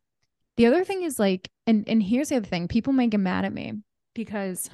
the 0.56 0.66
other 0.66 0.84
thing 0.84 1.02
is 1.02 1.18
like, 1.18 1.50
and 1.66 1.88
and 1.88 2.02
here's 2.02 2.30
the 2.30 2.36
other 2.36 2.46
thing: 2.46 2.68
people 2.68 2.92
may 2.92 3.08
get 3.08 3.20
mad 3.20 3.44
at 3.44 3.52
me 3.52 3.74
because 4.14 4.70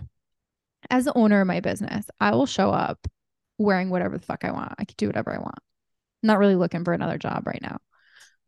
as 0.90 1.04
the 1.04 1.16
owner 1.16 1.40
of 1.40 1.46
my 1.46 1.60
business, 1.60 2.06
I 2.20 2.32
will 2.32 2.46
show 2.46 2.70
up 2.70 3.06
wearing 3.58 3.90
whatever 3.90 4.18
the 4.18 4.24
fuck 4.24 4.44
I 4.44 4.52
want. 4.52 4.74
I 4.78 4.84
can 4.84 4.94
do 4.96 5.06
whatever 5.06 5.32
I 5.32 5.38
want. 5.38 5.58
I'm 6.22 6.26
not 6.28 6.38
really 6.38 6.56
looking 6.56 6.84
for 6.84 6.92
another 6.92 7.18
job 7.18 7.46
right 7.46 7.62
now. 7.62 7.78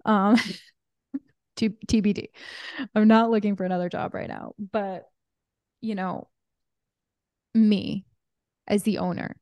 Um 0.05 0.37
T- 1.57 1.69
TBD. 1.87 2.29
I'm 2.95 3.07
not 3.07 3.31
looking 3.31 3.55
for 3.55 3.65
another 3.65 3.89
job 3.89 4.15
right 4.15 4.29
now, 4.29 4.55
but 4.59 5.09
you 5.81 5.95
know, 5.95 6.29
me 7.55 8.05
as 8.67 8.83
the 8.83 8.99
owner, 8.99 9.37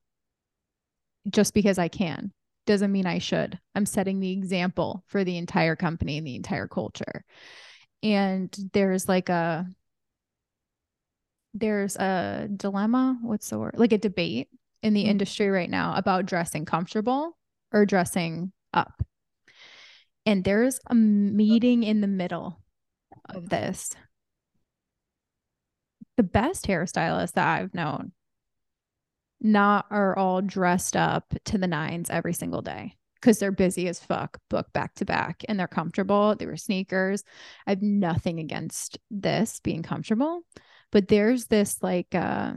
just 1.31 1.55
because 1.55 1.79
I 1.79 1.89
can 1.89 2.33
doesn't 2.67 2.93
mean 2.93 3.07
I 3.07 3.19
should. 3.19 3.59
I'm 3.75 3.87
setting 3.87 4.21
the 4.21 4.33
example 4.33 5.05
for 5.07 5.25
the 5.25 5.37
entire 5.39 5.75
company 5.75 6.19
and 6.19 6.27
the 6.27 6.37
entire 6.37 6.69
culture 6.69 7.25
and 8.03 8.55
there's 8.73 9.09
like 9.09 9.29
a 9.29 9.67
there's 11.55 11.97
a 11.97 12.49
dilemma 12.57 13.19
what's 13.23 13.51
the 13.51 13.59
word 13.59 13.75
like 13.77 13.93
a 13.93 13.99
debate 13.99 14.49
in 14.83 14.95
the 14.95 15.03
mm-hmm. 15.03 15.11
industry 15.11 15.49
right 15.49 15.71
now 15.71 15.95
about 15.97 16.27
dressing 16.27 16.65
comfortable 16.65 17.37
or 17.73 17.87
dressing 17.87 18.53
up. 18.75 19.03
And 20.27 20.45
there's 20.45 20.79
a 20.87 20.95
meeting 20.95 21.83
in 21.83 22.01
the 22.01 22.07
middle 22.07 22.63
of 23.25 23.49
this. 23.49 23.95
The 26.17 26.23
best 26.23 26.67
hairstylists 26.67 27.33
that 27.33 27.49
i've 27.59 27.75
known 27.75 28.13
not 29.41 29.87
are 29.91 30.17
all 30.17 30.41
dressed 30.43 30.95
up 30.95 31.35
to 31.47 31.59
the 31.59 31.67
nines 31.67 32.11
every 32.11 32.35
single 32.35 32.63
day 32.63 32.97
because 33.23 33.39
they're 33.39 33.53
busy 33.53 33.89
as 33.89 34.01
fuck, 34.01 34.39
book 34.51 34.73
back 34.73 34.95
to 34.97 35.05
back, 35.05 35.45
and 35.49 35.59
they're 35.59 35.69
comfortable. 35.69 36.35
They 36.35 36.47
were 36.47 36.57
sneakers. 36.57 37.23
I 37.67 37.71
have 37.71 37.83
nothing 37.83 38.41
against 38.41 38.99
this 39.11 39.61
being 39.61 39.85
comfortable, 39.85 40.43
but 40.91 41.07
there's 41.07 41.47
this 41.47 41.81
like, 41.83 42.15
uh, 42.15 42.55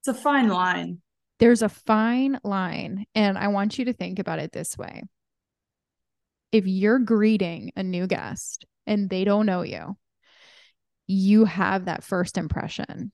it's 0.00 0.08
a 0.08 0.14
fine 0.14 0.48
line. 0.48 0.98
There's 1.38 1.62
a 1.62 1.70
fine 1.70 2.38
line. 2.44 3.06
And 3.14 3.38
I 3.38 3.48
want 3.48 3.78
you 3.78 3.86
to 3.86 3.94
think 3.94 4.18
about 4.18 4.38
it 4.38 4.52
this 4.52 4.76
way 4.76 5.02
if 6.52 6.66
you're 6.66 6.98
greeting 6.98 7.72
a 7.76 7.82
new 7.82 8.06
guest 8.06 8.66
and 8.86 9.08
they 9.08 9.24
don't 9.24 9.46
know 9.46 9.62
you, 9.62 9.96
you 11.06 11.44
have 11.44 11.84
that 11.84 12.04
first 12.04 12.36
impression. 12.36 13.12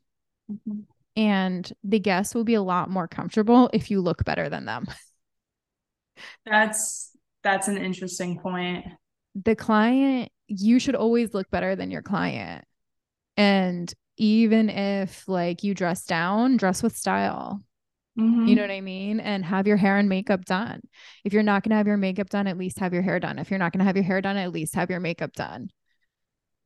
Mm-hmm. 0.51 0.81
And 1.17 1.73
the 1.83 1.99
guest 1.99 2.35
will 2.35 2.45
be 2.45 2.55
a 2.55 2.63
lot 2.63 2.91
more 2.91 3.09
comfortable 3.09 3.71
if 3.73 3.91
you 3.91 4.01
look 4.01 4.25
better 4.25 4.49
than 4.49 4.65
them. 4.65 4.87
That's 6.45 7.11
that's 7.43 7.69
an 7.69 7.79
interesting 7.79 8.39
point. 8.39 8.87
The 9.35 9.55
client, 9.55 10.31
you 10.49 10.79
should 10.79 10.95
always 10.95 11.35
look 11.35 11.51
better 11.51 11.77
than 11.77 11.91
your 11.91 12.03
client. 12.03 12.65
And 13.37 13.93
even 14.17 14.71
if 14.71 15.29
like 15.29 15.63
you 15.63 15.75
dress 15.75 16.05
down, 16.05 16.57
dress 16.57 16.83
with 16.83 16.97
style. 16.97 17.61
Mm-hmm. 18.19 18.47
You 18.47 18.55
know 18.55 18.63
what 18.63 18.71
I 18.71 18.81
mean? 18.81 19.21
And 19.21 19.45
have 19.45 19.67
your 19.67 19.77
hair 19.77 19.99
and 19.99 20.09
makeup 20.09 20.47
done. 20.47 20.81
If 21.23 21.35
you're 21.35 21.43
not 21.43 21.63
going 21.63 21.71
to 21.71 21.77
have 21.77 21.87
your 21.87 21.99
makeup 21.99 22.31
done, 22.31 22.47
at 22.47 22.57
least 22.57 22.79
have 22.79 22.95
your 22.95 23.03
hair 23.03 23.21
done. 23.21 23.39
If 23.39 23.51
you're 23.51 23.59
not 23.59 23.73
going 23.73 23.81
to 23.81 23.85
have 23.85 23.97
your 23.97 24.07
hair 24.07 24.23
done, 24.23 24.39
at 24.39 24.53
least 24.53 24.75
have 24.75 24.91
your 24.91 25.01
makeup 25.01 25.33
done. 25.33 25.69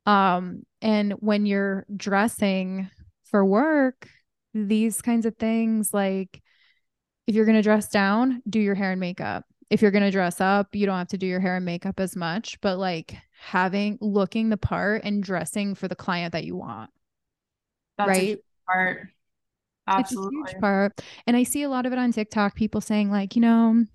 Um 0.05 0.63
and 0.81 1.13
when 1.19 1.45
you're 1.45 1.85
dressing 1.95 2.89
for 3.25 3.45
work, 3.45 4.09
these 4.53 5.01
kinds 5.01 5.25
of 5.25 5.35
things 5.37 5.93
like 5.93 6.41
if 7.27 7.35
you're 7.35 7.45
going 7.45 7.57
to 7.57 7.61
dress 7.61 7.89
down, 7.89 8.41
do 8.49 8.59
your 8.59 8.75
hair 8.75 8.91
and 8.91 8.99
makeup. 8.99 9.45
If 9.69 9.81
you're 9.81 9.91
going 9.91 10.03
to 10.03 10.11
dress 10.11 10.41
up, 10.41 10.75
you 10.75 10.85
don't 10.85 10.97
have 10.97 11.07
to 11.09 11.17
do 11.17 11.27
your 11.27 11.39
hair 11.39 11.55
and 11.55 11.65
makeup 11.65 11.99
as 11.99 12.15
much, 12.15 12.59
but 12.61 12.77
like 12.77 13.15
having 13.39 13.97
looking 14.01 14.49
the 14.49 14.57
part 14.57 15.03
and 15.03 15.23
dressing 15.23 15.75
for 15.75 15.87
the 15.87 15.95
client 15.95 16.33
that 16.33 16.43
you 16.43 16.55
want. 16.55 16.89
That's 17.97 18.09
right? 18.09 18.39
part. 18.67 19.07
Absolutely. 19.87 20.39
It's 20.41 20.51
a 20.51 20.53
huge 20.53 20.61
part. 20.61 21.01
And 21.25 21.37
I 21.37 21.43
see 21.43 21.63
a 21.63 21.69
lot 21.69 21.85
of 21.85 21.93
it 21.93 21.99
on 21.99 22.11
TikTok, 22.11 22.55
people 22.55 22.81
saying 22.81 23.11
like, 23.11 23.35
you 23.35 23.41
know, 23.41 23.85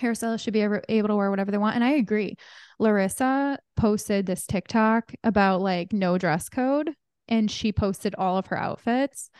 hairstylists 0.00 0.40
should 0.40 0.52
be 0.52 0.66
able 0.88 1.08
to 1.08 1.16
wear 1.16 1.30
whatever 1.30 1.50
they 1.50 1.58
want. 1.58 1.76
And 1.76 1.84
I 1.84 1.92
agree. 1.92 2.36
Larissa 2.78 3.58
posted 3.76 4.26
this 4.26 4.46
TikTok 4.46 5.12
about 5.22 5.60
like 5.60 5.92
no 5.92 6.18
dress 6.18 6.48
code 6.48 6.90
and 7.28 7.50
she 7.50 7.72
posted 7.72 8.14
all 8.16 8.36
of 8.36 8.46
her 8.46 8.58
outfits 8.58 9.30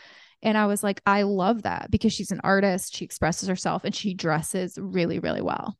and 0.42 0.58
I 0.58 0.66
was 0.66 0.82
like, 0.82 1.00
I 1.06 1.22
love 1.22 1.62
that 1.62 1.90
because 1.90 2.12
she's 2.12 2.32
an 2.32 2.40
artist. 2.42 2.96
She 2.96 3.04
expresses 3.04 3.48
herself 3.48 3.84
and 3.84 3.94
she 3.94 4.14
dresses 4.14 4.76
really, 4.78 5.18
really 5.18 5.42
well. 5.42 5.76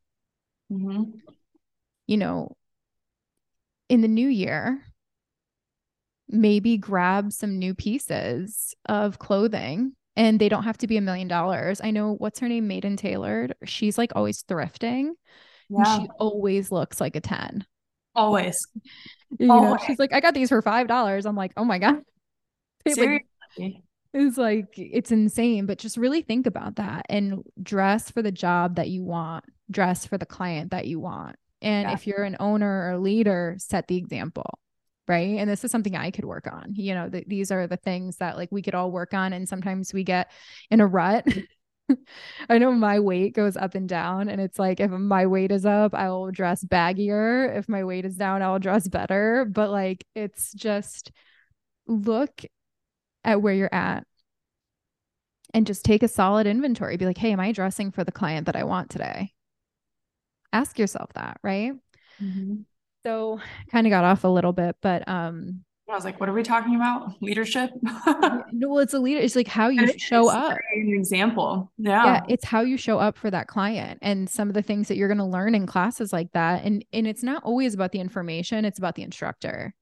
Mm-hmm. 0.70 1.18
You 2.06 2.16
know, 2.16 2.56
in 3.88 4.00
the 4.00 4.08
new 4.08 4.28
year, 4.28 4.82
maybe 6.28 6.78
grab 6.78 7.32
some 7.32 7.58
new 7.58 7.74
pieces 7.74 8.74
of 8.86 9.18
clothing 9.18 9.92
and 10.16 10.38
they 10.38 10.48
don't 10.48 10.64
have 10.64 10.78
to 10.78 10.86
be 10.86 10.96
a 10.96 11.02
million 11.02 11.28
dollars. 11.28 11.80
I 11.82 11.90
know 11.90 12.14
what's 12.14 12.38
her 12.40 12.48
name, 12.48 12.68
Maiden 12.68 12.96
Tailored. 12.96 13.54
She's 13.64 13.98
like 13.98 14.12
always 14.14 14.42
thrifting. 14.44 15.10
Yeah. 15.68 16.00
she 16.00 16.08
always 16.18 16.70
looks 16.70 17.00
like 17.00 17.16
a 17.16 17.20
10. 17.20 17.66
Always. 18.14 18.66
You 19.38 19.50
always. 19.50 19.70
know, 19.70 19.86
she's 19.86 19.98
like, 19.98 20.12
I 20.12 20.20
got 20.20 20.34
these 20.34 20.50
for 20.50 20.60
five 20.60 20.86
dollars. 20.86 21.24
I'm 21.24 21.36
like, 21.36 21.52
oh 21.56 21.64
my 21.64 21.78
God 21.78 22.02
Seriously. 22.86 23.26
Like, 23.58 23.74
it's 24.14 24.36
like 24.36 24.74
it's 24.76 25.10
insane, 25.10 25.66
but 25.66 25.78
just 25.78 25.96
really 25.96 26.22
think 26.22 26.46
about 26.46 26.76
that 26.76 27.06
and 27.08 27.42
dress 27.62 28.10
for 28.10 28.22
the 28.22 28.32
job 28.32 28.76
that 28.76 28.88
you 28.88 29.02
want, 29.02 29.44
dress 29.70 30.04
for 30.06 30.18
the 30.18 30.26
client 30.26 30.70
that 30.70 30.86
you 30.86 31.00
want. 31.00 31.36
And 31.62 31.88
yeah. 31.88 31.94
if 31.94 32.06
you're 32.06 32.24
an 32.24 32.36
owner 32.40 32.90
or 32.90 32.98
leader, 32.98 33.56
set 33.58 33.88
the 33.88 33.96
example. 33.96 34.58
Right. 35.08 35.38
And 35.38 35.48
this 35.48 35.64
is 35.64 35.70
something 35.70 35.96
I 35.96 36.10
could 36.10 36.24
work 36.24 36.46
on. 36.46 36.74
You 36.74 36.94
know, 36.94 37.08
th- 37.08 37.26
these 37.26 37.50
are 37.50 37.66
the 37.66 37.76
things 37.76 38.18
that 38.18 38.36
like 38.36 38.50
we 38.52 38.62
could 38.62 38.74
all 38.74 38.90
work 38.90 39.14
on. 39.14 39.32
And 39.32 39.48
sometimes 39.48 39.92
we 39.92 40.04
get 40.04 40.30
in 40.70 40.80
a 40.80 40.86
rut. 40.86 41.26
I 42.48 42.58
know 42.58 42.72
my 42.72 43.00
weight 43.00 43.34
goes 43.34 43.56
up 43.56 43.74
and 43.74 43.88
down. 43.88 44.28
And 44.28 44.40
it's 44.40 44.58
like 44.58 44.78
if 44.78 44.90
my 44.90 45.26
weight 45.26 45.50
is 45.50 45.66
up, 45.66 45.94
I 45.94 46.08
will 46.10 46.30
dress 46.30 46.64
baggier. 46.64 47.56
If 47.56 47.68
my 47.68 47.84
weight 47.84 48.04
is 48.04 48.16
down, 48.16 48.42
I'll 48.42 48.58
dress 48.58 48.86
better. 48.88 49.44
But 49.44 49.70
like 49.70 50.04
it's 50.14 50.52
just 50.52 51.10
look 51.86 52.42
at 53.24 53.42
where 53.42 53.54
you're 53.54 53.74
at 53.74 54.06
and 55.54 55.66
just 55.66 55.84
take 55.84 56.02
a 56.02 56.08
solid 56.08 56.46
inventory. 56.46 56.96
Be 56.96 57.06
like, 57.06 57.18
hey, 57.18 57.32
am 57.32 57.40
I 57.40 57.52
dressing 57.52 57.90
for 57.90 58.04
the 58.04 58.12
client 58.12 58.46
that 58.46 58.56
I 58.56 58.64
want 58.64 58.90
today? 58.90 59.32
Ask 60.52 60.78
yourself 60.78 61.12
that, 61.14 61.38
right? 61.42 61.72
Mm-hmm. 62.22 62.62
So 63.04 63.40
kind 63.70 63.86
of 63.86 63.90
got 63.90 64.04
off 64.04 64.24
a 64.24 64.28
little 64.28 64.52
bit, 64.52 64.76
but 64.80 65.08
um 65.08 65.64
I 65.92 65.94
was 65.94 66.04
like, 66.06 66.20
what 66.20 66.28
are 66.28 66.32
we 66.32 66.42
talking 66.42 66.74
about? 66.74 67.20
Leadership? 67.20 67.70
no, 67.82 68.68
well, 68.68 68.78
it's 68.78 68.94
a 68.94 68.98
leader. 68.98 69.20
It's 69.20 69.36
like 69.36 69.48
how 69.48 69.68
you 69.68 69.98
show 69.98 70.30
up. 70.30 70.56
An 70.74 70.94
example. 70.94 71.70
Yeah. 71.76 72.04
Yeah. 72.04 72.20
It's 72.28 72.46
how 72.46 72.62
you 72.62 72.78
show 72.78 72.98
up 72.98 73.18
for 73.18 73.30
that 73.30 73.46
client 73.46 73.98
and 74.00 74.30
some 74.30 74.48
of 74.48 74.54
the 74.54 74.62
things 74.62 74.88
that 74.88 74.96
you're 74.96 75.08
going 75.08 75.18
to 75.18 75.24
learn 75.24 75.54
in 75.54 75.66
classes 75.66 76.10
like 76.10 76.32
that. 76.32 76.64
And 76.64 76.82
and 76.94 77.06
it's 77.06 77.22
not 77.22 77.44
always 77.44 77.74
about 77.74 77.92
the 77.92 78.00
information, 78.00 78.64
it's 78.64 78.78
about 78.78 78.94
the 78.94 79.02
instructor. 79.02 79.74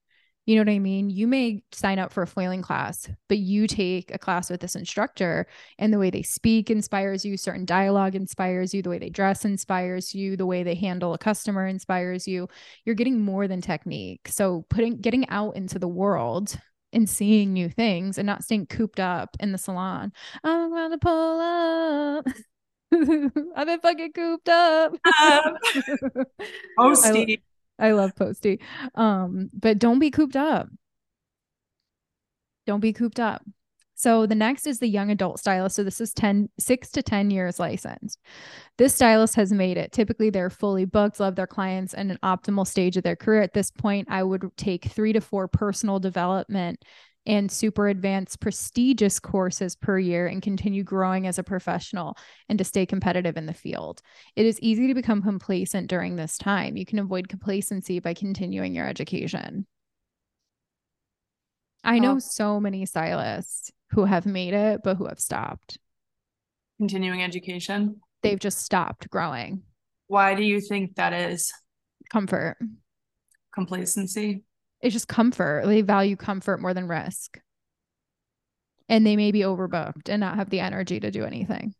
You 0.50 0.56
know 0.56 0.62
what 0.62 0.74
I 0.74 0.80
mean? 0.80 1.10
You 1.10 1.28
may 1.28 1.62
sign 1.70 2.00
up 2.00 2.12
for 2.12 2.24
a 2.24 2.26
foiling 2.26 2.60
class, 2.60 3.08
but 3.28 3.38
you 3.38 3.68
take 3.68 4.12
a 4.12 4.18
class 4.18 4.50
with 4.50 4.60
this 4.60 4.74
instructor 4.74 5.46
and 5.78 5.92
the 5.92 5.98
way 6.00 6.10
they 6.10 6.22
speak 6.22 6.72
inspires 6.72 7.24
you, 7.24 7.36
certain 7.36 7.64
dialogue 7.64 8.16
inspires 8.16 8.74
you, 8.74 8.82
the 8.82 8.90
way 8.90 8.98
they 8.98 9.10
dress 9.10 9.44
inspires 9.44 10.12
you, 10.12 10.36
the 10.36 10.46
way 10.46 10.64
they 10.64 10.74
handle 10.74 11.14
a 11.14 11.18
customer 11.18 11.68
inspires 11.68 12.26
you. 12.26 12.48
You're 12.84 12.96
getting 12.96 13.20
more 13.20 13.46
than 13.46 13.60
technique. 13.60 14.26
So 14.26 14.66
putting 14.70 14.96
getting 15.00 15.28
out 15.28 15.54
into 15.54 15.78
the 15.78 15.86
world 15.86 16.58
and 16.92 17.08
seeing 17.08 17.52
new 17.52 17.68
things 17.68 18.18
and 18.18 18.26
not 18.26 18.42
staying 18.42 18.66
cooped 18.66 18.98
up 18.98 19.36
in 19.38 19.52
the 19.52 19.58
salon. 19.58 20.12
I'm 20.42 20.72
gonna 20.72 20.98
pull 20.98 21.38
up. 21.38 22.26
I've 23.54 23.68
been 23.68 23.80
fucking 23.80 24.12
cooped 24.14 24.48
up. 24.48 24.94
Um, 25.22 25.56
oh, 26.76 26.94
Steve. 26.94 27.38
I 27.80 27.92
love 27.92 28.14
Posty. 28.14 28.60
Um, 28.94 29.50
but 29.52 29.78
don't 29.78 29.98
be 29.98 30.10
cooped 30.10 30.36
up. 30.36 30.68
Don't 32.66 32.80
be 32.80 32.92
cooped 32.92 33.18
up. 33.18 33.42
So 34.00 34.24
the 34.24 34.34
next 34.34 34.66
is 34.66 34.78
the 34.78 34.88
young 34.88 35.10
adult 35.10 35.38
stylist. 35.38 35.76
So 35.76 35.84
this 35.84 36.00
is 36.00 36.14
10, 36.14 36.48
six 36.58 36.90
to 36.92 37.02
10 37.02 37.30
years 37.30 37.58
licensed. 37.60 38.18
This 38.78 38.94
stylist 38.94 39.34
has 39.34 39.52
made 39.52 39.76
it. 39.76 39.92
Typically, 39.92 40.30
they're 40.30 40.48
fully 40.48 40.86
booked, 40.86 41.20
love 41.20 41.36
their 41.36 41.46
clients, 41.46 41.92
and 41.92 42.10
an 42.10 42.18
optimal 42.22 42.66
stage 42.66 42.96
of 42.96 43.02
their 43.02 43.16
career. 43.16 43.42
At 43.42 43.52
this 43.52 43.70
point, 43.70 44.08
I 44.10 44.22
would 44.22 44.50
take 44.56 44.86
three 44.86 45.12
to 45.12 45.20
four 45.20 45.48
personal 45.48 45.98
development 45.98 46.82
and 47.26 47.50
super 47.50 47.88
advanced 47.88 48.40
prestigious 48.40 49.20
courses 49.20 49.76
per 49.76 49.98
year 49.98 50.26
and 50.26 50.42
continue 50.42 50.82
growing 50.82 51.26
as 51.26 51.38
a 51.38 51.42
professional 51.42 52.16
and 52.48 52.58
to 52.58 52.64
stay 52.64 52.86
competitive 52.86 53.36
in 53.36 53.46
the 53.46 53.54
field. 53.54 54.00
It 54.36 54.46
is 54.46 54.60
easy 54.60 54.86
to 54.88 54.94
become 54.94 55.22
complacent 55.22 55.88
during 55.88 56.16
this 56.16 56.38
time. 56.38 56.76
You 56.76 56.86
can 56.86 56.98
avoid 56.98 57.28
complacency 57.28 58.00
by 58.00 58.14
continuing 58.14 58.74
your 58.74 58.88
education. 58.88 59.66
I 61.84 61.98
know 61.98 62.16
oh. 62.16 62.18
so 62.18 62.60
many 62.60 62.84
stylists 62.86 63.70
who 63.90 64.04
have 64.04 64.26
made 64.26 64.54
it, 64.54 64.80
but 64.82 64.96
who 64.96 65.06
have 65.06 65.20
stopped. 65.20 65.78
Continuing 66.78 67.22
education? 67.22 68.00
They've 68.22 68.38
just 68.38 68.62
stopped 68.62 69.08
growing. 69.10 69.62
Why 70.06 70.34
do 70.34 70.42
you 70.42 70.60
think 70.60 70.96
that 70.96 71.12
is? 71.12 71.52
Comfort. 72.10 72.56
Complacency 73.54 74.44
it's 74.80 74.92
just 74.92 75.08
comfort. 75.08 75.64
They 75.66 75.82
value 75.82 76.16
comfort 76.16 76.60
more 76.60 76.74
than 76.74 76.88
risk. 76.88 77.38
And 78.88 79.06
they 79.06 79.16
may 79.16 79.30
be 79.30 79.40
overbooked 79.40 80.08
and 80.08 80.20
not 80.20 80.36
have 80.36 80.50
the 80.50 80.60
energy 80.60 80.98
to 81.00 81.10
do 81.10 81.24
anything. 81.24 81.74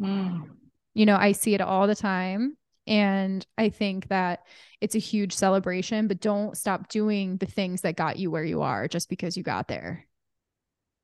Mm. 0.00 0.48
You 0.94 1.06
know, 1.06 1.16
I 1.16 1.32
see 1.32 1.54
it 1.54 1.60
all 1.60 1.86
the 1.86 1.96
time. 1.96 2.56
And 2.86 3.46
I 3.56 3.68
think 3.68 4.08
that 4.08 4.40
it's 4.80 4.94
a 4.94 5.00
huge 5.00 5.32
celebration, 5.32 6.08
but 6.08 6.20
don't 6.20 6.56
stop 6.56 6.88
doing 6.88 7.36
the 7.36 7.46
things 7.46 7.82
that 7.82 7.96
got 7.96 8.18
you 8.18 8.30
where 8.30 8.44
you 8.44 8.62
are 8.62 8.88
just 8.88 9.08
because 9.08 9.36
you 9.36 9.42
got 9.42 9.68
there. 9.68 10.06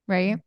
Right. 0.07 0.37
Mm. 0.37 0.41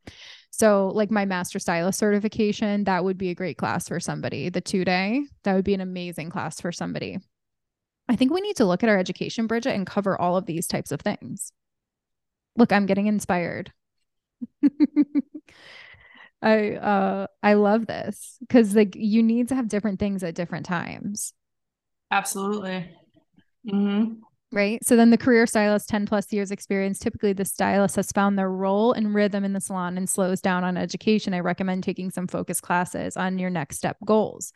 So, 0.50 0.88
like 0.94 1.10
my 1.10 1.24
master 1.24 1.58
stylist 1.58 1.98
certification, 1.98 2.84
that 2.84 3.04
would 3.04 3.16
be 3.16 3.30
a 3.30 3.34
great 3.34 3.56
class 3.56 3.88
for 3.88 3.98
somebody. 4.00 4.50
The 4.50 4.60
two 4.60 4.84
day, 4.84 5.24
that 5.44 5.54
would 5.54 5.64
be 5.64 5.72
an 5.72 5.80
amazing 5.80 6.28
class 6.28 6.60
for 6.60 6.72
somebody. 6.72 7.18
I 8.12 8.16
think 8.16 8.30
we 8.30 8.42
need 8.42 8.56
to 8.56 8.66
look 8.66 8.82
at 8.82 8.90
our 8.90 8.98
education, 8.98 9.46
Bridget, 9.46 9.74
and 9.74 9.86
cover 9.86 10.20
all 10.20 10.36
of 10.36 10.44
these 10.44 10.66
types 10.66 10.92
of 10.92 11.00
things. 11.00 11.50
Look, 12.58 12.70
I'm 12.70 12.84
getting 12.84 13.06
inspired. 13.06 13.72
I 16.42 16.72
uh 16.72 17.26
I 17.42 17.54
love 17.54 17.86
this 17.86 18.36
because 18.40 18.76
like 18.76 18.96
you 18.96 19.22
need 19.22 19.48
to 19.48 19.54
have 19.54 19.68
different 19.68 19.98
things 19.98 20.22
at 20.22 20.34
different 20.34 20.66
times. 20.66 21.32
Absolutely. 22.10 22.90
Mm-hmm 23.66 24.20
right? 24.52 24.84
So 24.84 24.96
then 24.96 25.10
the 25.10 25.16
career 25.16 25.46
stylist, 25.46 25.88
10 25.88 26.06
plus 26.06 26.30
years 26.32 26.50
experience, 26.50 26.98
typically 26.98 27.32
the 27.32 27.44
stylist 27.44 27.96
has 27.96 28.12
found 28.12 28.38
their 28.38 28.50
role 28.50 28.92
and 28.92 29.14
rhythm 29.14 29.44
in 29.44 29.54
the 29.54 29.60
salon 29.60 29.96
and 29.96 30.08
slows 30.08 30.42
down 30.42 30.62
on 30.62 30.76
education. 30.76 31.32
I 31.32 31.40
recommend 31.40 31.82
taking 31.82 32.10
some 32.10 32.26
focus 32.26 32.60
classes 32.60 33.16
on 33.16 33.38
your 33.38 33.48
next 33.48 33.78
step 33.78 33.96
goals. 34.04 34.52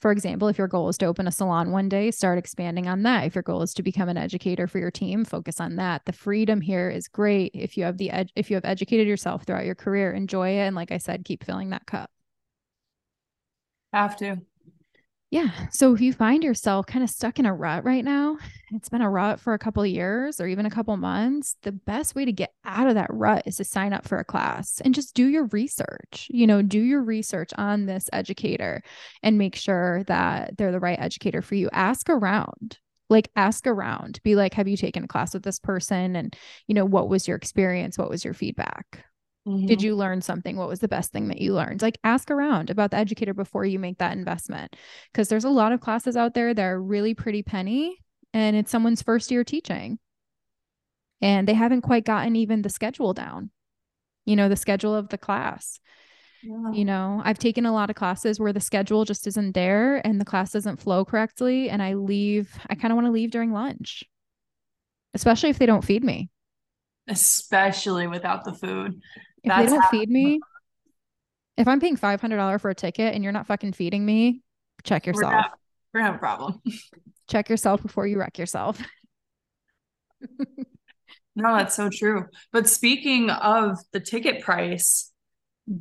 For 0.00 0.10
example, 0.10 0.48
if 0.48 0.58
your 0.58 0.66
goal 0.66 0.88
is 0.88 0.98
to 0.98 1.06
open 1.06 1.28
a 1.28 1.32
salon 1.32 1.70
one 1.70 1.88
day, 1.88 2.10
start 2.10 2.38
expanding 2.38 2.88
on 2.88 3.04
that. 3.04 3.24
If 3.24 3.36
your 3.36 3.42
goal 3.42 3.62
is 3.62 3.72
to 3.74 3.82
become 3.82 4.08
an 4.08 4.16
educator 4.18 4.66
for 4.66 4.78
your 4.78 4.90
team, 4.90 5.24
focus 5.24 5.60
on 5.60 5.76
that. 5.76 6.04
The 6.04 6.12
freedom 6.12 6.60
here 6.60 6.90
is 6.90 7.06
great. 7.06 7.52
If 7.54 7.76
you 7.76 7.84
have 7.84 7.98
the 7.98 8.10
ed- 8.10 8.32
if 8.34 8.50
you 8.50 8.56
have 8.56 8.64
educated 8.64 9.06
yourself 9.06 9.44
throughout 9.44 9.64
your 9.64 9.76
career, 9.76 10.12
enjoy 10.12 10.50
it 10.50 10.66
and 10.66 10.74
like 10.74 10.90
I 10.90 10.98
said, 10.98 11.24
keep 11.24 11.44
filling 11.44 11.70
that 11.70 11.86
cup. 11.86 12.10
Have 13.92 14.16
to. 14.16 14.42
Yeah. 15.30 15.50
So 15.70 15.92
if 15.92 16.00
you 16.00 16.12
find 16.12 16.44
yourself 16.44 16.86
kind 16.86 17.02
of 17.02 17.10
stuck 17.10 17.40
in 17.40 17.46
a 17.46 17.54
rut 17.54 17.84
right 17.84 18.04
now, 18.04 18.38
it's 18.70 18.88
been 18.88 19.02
a 19.02 19.10
rut 19.10 19.40
for 19.40 19.54
a 19.54 19.58
couple 19.58 19.84
years 19.84 20.40
or 20.40 20.46
even 20.46 20.66
a 20.66 20.70
couple 20.70 20.96
months, 20.96 21.56
the 21.62 21.72
best 21.72 22.14
way 22.14 22.24
to 22.24 22.32
get 22.32 22.54
out 22.64 22.86
of 22.86 22.94
that 22.94 23.12
rut 23.12 23.42
is 23.44 23.56
to 23.56 23.64
sign 23.64 23.92
up 23.92 24.06
for 24.06 24.18
a 24.18 24.24
class 24.24 24.80
and 24.84 24.94
just 24.94 25.14
do 25.14 25.26
your 25.26 25.46
research. 25.46 26.28
You 26.30 26.46
know, 26.46 26.62
do 26.62 26.80
your 26.80 27.02
research 27.02 27.50
on 27.58 27.86
this 27.86 28.08
educator 28.12 28.82
and 29.22 29.36
make 29.36 29.56
sure 29.56 30.04
that 30.04 30.56
they're 30.56 30.72
the 30.72 30.78
right 30.80 30.98
educator 30.98 31.42
for 31.42 31.56
you. 31.56 31.68
Ask 31.72 32.08
around. 32.08 32.78
Like 33.10 33.30
ask 33.34 33.66
around. 33.66 34.20
Be 34.22 34.36
like, 34.36 34.54
have 34.54 34.68
you 34.68 34.76
taken 34.76 35.04
a 35.04 35.08
class 35.08 35.34
with 35.34 35.42
this 35.42 35.58
person 35.58 36.14
and, 36.14 36.36
you 36.68 36.74
know, 36.74 36.84
what 36.84 37.08
was 37.08 37.26
your 37.26 37.36
experience? 37.36 37.98
What 37.98 38.10
was 38.10 38.24
your 38.24 38.34
feedback? 38.34 39.04
Mm-hmm. 39.46 39.66
Did 39.66 39.80
you 39.82 39.94
learn 39.94 40.22
something? 40.22 40.56
What 40.56 40.68
was 40.68 40.80
the 40.80 40.88
best 40.88 41.12
thing 41.12 41.28
that 41.28 41.40
you 41.40 41.54
learned? 41.54 41.80
Like 41.80 41.98
ask 42.02 42.30
around 42.30 42.68
about 42.68 42.90
the 42.90 42.96
educator 42.96 43.32
before 43.32 43.64
you 43.64 43.78
make 43.78 43.98
that 43.98 44.16
investment. 44.16 44.74
Because 45.12 45.28
there's 45.28 45.44
a 45.44 45.50
lot 45.50 45.72
of 45.72 45.80
classes 45.80 46.16
out 46.16 46.34
there 46.34 46.52
that 46.52 46.64
are 46.64 46.82
really 46.82 47.14
pretty 47.14 47.42
penny 47.42 47.98
and 48.34 48.56
it's 48.56 48.70
someone's 48.70 49.02
first 49.02 49.30
year 49.30 49.44
teaching. 49.44 49.98
And 51.22 51.46
they 51.46 51.54
haven't 51.54 51.82
quite 51.82 52.04
gotten 52.04 52.36
even 52.36 52.62
the 52.62 52.68
schedule 52.68 53.14
down, 53.14 53.50
you 54.24 54.36
know, 54.36 54.48
the 54.48 54.56
schedule 54.56 54.94
of 54.94 55.08
the 55.08 55.18
class. 55.18 55.80
Yeah. 56.42 56.72
You 56.72 56.84
know, 56.84 57.22
I've 57.24 57.38
taken 57.38 57.66
a 57.66 57.72
lot 57.72 57.88
of 57.88 57.96
classes 57.96 58.38
where 58.38 58.52
the 58.52 58.60
schedule 58.60 59.04
just 59.04 59.26
isn't 59.26 59.52
there 59.52 60.06
and 60.06 60.20
the 60.20 60.24
class 60.24 60.52
doesn't 60.52 60.80
flow 60.80 61.04
correctly. 61.04 61.70
And 61.70 61.82
I 61.82 61.94
leave, 61.94 62.52
I 62.68 62.74
kind 62.74 62.92
of 62.92 62.96
want 62.96 63.06
to 63.06 63.12
leave 63.12 63.30
during 63.30 63.52
lunch, 63.52 64.04
especially 65.14 65.50
if 65.50 65.58
they 65.58 65.66
don't 65.66 65.84
feed 65.84 66.04
me. 66.04 66.30
Especially 67.08 68.08
without 68.08 68.44
the 68.44 68.52
food. 68.52 69.00
If 69.46 69.50
That's 69.50 69.70
they 69.70 69.76
don't 69.76 69.88
feed 69.90 70.10
me, 70.10 70.40
if 71.56 71.68
I'm 71.68 71.78
paying 71.78 71.96
five 71.96 72.20
hundred 72.20 72.36
dollars 72.38 72.60
for 72.60 72.68
a 72.68 72.74
ticket 72.74 73.14
and 73.14 73.22
you're 73.22 73.32
not 73.32 73.46
fucking 73.46 73.74
feeding 73.74 74.04
me, 74.04 74.42
check 74.82 75.06
yourself. 75.06 75.32
We're, 75.32 75.36
not, 75.36 75.58
we're 75.94 76.00
gonna 76.00 76.12
have 76.12 76.16
a 76.16 76.18
problem. 76.18 76.60
check 77.30 77.48
yourself 77.48 77.80
before 77.80 78.08
you 78.08 78.18
wreck 78.18 78.38
yourself. 78.38 78.80
no, 81.36 81.56
that's 81.56 81.76
so 81.76 81.88
true. 81.88 82.26
But 82.52 82.68
speaking 82.68 83.30
of 83.30 83.78
the 83.92 84.00
ticket 84.00 84.42
price, 84.42 85.12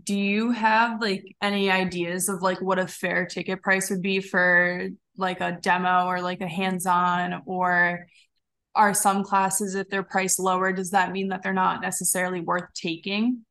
do 0.03 0.15
you 0.15 0.51
have 0.51 1.01
like 1.01 1.23
any 1.41 1.71
ideas 1.71 2.29
of 2.29 2.43
like 2.43 2.61
what 2.61 2.77
a 2.77 2.87
fair 2.87 3.25
ticket 3.25 3.63
price 3.63 3.89
would 3.89 4.03
be 4.03 4.19
for 4.19 4.89
like 5.17 5.41
a 5.41 5.57
demo 5.59 6.05
or 6.05 6.21
like 6.21 6.41
a 6.41 6.47
hands-on 6.47 7.41
or 7.47 8.05
are 8.75 8.93
some 8.93 9.23
classes 9.23 9.73
if 9.73 9.87
they're 9.89 10.03
priced 10.03 10.39
lower 10.39 10.73
does 10.73 10.91
that 10.91 11.11
mean 11.11 11.29
that 11.29 11.41
they're 11.41 11.53
not 11.53 11.81
necessarily 11.81 12.41
worth 12.41 12.65
taking 12.73 13.45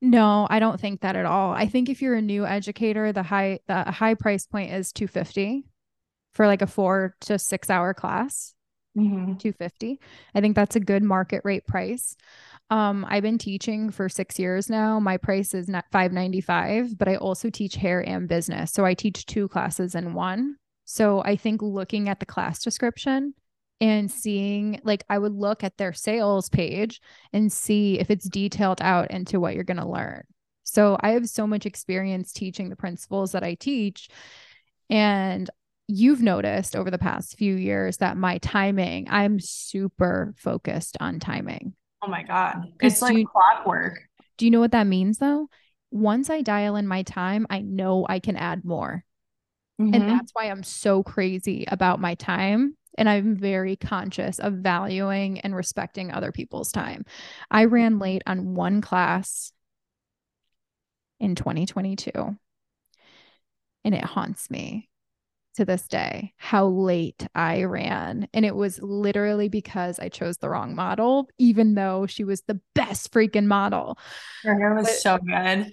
no, 0.00 0.46
I 0.50 0.58
don't 0.58 0.80
think 0.80 1.00
that 1.00 1.16
at 1.16 1.26
all. 1.26 1.52
I 1.52 1.66
think 1.66 1.88
if 1.88 2.02
you're 2.02 2.14
a 2.14 2.22
new 2.22 2.44
educator, 2.46 3.12
the 3.12 3.22
high 3.22 3.60
the 3.66 3.84
high 3.84 4.14
price 4.14 4.46
point 4.46 4.72
is 4.72 4.92
250 4.92 5.64
for 6.34 6.46
like 6.46 6.62
a 6.62 6.66
4 6.66 7.16
to 7.22 7.38
6 7.38 7.70
hour 7.70 7.94
class. 7.94 8.54
mm-hmm. 8.96 9.36
250 9.36 10.00
i 10.34 10.40
think 10.40 10.54
that's 10.54 10.76
a 10.76 10.80
good 10.80 11.02
market 11.02 11.42
rate 11.44 11.66
price 11.66 12.16
um, 12.68 13.06
I've 13.08 13.22
been 13.22 13.38
teaching 13.38 13.90
for 13.90 14.08
six 14.08 14.38
years 14.38 14.68
now. 14.68 14.98
My 14.98 15.18
price 15.18 15.54
is 15.54 15.68
not 15.68 15.84
595, 15.92 16.98
but 16.98 17.08
I 17.08 17.16
also 17.16 17.48
teach 17.48 17.76
hair 17.76 18.00
and 18.00 18.28
business. 18.28 18.72
So 18.72 18.84
I 18.84 18.94
teach 18.94 19.26
two 19.26 19.46
classes 19.48 19.94
in 19.94 20.14
one. 20.14 20.56
So 20.84 21.22
I 21.22 21.36
think 21.36 21.62
looking 21.62 22.08
at 22.08 22.18
the 22.18 22.26
class 22.26 22.62
description 22.62 23.34
and 23.80 24.10
seeing 24.10 24.80
like 24.84 25.04
I 25.08 25.18
would 25.18 25.34
look 25.34 25.62
at 25.62 25.76
their 25.76 25.92
sales 25.92 26.48
page 26.48 27.00
and 27.32 27.52
see 27.52 27.98
if 27.98 28.10
it's 28.10 28.28
detailed 28.28 28.80
out 28.80 29.10
into 29.10 29.40
what 29.40 29.54
you're 29.54 29.64
going 29.64 29.76
to 29.76 29.88
learn. 29.88 30.24
So 30.64 30.96
I 31.00 31.10
have 31.10 31.28
so 31.28 31.46
much 31.46 31.66
experience 31.66 32.32
teaching 32.32 32.70
the 32.70 32.76
principles 32.76 33.32
that 33.32 33.44
I 33.44 33.54
teach 33.54 34.08
and 34.88 35.48
you've 35.88 36.22
noticed 36.22 36.74
over 36.74 36.90
the 36.90 36.98
past 36.98 37.38
few 37.38 37.54
years 37.54 37.98
that 37.98 38.16
my 38.16 38.38
timing, 38.38 39.06
I'm 39.08 39.38
super 39.38 40.34
focused 40.36 40.96
on 41.00 41.20
timing. 41.20 41.74
Oh 42.02 42.08
my 42.08 42.22
God. 42.22 42.64
It's 42.80 43.02
like 43.02 43.16
you, 43.16 43.26
clockwork. 43.26 44.00
Do 44.36 44.44
you 44.44 44.50
know 44.50 44.60
what 44.60 44.72
that 44.72 44.86
means 44.86 45.18
though? 45.18 45.48
Once 45.90 46.30
I 46.30 46.42
dial 46.42 46.76
in 46.76 46.86
my 46.86 47.02
time, 47.02 47.46
I 47.48 47.60
know 47.60 48.06
I 48.08 48.18
can 48.18 48.36
add 48.36 48.64
more. 48.64 49.04
Mm-hmm. 49.80 49.94
And 49.94 50.08
that's 50.08 50.32
why 50.32 50.44
I'm 50.44 50.62
so 50.62 51.02
crazy 51.02 51.64
about 51.68 52.00
my 52.00 52.14
time. 52.14 52.76
And 52.98 53.08
I'm 53.08 53.36
very 53.36 53.76
conscious 53.76 54.38
of 54.38 54.54
valuing 54.54 55.40
and 55.40 55.54
respecting 55.54 56.10
other 56.10 56.32
people's 56.32 56.72
time. 56.72 57.04
I 57.50 57.64
ran 57.66 57.98
late 57.98 58.22
on 58.26 58.54
one 58.54 58.80
class 58.80 59.52
in 61.20 61.34
2022, 61.34 62.10
and 63.84 63.94
it 63.94 64.04
haunts 64.04 64.50
me 64.50 64.88
to 65.56 65.64
this 65.64 65.88
day 65.88 66.34
how 66.36 66.66
late 66.66 67.26
I 67.34 67.64
ran. 67.64 68.28
And 68.34 68.44
it 68.44 68.54
was 68.54 68.78
literally 68.82 69.48
because 69.48 69.98
I 69.98 70.08
chose 70.08 70.36
the 70.36 70.50
wrong 70.50 70.74
model, 70.74 71.28
even 71.38 71.74
though 71.74 72.06
she 72.06 72.24
was 72.24 72.42
the 72.42 72.60
best 72.74 73.12
freaking 73.12 73.46
model. 73.46 73.98
Her 74.42 74.58
hair 74.58 74.74
was 74.74 74.86
but 74.86 74.94
so 74.96 75.18
good. 75.18 75.72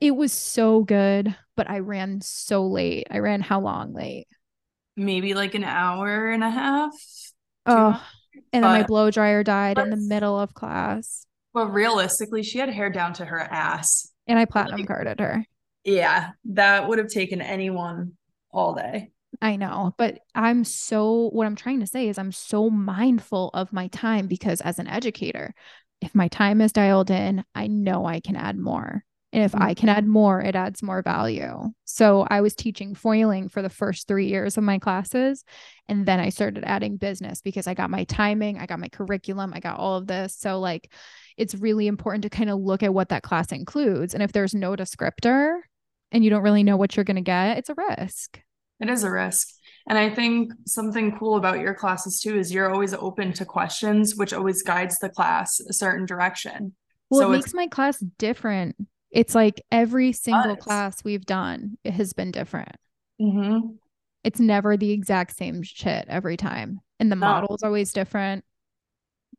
It 0.00 0.14
was 0.14 0.32
so 0.32 0.82
good, 0.82 1.34
but 1.56 1.68
I 1.68 1.78
ran 1.78 2.20
so 2.20 2.66
late. 2.66 3.06
I 3.10 3.18
ran 3.18 3.40
how 3.40 3.60
long 3.60 3.94
late? 3.94 4.26
Maybe 4.96 5.34
like 5.34 5.54
an 5.54 5.64
hour 5.64 6.30
and 6.30 6.44
a 6.44 6.50
half. 6.50 6.92
Oh, 7.66 8.04
and 8.52 8.62
but, 8.62 8.68
then 8.68 8.80
my 8.80 8.82
blow 8.82 9.10
dryer 9.10 9.42
died 9.42 9.78
in 9.78 9.90
the 9.90 9.96
middle 9.96 10.38
of 10.38 10.54
class. 10.54 11.26
Well, 11.54 11.66
realistically, 11.66 12.42
she 12.42 12.58
had 12.58 12.70
hair 12.70 12.90
down 12.90 13.12
to 13.14 13.24
her 13.24 13.40
ass. 13.40 14.10
And 14.26 14.38
I 14.38 14.44
platinum 14.44 14.80
like, 14.80 14.88
carded 14.88 15.20
her. 15.20 15.44
Yeah, 15.84 16.30
that 16.46 16.88
would 16.88 16.98
have 16.98 17.08
taken 17.08 17.40
anyone 17.40 18.12
all 18.50 18.74
day. 18.74 19.10
I 19.40 19.56
know, 19.56 19.94
but 19.96 20.18
I'm 20.34 20.64
so, 20.64 21.30
what 21.30 21.46
I'm 21.46 21.56
trying 21.56 21.80
to 21.80 21.86
say 21.86 22.08
is, 22.08 22.18
I'm 22.18 22.32
so 22.32 22.68
mindful 22.70 23.50
of 23.54 23.72
my 23.72 23.88
time 23.88 24.26
because 24.26 24.60
as 24.60 24.78
an 24.78 24.86
educator, 24.86 25.54
if 26.00 26.14
my 26.14 26.28
time 26.28 26.60
is 26.60 26.72
dialed 26.72 27.10
in, 27.10 27.44
I 27.54 27.66
know 27.66 28.04
I 28.04 28.20
can 28.20 28.36
add 28.36 28.58
more. 28.58 29.04
And 29.32 29.42
if 29.44 29.52
mm-hmm. 29.52 29.62
I 29.62 29.74
can 29.74 29.88
add 29.88 30.06
more, 30.06 30.40
it 30.40 30.54
adds 30.54 30.82
more 30.82 31.02
value. 31.02 31.70
So 31.84 32.26
I 32.28 32.40
was 32.42 32.54
teaching 32.54 32.94
foiling 32.94 33.48
for 33.48 33.62
the 33.62 33.70
first 33.70 34.06
three 34.06 34.26
years 34.26 34.58
of 34.58 34.64
my 34.64 34.78
classes. 34.78 35.44
And 35.88 36.04
then 36.06 36.20
I 36.20 36.28
started 36.28 36.64
adding 36.66 36.98
business 36.98 37.40
because 37.40 37.66
I 37.66 37.74
got 37.74 37.90
my 37.90 38.04
timing, 38.04 38.58
I 38.58 38.66
got 38.66 38.80
my 38.80 38.88
curriculum, 38.88 39.52
I 39.54 39.60
got 39.60 39.78
all 39.78 39.96
of 39.96 40.06
this. 40.06 40.36
So, 40.36 40.60
like, 40.60 40.92
it's 41.36 41.54
really 41.54 41.86
important 41.86 42.22
to 42.24 42.30
kind 42.30 42.50
of 42.50 42.60
look 42.60 42.82
at 42.82 42.92
what 42.92 43.08
that 43.08 43.22
class 43.22 43.52
includes. 43.52 44.14
And 44.14 44.22
if 44.22 44.32
there's 44.32 44.54
no 44.54 44.76
descriptor 44.76 45.60
and 46.10 46.22
you 46.22 46.30
don't 46.30 46.42
really 46.42 46.62
know 46.62 46.76
what 46.76 46.94
you're 46.94 47.04
going 47.04 47.16
to 47.16 47.22
get, 47.22 47.58
it's 47.58 47.70
a 47.70 47.74
risk. 47.74 48.40
It 48.80 48.90
is 48.90 49.04
a 49.04 49.10
risk. 49.10 49.48
And 49.88 49.96
I 49.96 50.10
think 50.10 50.52
something 50.66 51.16
cool 51.18 51.36
about 51.36 51.60
your 51.60 51.74
classes 51.74 52.20
too 52.20 52.36
is 52.36 52.52
you're 52.52 52.72
always 52.72 52.94
open 52.94 53.32
to 53.34 53.44
questions, 53.44 54.14
which 54.14 54.32
always 54.32 54.62
guides 54.62 54.98
the 54.98 55.08
class 55.08 55.58
a 55.60 55.72
certain 55.72 56.04
direction. 56.04 56.74
Well, 57.08 57.20
so 57.20 57.28
it 57.28 57.36
makes 57.36 57.54
my 57.54 57.66
class 57.66 57.98
different. 58.18 58.76
It's 59.12 59.34
like 59.34 59.62
every 59.70 60.12
single 60.12 60.56
class 60.56 61.04
we've 61.04 61.26
done 61.26 61.76
it 61.84 61.92
has 61.92 62.12
been 62.12 62.30
different. 62.30 62.76
Mm-hmm. 63.20 63.74
It's 64.24 64.40
never 64.40 64.76
the 64.76 64.90
exact 64.90 65.36
same 65.36 65.62
shit 65.62 66.06
every 66.08 66.36
time. 66.36 66.80
And 66.98 67.10
the 67.10 67.16
no. 67.16 67.26
model 67.26 67.54
is 67.54 67.62
always 67.62 67.92
different. 67.92 68.44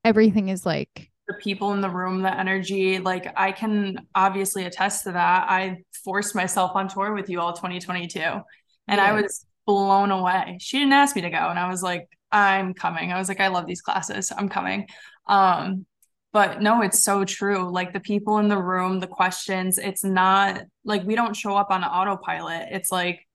Everything 0.05 0.49
is 0.49 0.65
like 0.65 1.09
the 1.27 1.33
people 1.35 1.73
in 1.73 1.81
the 1.81 1.89
room, 1.89 2.21
the 2.21 2.37
energy. 2.37 2.99
Like 2.99 3.33
I 3.35 3.51
can 3.51 4.05
obviously 4.13 4.65
attest 4.65 5.05
to 5.05 5.13
that. 5.13 5.49
I 5.49 5.77
forced 6.03 6.35
myself 6.35 6.71
on 6.75 6.87
tour 6.87 7.13
with 7.13 7.29
you 7.29 7.39
all 7.39 7.53
2022 7.53 8.19
and 8.19 8.43
yeah. 8.87 9.03
I 9.03 9.13
was 9.13 9.45
blown 9.65 10.11
away. 10.11 10.57
She 10.59 10.79
didn't 10.79 10.93
ask 10.93 11.15
me 11.15 11.21
to 11.23 11.29
go, 11.29 11.49
and 11.49 11.59
I 11.59 11.69
was 11.69 11.81
like, 11.81 12.07
I'm 12.31 12.73
coming. 12.73 13.11
I 13.11 13.19
was 13.19 13.29
like, 13.29 13.39
I 13.39 13.47
love 13.47 13.65
these 13.65 13.81
classes. 13.81 14.31
I'm 14.35 14.49
coming. 14.49 14.87
Um, 15.27 15.85
but 16.33 16.61
no, 16.61 16.81
it's 16.81 17.03
so 17.03 17.23
true. 17.23 17.71
Like 17.71 17.93
the 17.93 17.99
people 17.99 18.39
in 18.39 18.49
the 18.49 18.57
room, 18.57 18.99
the 18.99 19.07
questions, 19.07 19.77
it's 19.77 20.03
not 20.03 20.63
like 20.83 21.03
we 21.03 21.15
don't 21.15 21.35
show 21.35 21.55
up 21.55 21.69
on 21.69 21.83
autopilot. 21.83 22.69
It's 22.71 22.91
like 22.91 23.25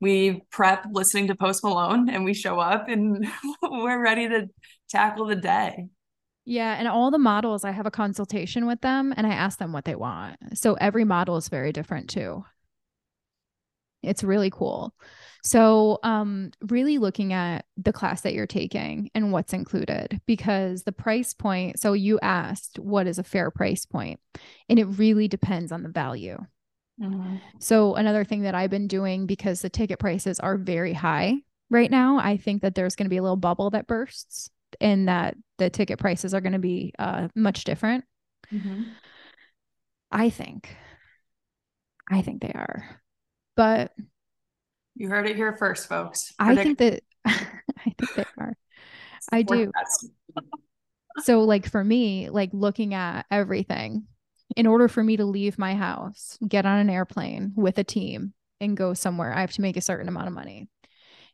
we 0.00 0.42
prep 0.50 0.86
listening 0.92 1.26
to 1.26 1.34
Post 1.34 1.64
Malone 1.64 2.08
and 2.08 2.24
we 2.24 2.32
show 2.32 2.60
up 2.60 2.88
and 2.88 3.26
we're 3.62 4.00
ready 4.00 4.28
to 4.28 4.48
tackle 4.88 5.26
the 5.26 5.34
day. 5.34 5.86
Yeah. 6.44 6.76
And 6.78 6.86
all 6.86 7.10
the 7.10 7.18
models, 7.18 7.64
I 7.64 7.72
have 7.72 7.86
a 7.86 7.90
consultation 7.90 8.66
with 8.66 8.80
them 8.82 9.12
and 9.16 9.26
I 9.26 9.30
ask 9.30 9.58
them 9.58 9.72
what 9.72 9.84
they 9.84 9.96
want. 9.96 10.36
So 10.54 10.74
every 10.74 11.04
model 11.04 11.36
is 11.36 11.48
very 11.48 11.72
different 11.72 12.08
too. 12.08 12.44
It's 14.02 14.22
really 14.22 14.50
cool. 14.50 14.94
So, 15.44 15.98
um, 16.02 16.52
really 16.62 16.96
looking 16.96 17.34
at 17.34 17.66
the 17.76 17.92
class 17.92 18.22
that 18.22 18.32
you're 18.32 18.46
taking 18.46 19.10
and 19.14 19.30
what's 19.30 19.52
included 19.52 20.20
because 20.26 20.84
the 20.84 20.92
price 20.92 21.34
point. 21.34 21.78
So, 21.78 21.92
you 21.92 22.18
asked 22.22 22.78
what 22.78 23.06
is 23.06 23.18
a 23.18 23.24
fair 23.24 23.50
price 23.50 23.84
point, 23.84 24.20
and 24.68 24.78
it 24.78 24.86
really 24.86 25.28
depends 25.28 25.70
on 25.70 25.82
the 25.82 25.90
value. 25.90 26.38
Mm-hmm. 27.00 27.36
So, 27.58 27.94
another 27.94 28.24
thing 28.24 28.42
that 28.42 28.54
I've 28.54 28.70
been 28.70 28.88
doing 28.88 29.26
because 29.26 29.60
the 29.60 29.68
ticket 29.68 29.98
prices 29.98 30.40
are 30.40 30.56
very 30.56 30.94
high 30.94 31.34
right 31.70 31.90
now, 31.90 32.18
I 32.18 32.38
think 32.38 32.62
that 32.62 32.74
there's 32.74 32.96
going 32.96 33.06
to 33.06 33.10
be 33.10 33.18
a 33.18 33.22
little 33.22 33.36
bubble 33.36 33.70
that 33.70 33.86
bursts 33.86 34.50
and 34.80 35.08
that 35.08 35.36
the 35.58 35.68
ticket 35.68 35.98
prices 35.98 36.32
are 36.32 36.40
going 36.40 36.52
to 36.54 36.58
be 36.58 36.92
uh, 36.98 37.28
much 37.34 37.64
different. 37.64 38.04
Mm-hmm. 38.52 38.84
I 40.10 40.30
think. 40.30 40.74
I 42.08 42.22
think 42.22 42.40
they 42.40 42.52
are. 42.52 43.00
But 43.56 43.92
you 44.94 45.08
heard 45.08 45.26
it 45.26 45.36
here 45.36 45.56
first, 45.56 45.88
folks. 45.88 46.32
Predict- 46.38 46.58
I 46.58 46.64
think 46.64 46.78
that 46.78 47.02
I 47.26 47.94
think 47.98 48.14
they 48.14 48.24
are. 48.38 48.56
I 49.32 49.42
do. 49.42 49.72
so 51.22 51.40
like 51.40 51.68
for 51.68 51.82
me, 51.82 52.28
like 52.30 52.50
looking 52.52 52.94
at 52.94 53.26
everything, 53.30 54.06
in 54.56 54.66
order 54.66 54.88
for 54.88 55.02
me 55.02 55.16
to 55.16 55.24
leave 55.24 55.58
my 55.58 55.74
house, 55.74 56.38
get 56.46 56.66
on 56.66 56.78
an 56.78 56.90
airplane 56.90 57.52
with 57.56 57.78
a 57.78 57.84
team 57.84 58.34
and 58.60 58.76
go 58.76 58.94
somewhere, 58.94 59.32
I 59.32 59.40
have 59.40 59.52
to 59.52 59.62
make 59.62 59.76
a 59.76 59.82
certain 59.82 60.08
amount 60.08 60.28
of 60.28 60.32
money. 60.32 60.68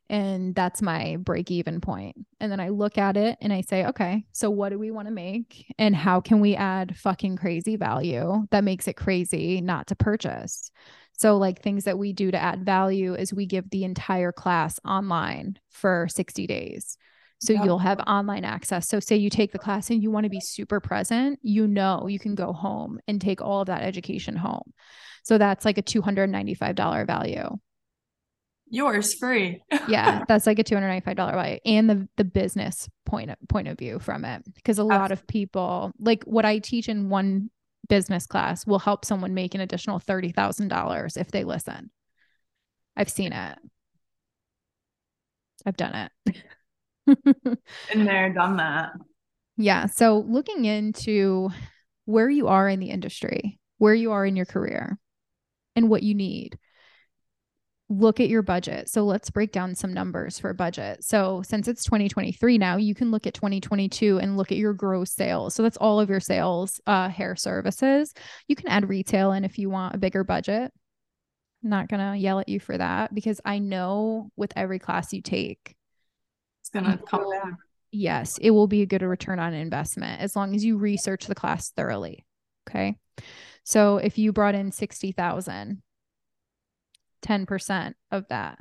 And 0.09 0.57
that's 0.57 0.83
my 0.83 1.17
break 1.21 1.53
even 1.53 1.81
point. 1.81 2.17
And 2.41 2.51
then 2.51 2.59
I 2.59 2.71
look 2.71 2.99
at 2.99 3.17
it 3.17 3.39
and 3.41 3.53
I 3.53 3.61
say, 3.61 3.87
okay, 3.87 4.25
so 4.33 4.51
what 4.51 4.71
do 4.71 4.79
we 4.79 4.91
want 4.91 5.07
to 5.07 5.15
make? 5.15 5.73
And 5.79 5.95
how 5.95 6.21
can 6.21 6.41
we 6.41 6.57
add 6.57 6.97
fucking 6.97 7.37
crazy 7.37 7.77
value 7.77 8.47
that 8.51 8.65
makes 8.65 8.89
it 8.89 8.97
crazy 8.97 9.61
not 9.61 9.87
to 9.89 9.95
purchase? 9.95 10.73
So, 11.21 11.37
like 11.37 11.61
things 11.61 11.85
that 11.85 11.99
we 11.99 12.15
do 12.15 12.31
to 12.31 12.43
add 12.43 12.65
value 12.65 13.15
is 13.15 13.35
we 13.35 13.45
give 13.45 13.69
the 13.69 13.85
entire 13.85 14.33
class 14.33 14.81
online 14.87 15.59
for 15.69 16.09
60 16.09 16.47
days. 16.47 16.97
So 17.43 17.53
you'll 17.55 17.79
have 17.79 18.01
online 18.01 18.45
access. 18.45 18.87
So 18.87 19.01
say 19.01 19.17
you 19.17 19.31
take 19.31 19.53
the 19.53 19.59
class 19.59 19.89
and 19.89 20.03
you 20.03 20.11
want 20.11 20.25
to 20.25 20.31
be 20.31 20.41
super 20.41 20.79
present, 20.79 21.39
you 21.43 21.67
know 21.67 22.07
you 22.07 22.19
can 22.19 22.35
go 22.35 22.53
home 22.53 23.01
and 23.09 23.21
take 23.21 23.41
all 23.41 23.63
of 23.63 23.67
that 23.67 23.83
education 23.83 24.37
home. 24.37 24.73
So 25.23 25.39
that's 25.39 25.65
like 25.65 25.79
a 25.79 25.83
$295 25.83 27.07
value. 27.07 27.49
Yours 28.69 29.15
free. 29.15 29.63
yeah, 29.89 30.25
that's 30.29 30.47
like 30.47 30.59
a 30.59 30.65
$295 30.65 31.17
value 31.17 31.59
and 31.67 31.91
the 31.91 32.09
the 32.17 32.25
business 32.25 32.89
point 33.05 33.31
of, 33.31 33.37
point 33.49 33.69
of 33.69 33.79
view 33.79 33.99
from 33.99 34.25
it 34.25 34.43
because 34.55 34.79
a 34.79 34.85
lot 34.85 35.11
of 35.11 35.27
people 35.27 35.93
like 35.99 36.25
what 36.25 36.45
I 36.45 36.61
teach 36.61 36.89
in 36.89 37.09
one 37.09 37.51
business 37.91 38.27
class 38.27 38.67
will 38.67 38.79
help 38.79 39.05
someone 39.05 39.35
make 39.35 39.55
an 39.55 39.61
additional 39.61 40.01
$30,000 40.01 41.17
if 41.19 41.31
they 41.31 41.45
listen. 41.45 41.91
I've 42.97 43.11
seen 43.11 43.33
it. 43.33 43.59
I've 45.67 45.77
done 45.77 46.09
it. 46.27 46.37
Been 47.93 48.07
there, 48.07 48.33
done 48.33 48.57
that. 48.57 48.93
Yeah. 49.59 49.87
So 49.87 50.25
looking 50.27 50.65
into 50.65 51.51
where 52.07 52.31
you 52.31 52.49
are 52.49 52.69
in 52.69 52.81
the 52.81 52.91
industry, 52.91 53.59
where 53.77 53.95
you 53.95 54.13
are 54.13 54.25
in 54.25 54.37
your 54.37 54.47
career, 54.47 54.99
and 55.77 55.89
what 55.89 56.03
you 56.03 56.15
need 56.15 56.59
look 57.91 58.21
at 58.21 58.29
your 58.29 58.41
budget. 58.41 58.89
So 58.89 59.03
let's 59.03 59.31
break 59.31 59.51
down 59.51 59.75
some 59.75 59.93
numbers 59.93 60.39
for 60.39 60.55
budget. 60.55 61.05
So 61.05 61.43
since 61.45 61.67
it's 61.67 61.83
2023 61.85 62.57
now, 62.57 62.77
you 62.77 62.95
can 62.95 63.11
look 63.11 63.27
at 63.27 63.35
2022 63.35 64.19
and 64.19 64.37
look 64.37 64.53
at 64.53 64.59
your 64.59 64.73
gross 64.73 65.13
sales. 65.13 65.57
So 65.57 65.65
that's 65.65 65.77
all 65.77 65.99
of 65.99 66.09
your 66.09 66.21
sales, 66.21 66.81
uh, 66.87 67.09
hair 67.09 67.35
services. 67.35 68.15
You 68.47 68.55
can 68.55 68.69
add 68.69 68.89
retail 68.89 69.33
in 69.33 69.45
if 69.45 69.59
you 69.59 69.69
want 69.69 69.97
a 69.97 69.99
bigger 69.99 70.23
budget. 70.23 70.73
I'm 71.65 71.71
not 71.71 71.89
gonna 71.89 72.15
yell 72.15 72.39
at 72.39 72.49
you 72.49 72.61
for 72.61 72.79
that 72.79 73.13
because 73.13 73.41
I 73.45 73.59
know 73.59 74.31
with 74.37 74.53
every 74.55 74.79
class 74.79 75.13
you 75.13 75.21
take, 75.21 75.75
it's 76.63 76.71
gonna 76.71 76.97
come 77.09 77.29
back. 77.29 77.55
yes, 77.91 78.39
it 78.41 78.51
will 78.51 78.69
be 78.69 78.83
a 78.83 78.87
good 78.87 79.03
return 79.03 79.41
on 79.41 79.53
investment 79.53 80.21
as 80.23 80.37
long 80.37 80.55
as 80.55 80.65
you 80.65 80.79
research 80.79 81.27
the 81.27 81.35
class 81.35 81.71
thoroughly. 81.71 82.25
Okay. 82.69 82.97
So 83.65 83.97
if 83.97 84.17
you 84.17 84.33
brought 84.33 84.55
in 84.55 84.71
60,000, 84.71 85.83
10% 87.23 87.95
of 88.11 88.27
that 88.29 88.59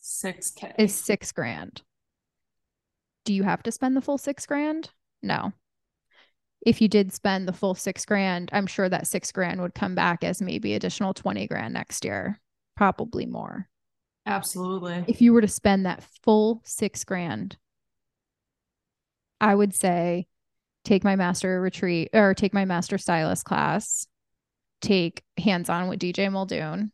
6K 0.00 0.74
is 0.78 0.94
six 0.94 1.32
grand. 1.32 1.82
Do 3.24 3.32
you 3.32 3.44
have 3.44 3.62
to 3.62 3.72
spend 3.72 3.96
the 3.96 4.00
full 4.00 4.18
six 4.18 4.46
grand? 4.46 4.90
No. 5.22 5.52
If 6.64 6.80
you 6.80 6.88
did 6.88 7.12
spend 7.12 7.46
the 7.46 7.52
full 7.52 7.74
six 7.74 8.04
grand, 8.04 8.50
I'm 8.52 8.66
sure 8.66 8.88
that 8.88 9.06
six 9.06 9.32
grand 9.32 9.60
would 9.60 9.74
come 9.74 9.94
back 9.94 10.24
as 10.24 10.42
maybe 10.42 10.74
additional 10.74 11.14
20 11.14 11.46
grand 11.46 11.74
next 11.74 12.04
year, 12.04 12.40
probably 12.76 13.26
more. 13.26 13.68
Absolutely. 14.26 15.04
If 15.08 15.20
you 15.20 15.32
were 15.32 15.40
to 15.40 15.48
spend 15.48 15.86
that 15.86 16.04
full 16.22 16.62
six 16.64 17.04
grand, 17.04 17.56
I 19.40 19.54
would 19.54 19.74
say 19.74 20.26
take 20.84 21.04
my 21.04 21.16
master 21.16 21.60
retreat 21.60 22.10
or 22.12 22.34
take 22.34 22.54
my 22.54 22.64
master 22.64 22.98
stylist 22.98 23.44
class, 23.44 24.06
take 24.80 25.22
hands 25.38 25.68
on 25.68 25.88
with 25.88 25.98
DJ 25.98 26.30
Muldoon, 26.30 26.92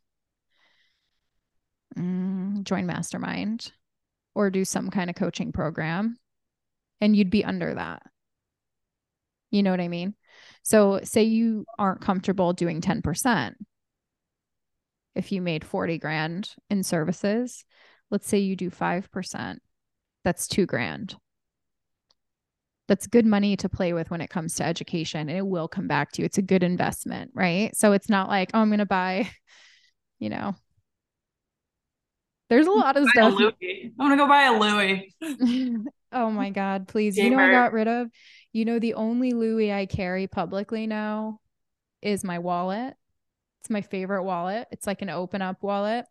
mm, 1.96 2.62
join 2.64 2.86
mastermind, 2.86 3.72
or 4.34 4.50
do 4.50 4.64
some 4.64 4.90
kind 4.90 5.10
of 5.10 5.16
coaching 5.16 5.52
program, 5.52 6.16
and 7.00 7.16
you'd 7.16 7.30
be 7.30 7.44
under 7.44 7.74
that. 7.74 8.02
You 9.50 9.62
know 9.62 9.70
what 9.70 9.80
I 9.80 9.88
mean? 9.88 10.14
So, 10.62 11.00
say 11.02 11.24
you 11.24 11.64
aren't 11.78 12.00
comfortable 12.00 12.52
doing 12.52 12.80
10%. 12.80 13.54
If 15.14 15.32
you 15.32 15.40
made 15.40 15.64
40 15.64 15.98
grand 15.98 16.50
in 16.70 16.82
services, 16.82 17.64
let's 18.10 18.28
say 18.28 18.38
you 18.38 18.56
do 18.56 18.70
5%, 18.70 19.58
that's 20.24 20.46
two 20.46 20.66
grand 20.66 21.16
that's 22.88 23.06
good 23.06 23.26
money 23.26 23.56
to 23.58 23.68
play 23.68 23.92
with 23.92 24.10
when 24.10 24.22
it 24.22 24.30
comes 24.30 24.54
to 24.54 24.64
education 24.64 25.28
and 25.28 25.38
it 25.38 25.46
will 25.46 25.68
come 25.68 25.86
back 25.86 26.10
to 26.12 26.22
you. 26.22 26.26
It's 26.26 26.38
a 26.38 26.42
good 26.42 26.62
investment, 26.62 27.30
right? 27.34 27.76
So 27.76 27.92
it's 27.92 28.08
not 28.08 28.28
like, 28.28 28.50
oh, 28.54 28.60
I'm 28.60 28.70
going 28.70 28.78
to 28.78 28.86
buy, 28.86 29.30
you 30.18 30.30
know, 30.30 30.56
there's 32.48 32.66
a 32.66 32.72
lot 32.72 32.96
of 32.96 33.08
stuff. 33.08 33.34
I'm 33.34 33.92
going 33.98 34.10
to 34.10 34.16
go 34.16 34.26
buy 34.26 34.44
a 34.44 34.58
Louis. 34.58 35.14
oh 36.12 36.30
my 36.30 36.50
God, 36.50 36.88
please. 36.88 37.16
Gamer. 37.16 37.30
You 37.30 37.36
know, 37.36 37.42
I 37.42 37.50
got 37.50 37.72
rid 37.72 37.88
of, 37.88 38.08
you 38.52 38.64
know, 38.64 38.78
the 38.78 38.94
only 38.94 39.32
Louis 39.32 39.72
I 39.72 39.86
carry 39.86 40.26
publicly 40.26 40.86
now 40.86 41.40
is 42.02 42.24
my 42.24 42.38
wallet. 42.38 42.94
It's 43.60 43.70
my 43.70 43.82
favorite 43.82 44.24
wallet. 44.24 44.66
It's 44.70 44.86
like 44.86 45.02
an 45.02 45.10
open 45.10 45.42
up 45.42 45.62
wallet. 45.62 46.06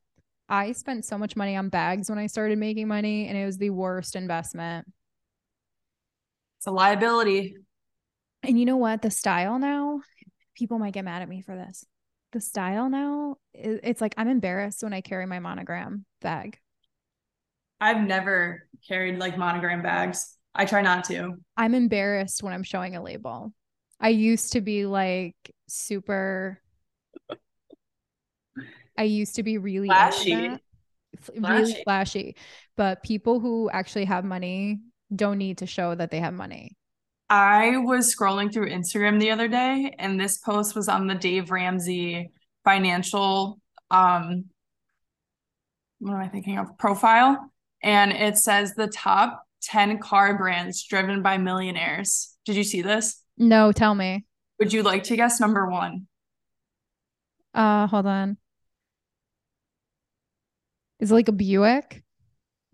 I 0.49 0.71
spent 0.73 1.05
so 1.05 1.17
much 1.17 1.35
money 1.35 1.55
on 1.55 1.69
bags 1.69 2.09
when 2.09 2.19
I 2.19 2.27
started 2.27 2.57
making 2.57 2.87
money, 2.87 3.27
and 3.27 3.37
it 3.37 3.45
was 3.45 3.57
the 3.57 3.69
worst 3.69 4.15
investment. 4.15 4.87
It's 6.59 6.67
a 6.67 6.71
liability. 6.71 7.55
And 8.43 8.57
you 8.57 8.65
know 8.65 8.77
what? 8.77 9.01
The 9.01 9.11
style 9.11 9.59
now, 9.59 10.01
people 10.55 10.79
might 10.79 10.93
get 10.93 11.03
mad 11.03 11.21
at 11.21 11.29
me 11.29 11.41
for 11.41 11.55
this. 11.55 11.85
The 12.37 12.41
style 12.41 12.87
now, 12.87 13.37
it's 13.55 13.99
like 13.99 14.13
I'm 14.15 14.27
embarrassed 14.27 14.83
when 14.83 14.93
I 14.93 15.01
carry 15.01 15.25
my 15.25 15.39
monogram 15.39 16.05
bag. 16.21 16.59
I've 17.81 18.05
never 18.05 18.67
carried 18.87 19.17
like 19.17 19.39
monogram 19.39 19.81
bags. 19.81 20.37
I 20.53 20.65
try 20.65 20.83
not 20.83 21.03
to. 21.05 21.37
I'm 21.57 21.73
embarrassed 21.73 22.43
when 22.43 22.53
I'm 22.53 22.61
showing 22.61 22.95
a 22.95 23.01
label. 23.01 23.53
I 23.99 24.09
used 24.09 24.53
to 24.53 24.61
be 24.61 24.85
like 24.85 25.35
super. 25.67 26.61
I 28.95 29.01
used 29.01 29.33
to 29.37 29.41
be 29.41 29.57
really 29.57 29.87
flashy. 29.87 30.59
really 31.35 31.81
flashy. 31.85 32.35
But 32.75 33.01
people 33.01 33.39
who 33.39 33.67
actually 33.71 34.05
have 34.05 34.25
money 34.25 34.81
don't 35.15 35.39
need 35.39 35.57
to 35.57 35.65
show 35.65 35.95
that 35.95 36.11
they 36.11 36.19
have 36.19 36.35
money. 36.35 36.77
I 37.29 37.77
was 37.77 38.13
scrolling 38.15 38.53
through 38.53 38.69
Instagram 38.69 39.19
the 39.19 39.31
other 39.31 39.47
day 39.47 39.93
and 39.99 40.19
this 40.19 40.37
post 40.37 40.75
was 40.75 40.87
on 40.87 41.07
the 41.07 41.15
Dave 41.15 41.51
Ramsey 41.51 42.31
financial 42.63 43.59
um 43.91 44.45
what 45.99 46.13
am 46.13 46.19
I 46.19 46.27
thinking 46.27 46.57
of 46.57 46.77
profile 46.77 47.51
and 47.83 48.11
it 48.11 48.37
says 48.37 48.75
the 48.75 48.87
top 48.87 49.43
10 49.63 49.99
car 49.99 50.37
brands 50.37 50.83
driven 50.83 51.21
by 51.21 51.37
millionaires. 51.37 52.35
Did 52.45 52.55
you 52.55 52.63
see 52.63 52.81
this? 52.81 53.21
No, 53.37 53.71
tell 53.71 53.95
me. 53.95 54.25
Would 54.59 54.71
you 54.71 54.83
like 54.83 55.03
to 55.03 55.15
guess 55.15 55.39
number 55.39 55.67
1? 55.67 56.07
Uh 57.53 57.87
hold 57.87 58.05
on. 58.05 58.37
Is 60.99 61.11
it 61.11 61.13
like 61.13 61.27
a 61.27 61.33
Buick? 61.33 62.03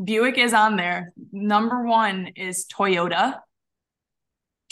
Buick 0.04 0.38
is 0.38 0.54
on 0.54 0.76
there. 0.76 1.14
Number 1.32 1.84
one 1.86 2.28
is 2.36 2.66
Toyota. 2.66 3.40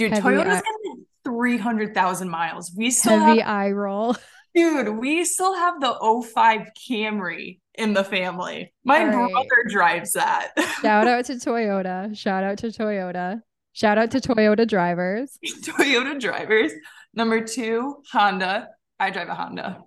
Dude, 0.02 0.14
Heavy 0.14 0.28
Toyota's 0.30 0.58
eye- 0.58 0.62
getting 0.84 1.06
300,000 1.26 2.30
miles. 2.30 2.74
We 2.76 2.90
still 2.90 3.20
Heavy 3.20 3.40
have, 3.40 3.50
eye 3.50 3.72
roll. 3.72 4.16
Dude, 4.56 4.98
we 4.98 5.24
still 5.26 5.56
have 5.56 5.80
the 5.80 6.24
05 6.34 6.70
Camry 6.90 7.60
in 7.76 7.94
the 7.94 8.04
family. 8.04 8.74
My 8.84 9.04
right. 9.06 9.32
brother 9.32 9.48
drives 9.70 10.14
that. 10.14 10.54
Shout 10.82 11.08
out 11.08 11.26
to 11.26 11.34
Toyota. 11.34 12.18
Shout 12.18 12.44
out 12.44 12.58
to 12.60 12.68
Toyota. 12.68 13.42
Shout 13.74 13.98
out 14.00 14.12
to 14.12 14.20
Toyota 14.20 14.68
drivers. 14.68 15.38
Toyota 15.46 16.20
drivers. 16.20 16.74
Number 17.14 17.46
two, 17.46 17.98
Honda. 18.12 18.70
I 19.00 19.12
drive 19.12 19.30
a 19.30 19.36
Honda. 19.36 19.82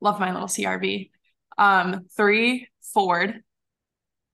Love 0.00 0.20
my 0.20 0.32
little 0.32 0.48
CRV. 0.48 1.10
Um, 1.56 2.06
three, 2.16 2.68
Ford. 2.92 3.40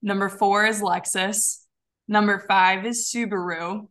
Number 0.02 0.28
four 0.28 0.66
is 0.66 0.82
Lexus. 0.82 1.64
Number 2.08 2.40
five 2.40 2.84
is 2.84 3.10
Subaru. 3.14 3.86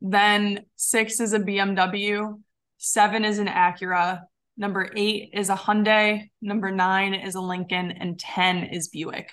Then 0.00 0.64
six 0.76 1.20
is 1.20 1.32
a 1.32 1.40
BMW. 1.40 2.40
Seven 2.78 3.24
is 3.24 3.38
an 3.38 3.48
Acura. 3.48 4.20
Number 4.56 4.90
eight 4.96 5.30
is 5.32 5.50
a 5.50 5.54
Hyundai. 5.54 6.30
Number 6.40 6.70
nine 6.70 7.14
is 7.14 7.34
a 7.34 7.40
Lincoln. 7.40 7.92
And 7.92 8.18
10 8.18 8.64
is 8.64 8.88
Buick. 8.88 9.30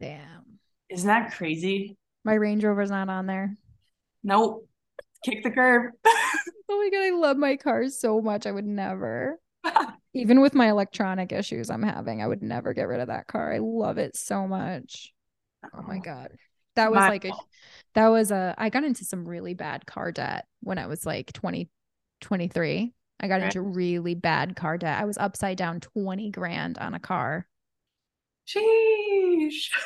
Damn. 0.00 0.58
Isn't 0.88 1.08
that 1.08 1.32
crazy? 1.32 1.96
My 2.24 2.34
Range 2.34 2.64
Rover's 2.64 2.90
not 2.90 3.08
on 3.08 3.26
there. 3.26 3.56
Nope. 4.22 4.68
Kick 5.24 5.42
the 5.42 5.50
curb. 5.50 5.92
oh 6.04 6.28
my 6.68 6.90
God. 6.92 7.04
I 7.04 7.10
love 7.10 7.36
my 7.36 7.56
cars 7.56 7.98
so 7.98 8.20
much. 8.20 8.46
I 8.46 8.52
would 8.52 8.66
never. 8.66 9.38
Even 10.14 10.40
with 10.40 10.54
my 10.54 10.68
electronic 10.68 11.32
issues 11.32 11.70
I'm 11.70 11.82
having, 11.82 12.22
I 12.22 12.26
would 12.26 12.42
never 12.42 12.74
get 12.74 12.88
rid 12.88 13.00
of 13.00 13.08
that 13.08 13.26
car. 13.26 13.52
I 13.52 13.58
love 13.58 13.98
it 13.98 14.16
so 14.16 14.46
much. 14.46 15.12
Oh 15.74 15.82
my 15.82 15.98
oh. 15.98 16.02
god. 16.04 16.32
That 16.76 16.90
was 16.90 17.00
my 17.00 17.08
like 17.08 17.24
a 17.24 17.32
that 17.94 18.08
was 18.08 18.30
a 18.30 18.54
I 18.58 18.70
got 18.70 18.84
into 18.84 19.04
some 19.04 19.28
really 19.28 19.54
bad 19.54 19.86
car 19.86 20.12
debt 20.12 20.46
when 20.60 20.78
I 20.78 20.86
was 20.86 21.04
like 21.06 21.32
20 21.32 21.68
23. 22.20 22.94
I 23.20 23.28
got 23.28 23.42
into 23.42 23.60
really 23.60 24.14
bad 24.14 24.56
car 24.56 24.78
debt. 24.78 25.00
I 25.00 25.04
was 25.04 25.18
upside 25.18 25.56
down 25.56 25.80
20 25.80 26.30
grand 26.30 26.78
on 26.78 26.94
a 26.94 26.98
car. 26.98 27.46
Sheesh. 28.46 29.70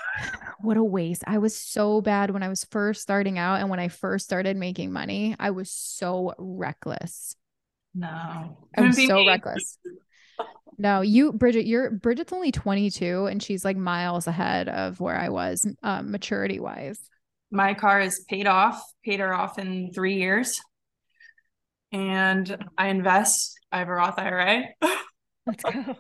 What 0.61 0.79
a 0.79 0.83
waste. 0.83 1.23
I 1.27 1.39
was 1.39 1.55
so 1.55 2.01
bad 2.01 2.31
when 2.31 2.43
I 2.43 2.49
was 2.49 2.65
first 2.65 3.03
starting 3.03 3.39
out 3.39 3.61
and 3.61 3.69
when 3.69 3.79
I 3.79 3.89
first 3.89 4.25
started 4.25 4.57
making 4.57 4.91
money. 4.91 5.37
I 5.39 5.51
was 5.51 5.71
so 5.71 6.33
reckless. 6.39 7.37
No. 7.95 8.57
I 8.77 8.81
was 8.81 8.97
so 9.07 9.17
me. 9.17 9.29
reckless. 9.29 9.79
No, 10.79 11.03
you, 11.03 11.33
Bridget, 11.35 11.67
you're 11.67 11.91
Bridget's 11.91 12.33
only 12.33 12.53
22 12.53 13.27
and 13.27 13.43
she's 13.43 13.65
like 13.65 13.77
miles 13.77 14.27
ahead 14.27 14.69
of 14.69 14.99
where 14.99 15.17
I 15.17 15.29
was 15.29 15.67
um, 15.83 16.11
maturity 16.11 16.59
wise. 16.59 16.99
My 17.57 17.73
car 17.73 18.03
is 18.03 18.23
paid 18.29 18.47
off, 18.47 18.85
paid 19.03 19.19
her 19.19 19.33
off 19.33 19.59
in 19.59 19.91
three 19.91 20.17
years. 20.17 20.61
And 21.91 22.55
I 22.77 22.89
invest. 22.89 23.59
I 23.73 23.79
have 23.79 23.89
a 23.89 23.93
Roth 23.93 24.19
IRA. 24.19 24.65
Let's 25.47 25.63
go. 25.63 25.97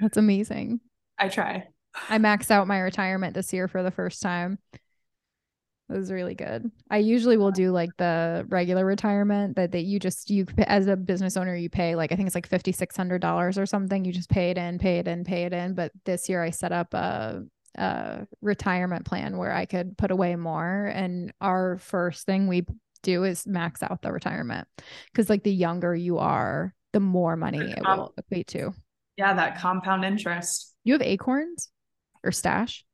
That's 0.00 0.16
amazing. 0.16 0.80
I 1.16 1.28
try. 1.28 1.68
I 2.08 2.18
maxed 2.18 2.50
out 2.50 2.66
my 2.66 2.80
retirement 2.80 3.34
this 3.34 3.52
year 3.52 3.68
for 3.68 3.84
the 3.84 3.92
first 3.92 4.20
time. 4.20 4.58
It 4.72 5.96
was 5.96 6.10
really 6.10 6.34
good. 6.34 6.68
I 6.90 6.96
usually 6.96 7.36
will 7.36 7.52
do 7.52 7.70
like 7.70 7.90
the 7.96 8.44
regular 8.48 8.84
retirement 8.84 9.54
that 9.54 9.70
that 9.72 9.84
you 9.84 10.00
just 10.00 10.28
you 10.28 10.46
as 10.66 10.88
a 10.88 10.96
business 10.96 11.36
owner 11.36 11.54
you 11.54 11.70
pay 11.70 11.94
like 11.94 12.10
I 12.10 12.16
think 12.16 12.26
it's 12.26 12.34
like 12.34 12.48
fifty 12.48 12.72
six 12.72 12.96
hundred 12.96 13.20
dollars 13.20 13.58
or 13.58 13.66
something. 13.66 14.04
You 14.04 14.12
just 14.12 14.30
pay 14.30 14.50
it 14.50 14.58
in, 14.58 14.80
pay 14.80 14.98
it 14.98 15.06
in, 15.06 15.22
pay 15.22 15.44
it 15.44 15.52
in. 15.52 15.74
But 15.74 15.92
this 16.04 16.28
year 16.28 16.42
I 16.42 16.50
set 16.50 16.72
up 16.72 16.92
a 16.94 17.44
a 17.76 18.26
retirement 18.40 19.04
plan 19.04 19.36
where 19.36 19.52
I 19.52 19.66
could 19.66 19.96
put 19.96 20.10
away 20.10 20.36
more. 20.36 20.86
And 20.86 21.32
our 21.40 21.78
first 21.78 22.26
thing 22.26 22.46
we 22.46 22.66
do 23.02 23.24
is 23.24 23.46
max 23.46 23.82
out 23.82 24.02
the 24.02 24.12
retirement 24.12 24.66
because 25.12 25.28
like 25.28 25.42
the 25.42 25.52
younger 25.52 25.94
you 25.94 26.18
are, 26.18 26.74
the 26.92 27.00
more 27.00 27.36
money 27.36 27.58
it 27.58 27.82
will 27.82 28.14
equate 28.16 28.46
to. 28.48 28.72
Yeah, 29.16 29.34
that 29.34 29.58
compound 29.58 30.04
interest. 30.04 30.74
You 30.84 30.94
have 30.94 31.02
acorns 31.02 31.70
or 32.22 32.32
stash? 32.32 32.84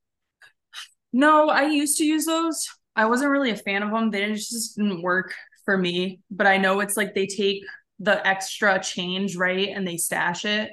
No, 1.12 1.48
I 1.48 1.66
used 1.66 1.98
to 1.98 2.04
use 2.04 2.26
those. 2.26 2.68
I 2.96 3.06
wasn't 3.06 3.30
really 3.30 3.50
a 3.50 3.56
fan 3.56 3.82
of 3.82 3.90
them. 3.90 4.10
They 4.10 4.20
didn't, 4.20 4.36
just 4.36 4.76
didn't 4.76 5.02
work 5.02 5.34
for 5.64 5.76
me. 5.78 6.20
But 6.30 6.46
I 6.46 6.56
know 6.56 6.80
it's 6.80 6.96
like 6.96 7.14
they 7.14 7.26
take 7.26 7.62
the 7.98 8.26
extra 8.26 8.80
change, 8.82 9.36
right? 9.36 9.68
And 9.68 9.86
they 9.86 9.96
stash 9.96 10.44
it. 10.44 10.70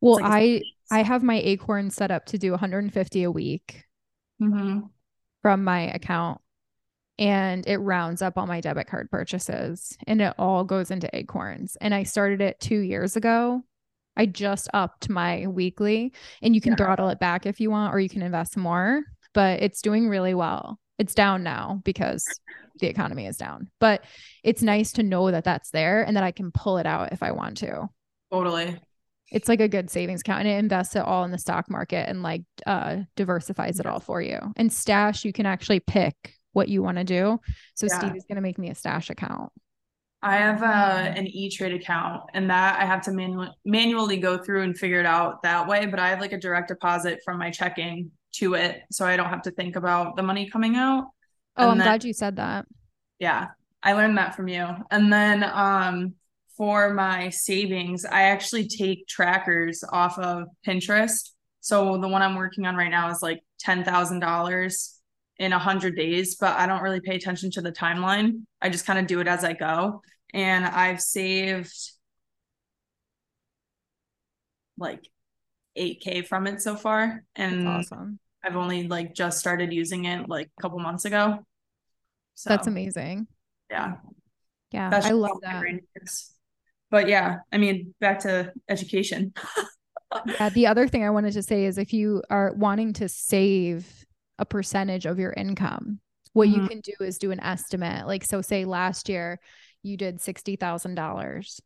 Well, 0.00 0.16
like 0.16 0.24
I 0.24 0.62
I 0.90 1.02
have 1.02 1.22
my 1.22 1.38
acorn 1.38 1.90
set 1.90 2.10
up 2.10 2.26
to 2.26 2.38
do 2.38 2.50
150 2.52 3.22
a 3.22 3.30
week. 3.30 3.84
Mm-hmm. 4.40 4.86
from 5.42 5.64
my 5.64 5.92
account 5.92 6.40
and 7.18 7.66
it 7.66 7.78
rounds 7.78 8.22
up 8.22 8.38
all 8.38 8.46
my 8.46 8.60
debit 8.60 8.86
card 8.86 9.10
purchases 9.10 9.98
and 10.06 10.22
it 10.22 10.32
all 10.38 10.62
goes 10.62 10.92
into 10.92 11.10
acorns 11.12 11.76
and 11.80 11.92
i 11.92 12.04
started 12.04 12.40
it 12.40 12.60
two 12.60 12.78
years 12.78 13.16
ago 13.16 13.60
i 14.16 14.26
just 14.26 14.68
upped 14.72 15.08
my 15.08 15.46
weekly 15.48 16.12
and 16.40 16.54
you 16.54 16.60
can 16.60 16.72
yeah. 16.72 16.76
throttle 16.76 17.08
it 17.08 17.18
back 17.18 17.46
if 17.46 17.58
you 17.58 17.70
want 17.70 17.92
or 17.92 17.98
you 17.98 18.08
can 18.08 18.22
invest 18.22 18.56
more 18.56 19.02
but 19.34 19.60
it's 19.60 19.82
doing 19.82 20.08
really 20.08 20.34
well 20.34 20.78
it's 20.98 21.14
down 21.14 21.42
now 21.42 21.80
because 21.84 22.24
the 22.78 22.86
economy 22.86 23.26
is 23.26 23.36
down 23.36 23.68
but 23.80 24.04
it's 24.44 24.62
nice 24.62 24.92
to 24.92 25.02
know 25.02 25.32
that 25.32 25.42
that's 25.42 25.70
there 25.70 26.04
and 26.04 26.16
that 26.16 26.22
i 26.22 26.30
can 26.30 26.52
pull 26.52 26.78
it 26.78 26.86
out 26.86 27.12
if 27.12 27.24
i 27.24 27.32
want 27.32 27.56
to 27.56 27.88
totally 28.30 28.78
it's 29.30 29.48
like 29.48 29.60
a 29.60 29.68
good 29.68 29.90
savings 29.90 30.20
account 30.20 30.40
and 30.40 30.48
it 30.48 30.58
invests 30.58 30.96
it 30.96 31.02
all 31.02 31.24
in 31.24 31.30
the 31.30 31.38
stock 31.38 31.70
market 31.70 32.08
and 32.08 32.22
like 32.22 32.42
uh 32.66 32.96
diversifies 33.16 33.78
it 33.78 33.86
all 33.86 34.00
for 34.00 34.22
you 34.22 34.38
and 34.56 34.72
stash 34.72 35.24
you 35.24 35.32
can 35.32 35.46
actually 35.46 35.80
pick 35.80 36.34
what 36.52 36.68
you 36.68 36.82
want 36.82 36.98
to 36.98 37.04
do. 37.04 37.40
So 37.74 37.86
yeah. 37.86 37.98
Steve 37.98 38.16
is 38.16 38.24
going 38.24 38.36
to 38.36 38.42
make 38.42 38.58
me 38.58 38.68
a 38.68 38.74
stash 38.74 39.10
account. 39.10 39.52
I 40.20 40.38
have 40.38 40.62
uh, 40.62 41.12
an 41.16 41.28
E 41.28 41.48
Trade 41.48 41.74
account, 41.74 42.24
and 42.34 42.50
that 42.50 42.80
I 42.80 42.84
have 42.84 43.02
to 43.02 43.12
manually 43.12 43.50
manually 43.64 44.16
go 44.16 44.36
through 44.36 44.62
and 44.62 44.76
figure 44.76 44.98
it 44.98 45.06
out 45.06 45.42
that 45.44 45.68
way. 45.68 45.86
But 45.86 46.00
I 46.00 46.08
have 46.08 46.20
like 46.20 46.32
a 46.32 46.38
direct 46.38 46.68
deposit 46.68 47.20
from 47.24 47.38
my 47.38 47.52
checking 47.52 48.10
to 48.34 48.54
it, 48.54 48.82
so 48.90 49.06
I 49.06 49.16
don't 49.16 49.28
have 49.28 49.42
to 49.42 49.52
think 49.52 49.76
about 49.76 50.16
the 50.16 50.24
money 50.24 50.50
coming 50.50 50.74
out. 50.74 51.04
Oh, 51.56 51.62
and 51.62 51.70
I'm 51.70 51.78
then, 51.78 51.86
glad 51.86 52.04
you 52.04 52.12
said 52.12 52.36
that. 52.36 52.66
Yeah, 53.20 53.46
I 53.80 53.92
learned 53.92 54.18
that 54.18 54.34
from 54.34 54.48
you. 54.48 54.66
And 54.90 55.12
then 55.12 55.44
um, 55.44 56.14
for 56.58 56.92
my 56.92 57.30
savings, 57.30 58.04
I 58.04 58.22
actually 58.22 58.66
take 58.66 59.06
trackers 59.06 59.82
off 59.90 60.18
of 60.18 60.48
Pinterest. 60.66 61.30
So 61.60 61.96
the 61.98 62.08
one 62.08 62.20
I'm 62.20 62.34
working 62.34 62.66
on 62.66 62.76
right 62.76 62.90
now 62.90 63.10
is 63.10 63.22
like 63.22 63.40
ten 63.60 63.84
thousand 63.84 64.20
dollars 64.20 64.98
in 65.38 65.52
a 65.52 65.58
hundred 65.58 65.96
days, 65.96 66.36
but 66.38 66.56
I 66.56 66.66
don't 66.66 66.82
really 66.82 67.00
pay 67.00 67.14
attention 67.14 67.50
to 67.52 67.62
the 67.62 67.70
timeline. 67.70 68.42
I 68.60 68.68
just 68.68 68.84
kind 68.84 68.98
of 68.98 69.06
do 69.06 69.20
it 69.20 69.28
as 69.28 69.44
I 69.44 69.52
go. 69.52 70.02
And 70.34 70.66
I've 70.66 71.00
saved 71.00 71.72
like 74.76 75.08
8k 75.78 76.26
from 76.26 76.48
it 76.48 76.60
so 76.60 76.74
far. 76.74 77.22
And 77.36 77.66
That's 77.66 77.92
awesome. 77.92 78.18
I've 78.44 78.56
only 78.56 78.88
like 78.88 79.14
just 79.14 79.38
started 79.38 79.72
using 79.72 80.06
it 80.06 80.28
like 80.28 80.50
a 80.58 80.62
couple 80.62 80.80
months 80.80 81.04
ago. 81.04 81.38
So 82.34 82.50
That's 82.50 82.66
amazing. 82.66 83.28
Yeah. 83.70 83.94
Yeah. 84.72 84.90
That's 84.90 85.06
I 85.06 85.10
love 85.10 85.38
that. 85.42 85.62
But 86.90 87.08
yeah, 87.08 87.36
I 87.52 87.58
mean, 87.58 87.94
back 88.00 88.20
to 88.20 88.52
education. 88.68 89.34
yeah, 90.26 90.48
the 90.48 90.66
other 90.66 90.88
thing 90.88 91.04
I 91.04 91.10
wanted 91.10 91.34
to 91.34 91.42
say 91.42 91.64
is 91.64 91.78
if 91.78 91.92
you 91.92 92.22
are 92.30 92.52
wanting 92.54 92.94
to 92.94 93.08
save 93.08 94.06
a 94.38 94.46
percentage 94.46 95.06
of 95.06 95.18
your 95.18 95.32
income. 95.32 96.00
What 96.32 96.48
mm-hmm. 96.48 96.62
you 96.62 96.68
can 96.68 96.80
do 96.80 96.92
is 97.00 97.18
do 97.18 97.30
an 97.30 97.40
estimate. 97.40 98.06
Like, 98.06 98.24
so 98.24 98.40
say 98.40 98.64
last 98.64 99.08
year 99.08 99.40
you 99.82 99.96
did 99.96 100.18
$60,000 100.18 101.60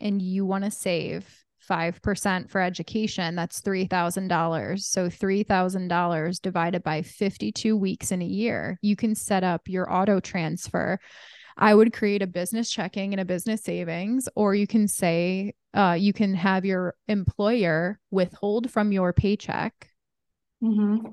and 0.00 0.22
you 0.22 0.44
want 0.44 0.64
to 0.64 0.70
save 0.70 1.44
5% 1.68 2.50
for 2.50 2.60
education. 2.60 3.34
That's 3.36 3.62
$3,000. 3.62 4.80
So 4.80 5.08
$3,000 5.08 6.42
divided 6.42 6.82
by 6.82 7.02
52 7.02 7.76
weeks 7.76 8.12
in 8.12 8.20
a 8.20 8.26
year. 8.26 8.78
You 8.82 8.96
can 8.96 9.14
set 9.14 9.44
up 9.44 9.68
your 9.68 9.90
auto 9.92 10.20
transfer. 10.20 10.98
I 11.56 11.74
would 11.74 11.92
create 11.92 12.22
a 12.22 12.26
business 12.26 12.70
checking 12.70 13.12
and 13.12 13.20
a 13.20 13.24
business 13.24 13.62
savings, 13.62 14.28
or 14.34 14.54
you 14.54 14.66
can 14.66 14.88
say, 14.88 15.54
uh, 15.72 15.96
you 15.98 16.12
can 16.12 16.34
have 16.34 16.64
your 16.64 16.94
employer 17.08 17.98
withhold 18.10 18.70
from 18.70 18.92
your 18.92 19.12
paycheck 19.12 19.90
Mm-hmm. 20.64 21.08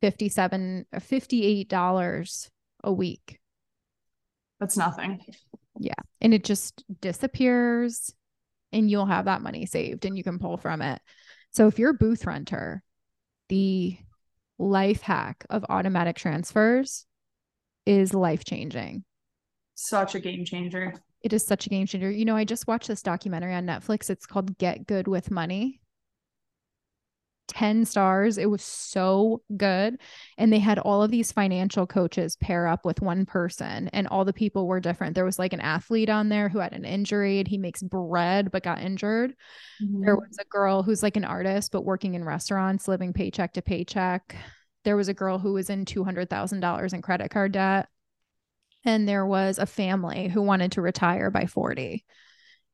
57 0.00 0.86
$58 0.92 2.50
a 2.82 2.92
week. 2.92 3.38
That's 4.58 4.76
nothing. 4.76 5.20
Yeah. 5.78 5.94
And 6.20 6.34
it 6.34 6.42
just 6.42 6.84
disappears 7.00 8.12
and 8.72 8.90
you'll 8.90 9.06
have 9.06 9.26
that 9.26 9.42
money 9.42 9.66
saved 9.66 10.04
and 10.04 10.16
you 10.16 10.24
can 10.24 10.40
pull 10.40 10.56
from 10.56 10.82
it. 10.82 11.00
So 11.52 11.68
if 11.68 11.78
you're 11.78 11.90
a 11.90 11.94
booth 11.94 12.26
renter, 12.26 12.82
the 13.48 13.96
life 14.58 15.02
hack 15.02 15.44
of 15.48 15.64
automatic 15.68 16.16
transfers 16.16 17.06
is 17.86 18.14
life 18.14 18.44
changing. 18.44 19.04
Such 19.74 20.14
a 20.14 20.20
game 20.20 20.44
changer. 20.44 20.94
It 21.22 21.32
is 21.32 21.46
such 21.46 21.66
a 21.66 21.70
game 21.70 21.86
changer. 21.86 22.10
You 22.10 22.24
know, 22.24 22.36
I 22.36 22.44
just 22.44 22.66
watched 22.66 22.88
this 22.88 23.02
documentary 23.02 23.54
on 23.54 23.66
Netflix. 23.66 24.10
It's 24.10 24.26
called 24.26 24.58
Get 24.58 24.86
Good 24.86 25.08
with 25.08 25.30
Money. 25.30 25.80
10 27.48 27.84
stars. 27.84 28.38
It 28.38 28.48
was 28.48 28.62
so 28.62 29.42
good. 29.56 29.98
And 30.38 30.52
they 30.52 30.58
had 30.58 30.78
all 30.78 31.02
of 31.02 31.10
these 31.10 31.32
financial 31.32 31.86
coaches 31.86 32.36
pair 32.36 32.66
up 32.66 32.84
with 32.84 33.02
one 33.02 33.26
person, 33.26 33.88
and 33.92 34.06
all 34.08 34.24
the 34.24 34.32
people 34.32 34.66
were 34.66 34.80
different. 34.80 35.14
There 35.14 35.24
was 35.24 35.38
like 35.38 35.52
an 35.52 35.60
athlete 35.60 36.08
on 36.08 36.28
there 36.28 36.48
who 36.48 36.58
had 36.58 36.72
an 36.72 36.84
injury 36.84 37.38
and 37.38 37.48
he 37.48 37.58
makes 37.58 37.82
bread 37.82 38.50
but 38.50 38.62
got 38.62 38.80
injured. 38.80 39.34
Mm-hmm. 39.82 40.04
There 40.04 40.16
was 40.16 40.38
a 40.40 40.44
girl 40.46 40.82
who's 40.82 41.02
like 41.02 41.16
an 41.16 41.24
artist 41.24 41.72
but 41.72 41.84
working 41.84 42.14
in 42.14 42.24
restaurants, 42.24 42.88
living 42.88 43.12
paycheck 43.12 43.52
to 43.54 43.62
paycheck. 43.62 44.36
There 44.84 44.96
was 44.96 45.08
a 45.08 45.14
girl 45.14 45.38
who 45.38 45.52
was 45.52 45.70
in 45.70 45.84
$200,000 45.84 46.92
in 46.92 47.02
credit 47.02 47.30
card 47.30 47.52
debt. 47.52 47.88
And 48.84 49.08
there 49.08 49.24
was 49.24 49.58
a 49.58 49.66
family 49.66 50.28
who 50.28 50.42
wanted 50.42 50.72
to 50.72 50.82
retire 50.82 51.30
by 51.30 51.46
40 51.46 52.04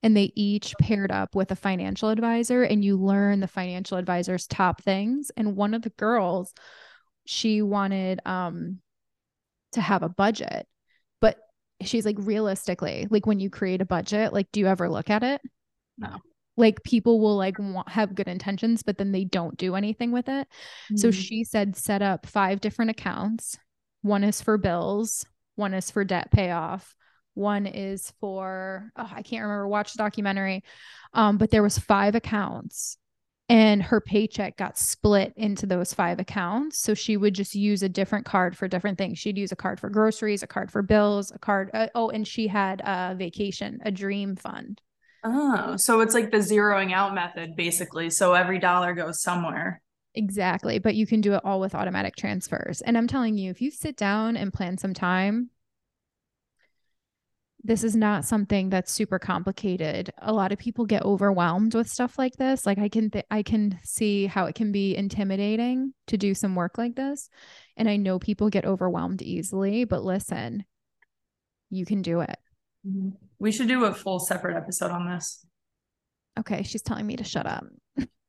and 0.02 0.16
they 0.16 0.32
each 0.36 0.74
paired 0.80 1.10
up 1.10 1.34
with 1.34 1.50
a 1.50 1.56
financial 1.56 2.08
advisor 2.08 2.62
and 2.62 2.84
you 2.84 2.96
learn 2.96 3.40
the 3.40 3.48
financial 3.48 3.98
advisor's 3.98 4.46
top 4.46 4.82
things. 4.82 5.30
And 5.36 5.56
one 5.56 5.74
of 5.74 5.82
the 5.82 5.90
girls 5.90 6.54
she 7.26 7.60
wanted 7.60 8.20
um 8.24 8.78
to 9.72 9.82
have 9.82 10.02
a 10.02 10.08
budget 10.08 10.66
but 11.20 11.36
she's 11.82 12.06
like 12.06 12.16
realistically 12.18 13.06
like 13.10 13.26
when 13.26 13.38
you 13.38 13.50
create 13.50 13.82
a 13.82 13.84
budget 13.84 14.32
like 14.32 14.50
do 14.50 14.60
you 14.60 14.66
ever 14.66 14.88
look 14.88 15.10
at 15.10 15.22
it? 15.22 15.42
No 15.98 16.16
like 16.58 16.82
people 16.82 17.20
will 17.20 17.36
like 17.36 17.58
want, 17.58 17.88
have 17.88 18.14
good 18.14 18.28
intentions 18.28 18.82
but 18.82 18.98
then 18.98 19.12
they 19.12 19.24
don't 19.24 19.56
do 19.56 19.74
anything 19.74 20.12
with 20.12 20.28
it 20.28 20.46
mm-hmm. 20.46 20.96
so 20.96 21.10
she 21.10 21.44
said 21.44 21.76
set 21.76 22.02
up 22.02 22.26
five 22.26 22.60
different 22.60 22.90
accounts 22.90 23.56
one 24.02 24.24
is 24.24 24.42
for 24.42 24.58
bills 24.58 25.24
one 25.56 25.72
is 25.72 25.90
for 25.90 26.04
debt 26.04 26.30
payoff 26.30 26.94
one 27.38 27.66
is 27.66 28.12
for 28.20 28.90
oh, 28.96 29.10
I 29.14 29.22
can't 29.22 29.44
remember. 29.44 29.68
Watch 29.68 29.92
the 29.92 29.98
documentary, 29.98 30.64
um, 31.14 31.38
but 31.38 31.50
there 31.50 31.62
was 31.62 31.78
five 31.78 32.16
accounts, 32.16 32.98
and 33.48 33.80
her 33.80 34.00
paycheck 34.00 34.56
got 34.56 34.76
split 34.76 35.32
into 35.36 35.64
those 35.64 35.94
five 35.94 36.18
accounts. 36.18 36.80
So 36.80 36.94
she 36.94 37.16
would 37.16 37.34
just 37.34 37.54
use 37.54 37.84
a 37.84 37.88
different 37.88 38.26
card 38.26 38.56
for 38.56 38.66
different 38.66 38.98
things. 38.98 39.18
She'd 39.18 39.38
use 39.38 39.52
a 39.52 39.56
card 39.56 39.78
for 39.78 39.88
groceries, 39.88 40.42
a 40.42 40.48
card 40.48 40.72
for 40.72 40.82
bills, 40.82 41.30
a 41.30 41.38
card. 41.38 41.70
Uh, 41.72 41.86
oh, 41.94 42.10
and 42.10 42.26
she 42.26 42.48
had 42.48 42.82
a 42.84 43.14
vacation, 43.16 43.78
a 43.84 43.92
dream 43.92 44.34
fund. 44.34 44.82
Oh, 45.24 45.76
so 45.76 46.00
it's 46.00 46.14
like 46.14 46.30
the 46.30 46.38
zeroing 46.38 46.92
out 46.92 47.14
method, 47.14 47.56
basically. 47.56 48.10
So 48.10 48.34
every 48.34 48.58
dollar 48.58 48.94
goes 48.94 49.20
somewhere. 49.22 49.82
Exactly. 50.14 50.78
But 50.78 50.94
you 50.94 51.06
can 51.06 51.20
do 51.20 51.34
it 51.34 51.42
all 51.44 51.60
with 51.60 51.74
automatic 51.74 52.16
transfers. 52.16 52.80
And 52.80 52.96
I'm 52.96 53.06
telling 53.06 53.36
you, 53.36 53.50
if 53.50 53.60
you 53.60 53.70
sit 53.70 53.96
down 53.96 54.36
and 54.36 54.52
plan 54.52 54.78
some 54.78 54.94
time, 54.94 55.50
this 57.64 57.82
is 57.82 57.96
not 57.96 58.24
something 58.24 58.70
that's 58.70 58.92
super 58.92 59.18
complicated. 59.18 60.10
A 60.18 60.32
lot 60.32 60.52
of 60.52 60.58
people 60.58 60.86
get 60.86 61.04
overwhelmed 61.04 61.74
with 61.74 61.88
stuff 61.88 62.18
like 62.18 62.36
this. 62.36 62.64
Like 62.64 62.78
I 62.78 62.88
can 62.88 63.10
th- 63.10 63.26
I 63.30 63.42
can 63.42 63.78
see 63.82 64.26
how 64.26 64.46
it 64.46 64.54
can 64.54 64.70
be 64.72 64.96
intimidating 64.96 65.92
to 66.06 66.16
do 66.16 66.34
some 66.34 66.54
work 66.54 66.78
like 66.78 66.94
this. 66.94 67.28
And 67.76 67.88
I 67.88 67.96
know 67.96 68.18
people 68.18 68.48
get 68.48 68.64
overwhelmed 68.64 69.22
easily, 69.22 69.84
but 69.84 70.04
listen, 70.04 70.64
you 71.68 71.84
can 71.84 72.00
do 72.00 72.20
it. 72.20 72.38
Mm-hmm. 72.86 73.10
We 73.38 73.52
should 73.52 73.68
do 73.68 73.84
a 73.84 73.94
full 73.94 74.18
separate 74.18 74.56
episode 74.56 74.90
on 74.90 75.10
this. 75.10 75.44
Okay, 76.38 76.62
she's 76.62 76.82
telling 76.82 77.06
me 77.06 77.16
to 77.16 77.24
shut 77.24 77.46
up. 77.46 77.64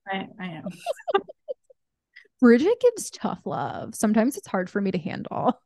I, 0.07 0.27
I 0.39 0.45
am. 0.45 0.69
Bridget 2.39 2.79
gives 2.79 3.09
tough 3.09 3.41
love. 3.45 3.95
Sometimes 3.95 4.37
it's 4.37 4.47
hard 4.47 4.69
for 4.69 4.81
me 4.81 4.91
to 4.91 4.97
handle 4.97 5.61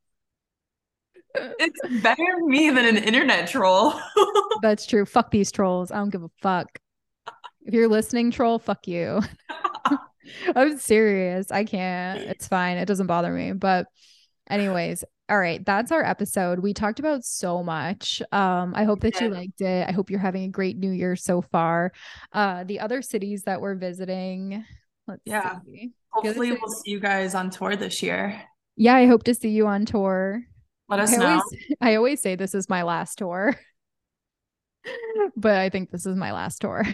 it's 1.59 2.01
better 2.03 2.23
me 2.45 2.69
than 2.69 2.85
an 2.85 2.97
internet 2.97 3.47
troll. 3.47 3.93
That's 4.61 4.85
true. 4.85 5.05
Fuck 5.05 5.31
these 5.31 5.51
trolls. 5.51 5.91
I 5.91 5.97
don't 5.97 6.09
give 6.09 6.23
a 6.23 6.31
fuck. 6.41 6.79
If 7.65 7.73
you're 7.73 7.87
listening, 7.87 8.31
troll, 8.31 8.59
fuck 8.59 8.87
you. 8.87 9.21
I'm 10.55 10.77
serious. 10.77 11.51
I 11.51 11.63
can't. 11.63 12.19
It's 12.19 12.47
fine. 12.47 12.77
It 12.77 12.85
doesn't 12.85 13.07
bother 13.07 13.31
me. 13.31 13.53
But, 13.53 13.87
anyways, 14.49 15.03
all 15.33 15.39
right. 15.39 15.65
That's 15.65 15.91
our 15.91 16.03
episode. 16.03 16.59
We 16.59 16.75
talked 16.75 16.99
about 16.99 17.25
so 17.25 17.63
much. 17.63 18.21
Um, 18.31 18.73
I 18.75 18.83
hope 18.83 18.99
that 18.99 19.19
you 19.19 19.29
liked 19.29 19.61
it. 19.61 19.89
I 19.89 19.91
hope 19.91 20.11
you're 20.11 20.19
having 20.19 20.43
a 20.43 20.47
great 20.47 20.77
new 20.77 20.91
year 20.91 21.15
so 21.15 21.41
far. 21.41 21.91
Uh, 22.31 22.65
the 22.65 22.79
other 22.79 23.01
cities 23.01 23.41
that 23.45 23.59
we're 23.59 23.73
visiting. 23.73 24.63
Let's 25.07 25.23
yeah. 25.25 25.57
See. 25.65 25.93
Hopefully, 26.11 26.51
we'll 26.51 26.69
see 26.69 26.91
you 26.91 26.99
guys 26.99 27.33
on 27.33 27.49
tour 27.49 27.75
this 27.75 28.03
year. 28.03 28.43
Yeah, 28.75 28.93
I 28.93 29.07
hope 29.07 29.23
to 29.23 29.33
see 29.33 29.49
you 29.49 29.65
on 29.65 29.85
tour. 29.85 30.43
Let 30.87 30.99
us 30.99 31.13
I 31.13 31.17
know. 31.17 31.25
Always, 31.25 31.43
I 31.81 31.95
always 31.95 32.21
say 32.21 32.35
this 32.35 32.53
is 32.53 32.69
my 32.69 32.83
last 32.83 33.17
tour, 33.17 33.55
but 35.35 35.55
I 35.55 35.69
think 35.69 35.89
this 35.89 36.05
is 36.05 36.15
my 36.15 36.31
last 36.31 36.61
tour. 36.61 36.85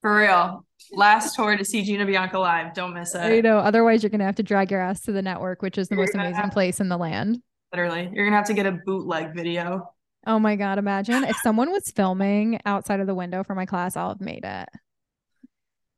For 0.00 0.16
real. 0.16 0.65
Last 0.92 1.34
tour 1.34 1.56
to 1.56 1.64
see 1.64 1.82
Gina 1.82 2.06
Bianca 2.06 2.38
live. 2.38 2.74
Don't 2.74 2.94
miss 2.94 3.14
it. 3.14 3.34
You 3.34 3.42
know, 3.42 3.58
otherwise 3.58 4.02
you're 4.02 4.10
gonna 4.10 4.24
have 4.24 4.36
to 4.36 4.42
drag 4.42 4.70
your 4.70 4.80
ass 4.80 5.00
to 5.02 5.12
the 5.12 5.22
network, 5.22 5.62
which 5.62 5.78
is 5.78 5.88
the 5.88 5.96
most 5.96 6.14
amazing 6.14 6.50
place 6.50 6.80
in 6.80 6.88
the 6.88 6.96
land. 6.96 7.42
Literally. 7.72 8.10
You're 8.12 8.26
gonna 8.26 8.36
have 8.36 8.46
to 8.46 8.54
get 8.54 8.66
a 8.66 8.78
bootleg 8.84 9.34
video. 9.34 9.92
Oh 10.26 10.38
my 10.38 10.56
god, 10.56 10.78
imagine 10.78 11.24
if 11.24 11.36
someone 11.42 11.70
was 11.70 11.90
filming 11.90 12.60
outside 12.66 13.00
of 13.00 13.06
the 13.06 13.14
window 13.14 13.44
for 13.44 13.54
my 13.54 13.66
class, 13.66 13.96
I'll 13.96 14.08
have 14.10 14.20
made 14.20 14.44
it. 14.44 14.68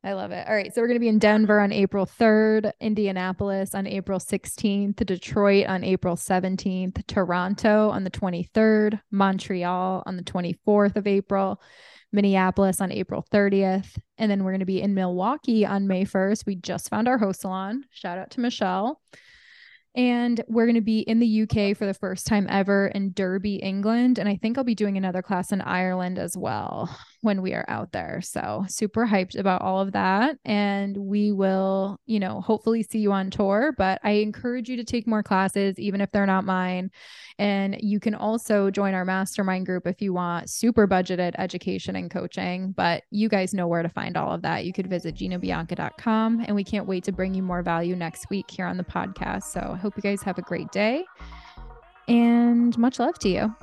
I 0.03 0.13
love 0.13 0.31
it. 0.31 0.47
All 0.47 0.55
right. 0.55 0.73
So 0.73 0.81
we're 0.81 0.87
going 0.87 0.95
to 0.95 1.01
be 1.01 1.09
in 1.09 1.19
Denver 1.19 1.59
on 1.59 1.73
April 1.73 2.05
3rd, 2.05 2.71
Indianapolis 2.79 3.75
on 3.75 3.85
April 3.85 4.17
16th, 4.17 5.05
Detroit 5.05 5.67
on 5.67 5.83
April 5.83 6.15
17th, 6.15 7.05
Toronto 7.05 7.89
on 7.89 8.05
the 8.05 8.09
23rd, 8.09 9.01
Montreal 9.11 10.03
on 10.05 10.15
the 10.15 10.23
24th 10.23 10.95
of 10.95 11.05
April, 11.05 11.61
Minneapolis 12.11 12.81
on 12.81 12.91
April 12.91 13.25
30th. 13.31 13.97
And 14.17 14.29
then 14.29 14.43
we're 14.43 14.51
going 14.51 14.59
to 14.59 14.65
be 14.65 14.81
in 14.81 14.93
Milwaukee 14.93 15.65
on 15.65 15.87
May 15.87 16.05
1st. 16.05 16.45
We 16.45 16.55
just 16.55 16.89
found 16.89 17.07
our 17.07 17.17
host 17.17 17.41
salon. 17.41 17.83
Shout 17.91 18.17
out 18.17 18.31
to 18.31 18.39
Michelle. 18.39 19.01
And 19.95 20.41
we're 20.47 20.65
going 20.65 20.75
to 20.75 20.81
be 20.81 20.99
in 20.99 21.19
the 21.19 21.41
UK 21.41 21.75
for 21.75 21.85
the 21.85 21.93
first 21.93 22.27
time 22.27 22.47
ever 22.49 22.87
in 22.87 23.11
Derby, 23.13 23.55
England. 23.55 24.19
And 24.19 24.29
I 24.29 24.35
think 24.35 24.57
I'll 24.57 24.63
be 24.63 24.75
doing 24.75 24.97
another 24.97 25.21
class 25.21 25.51
in 25.51 25.61
Ireland 25.61 26.19
as 26.19 26.37
well 26.37 26.95
when 27.21 27.41
we 27.41 27.53
are 27.53 27.65
out 27.67 27.91
there. 27.91 28.21
So, 28.21 28.65
super 28.67 29.05
hyped 29.05 29.37
about 29.37 29.61
all 29.61 29.79
of 29.81 29.91
that. 29.93 30.37
And 30.45 30.95
we 30.95 31.31
will, 31.31 31.99
you 32.05 32.19
know, 32.19 32.41
hopefully 32.41 32.83
see 32.83 32.99
you 32.99 33.11
on 33.11 33.29
tour. 33.29 33.73
But 33.77 33.99
I 34.03 34.11
encourage 34.11 34.69
you 34.69 34.77
to 34.77 34.83
take 34.83 35.07
more 35.07 35.23
classes, 35.23 35.77
even 35.79 36.01
if 36.01 36.11
they're 36.11 36.25
not 36.25 36.45
mine. 36.45 36.91
And 37.37 37.77
you 37.79 37.99
can 37.99 38.15
also 38.15 38.69
join 38.69 38.93
our 38.93 39.05
mastermind 39.05 39.65
group 39.65 39.87
if 39.87 40.01
you 40.01 40.13
want 40.13 40.49
super 40.49 40.87
budgeted 40.87 41.33
education 41.37 41.95
and 41.95 42.09
coaching. 42.11 42.71
But 42.71 43.03
you 43.11 43.29
guys 43.29 43.53
know 43.53 43.67
where 43.67 43.83
to 43.83 43.89
find 43.89 44.17
all 44.17 44.33
of 44.33 44.41
that. 44.43 44.65
You 44.65 44.73
could 44.73 44.87
visit 44.87 45.15
ginabianca.com. 45.15 46.45
And 46.45 46.55
we 46.55 46.63
can't 46.63 46.87
wait 46.87 47.03
to 47.05 47.11
bring 47.11 47.33
you 47.33 47.43
more 47.43 47.63
value 47.63 47.95
next 47.95 48.29
week 48.29 48.49
here 48.49 48.65
on 48.65 48.77
the 48.77 48.83
podcast. 48.83 49.43
So, 49.43 49.59
I 49.73 49.77
hope 49.77 49.95
you 49.95 50.03
guys 50.03 50.21
have 50.23 50.37
a 50.37 50.43
great 50.43 50.71
day 50.71 51.05
and 52.09 52.77
much 52.77 52.99
love 52.99 53.17
to 53.19 53.29
you. 53.29 53.55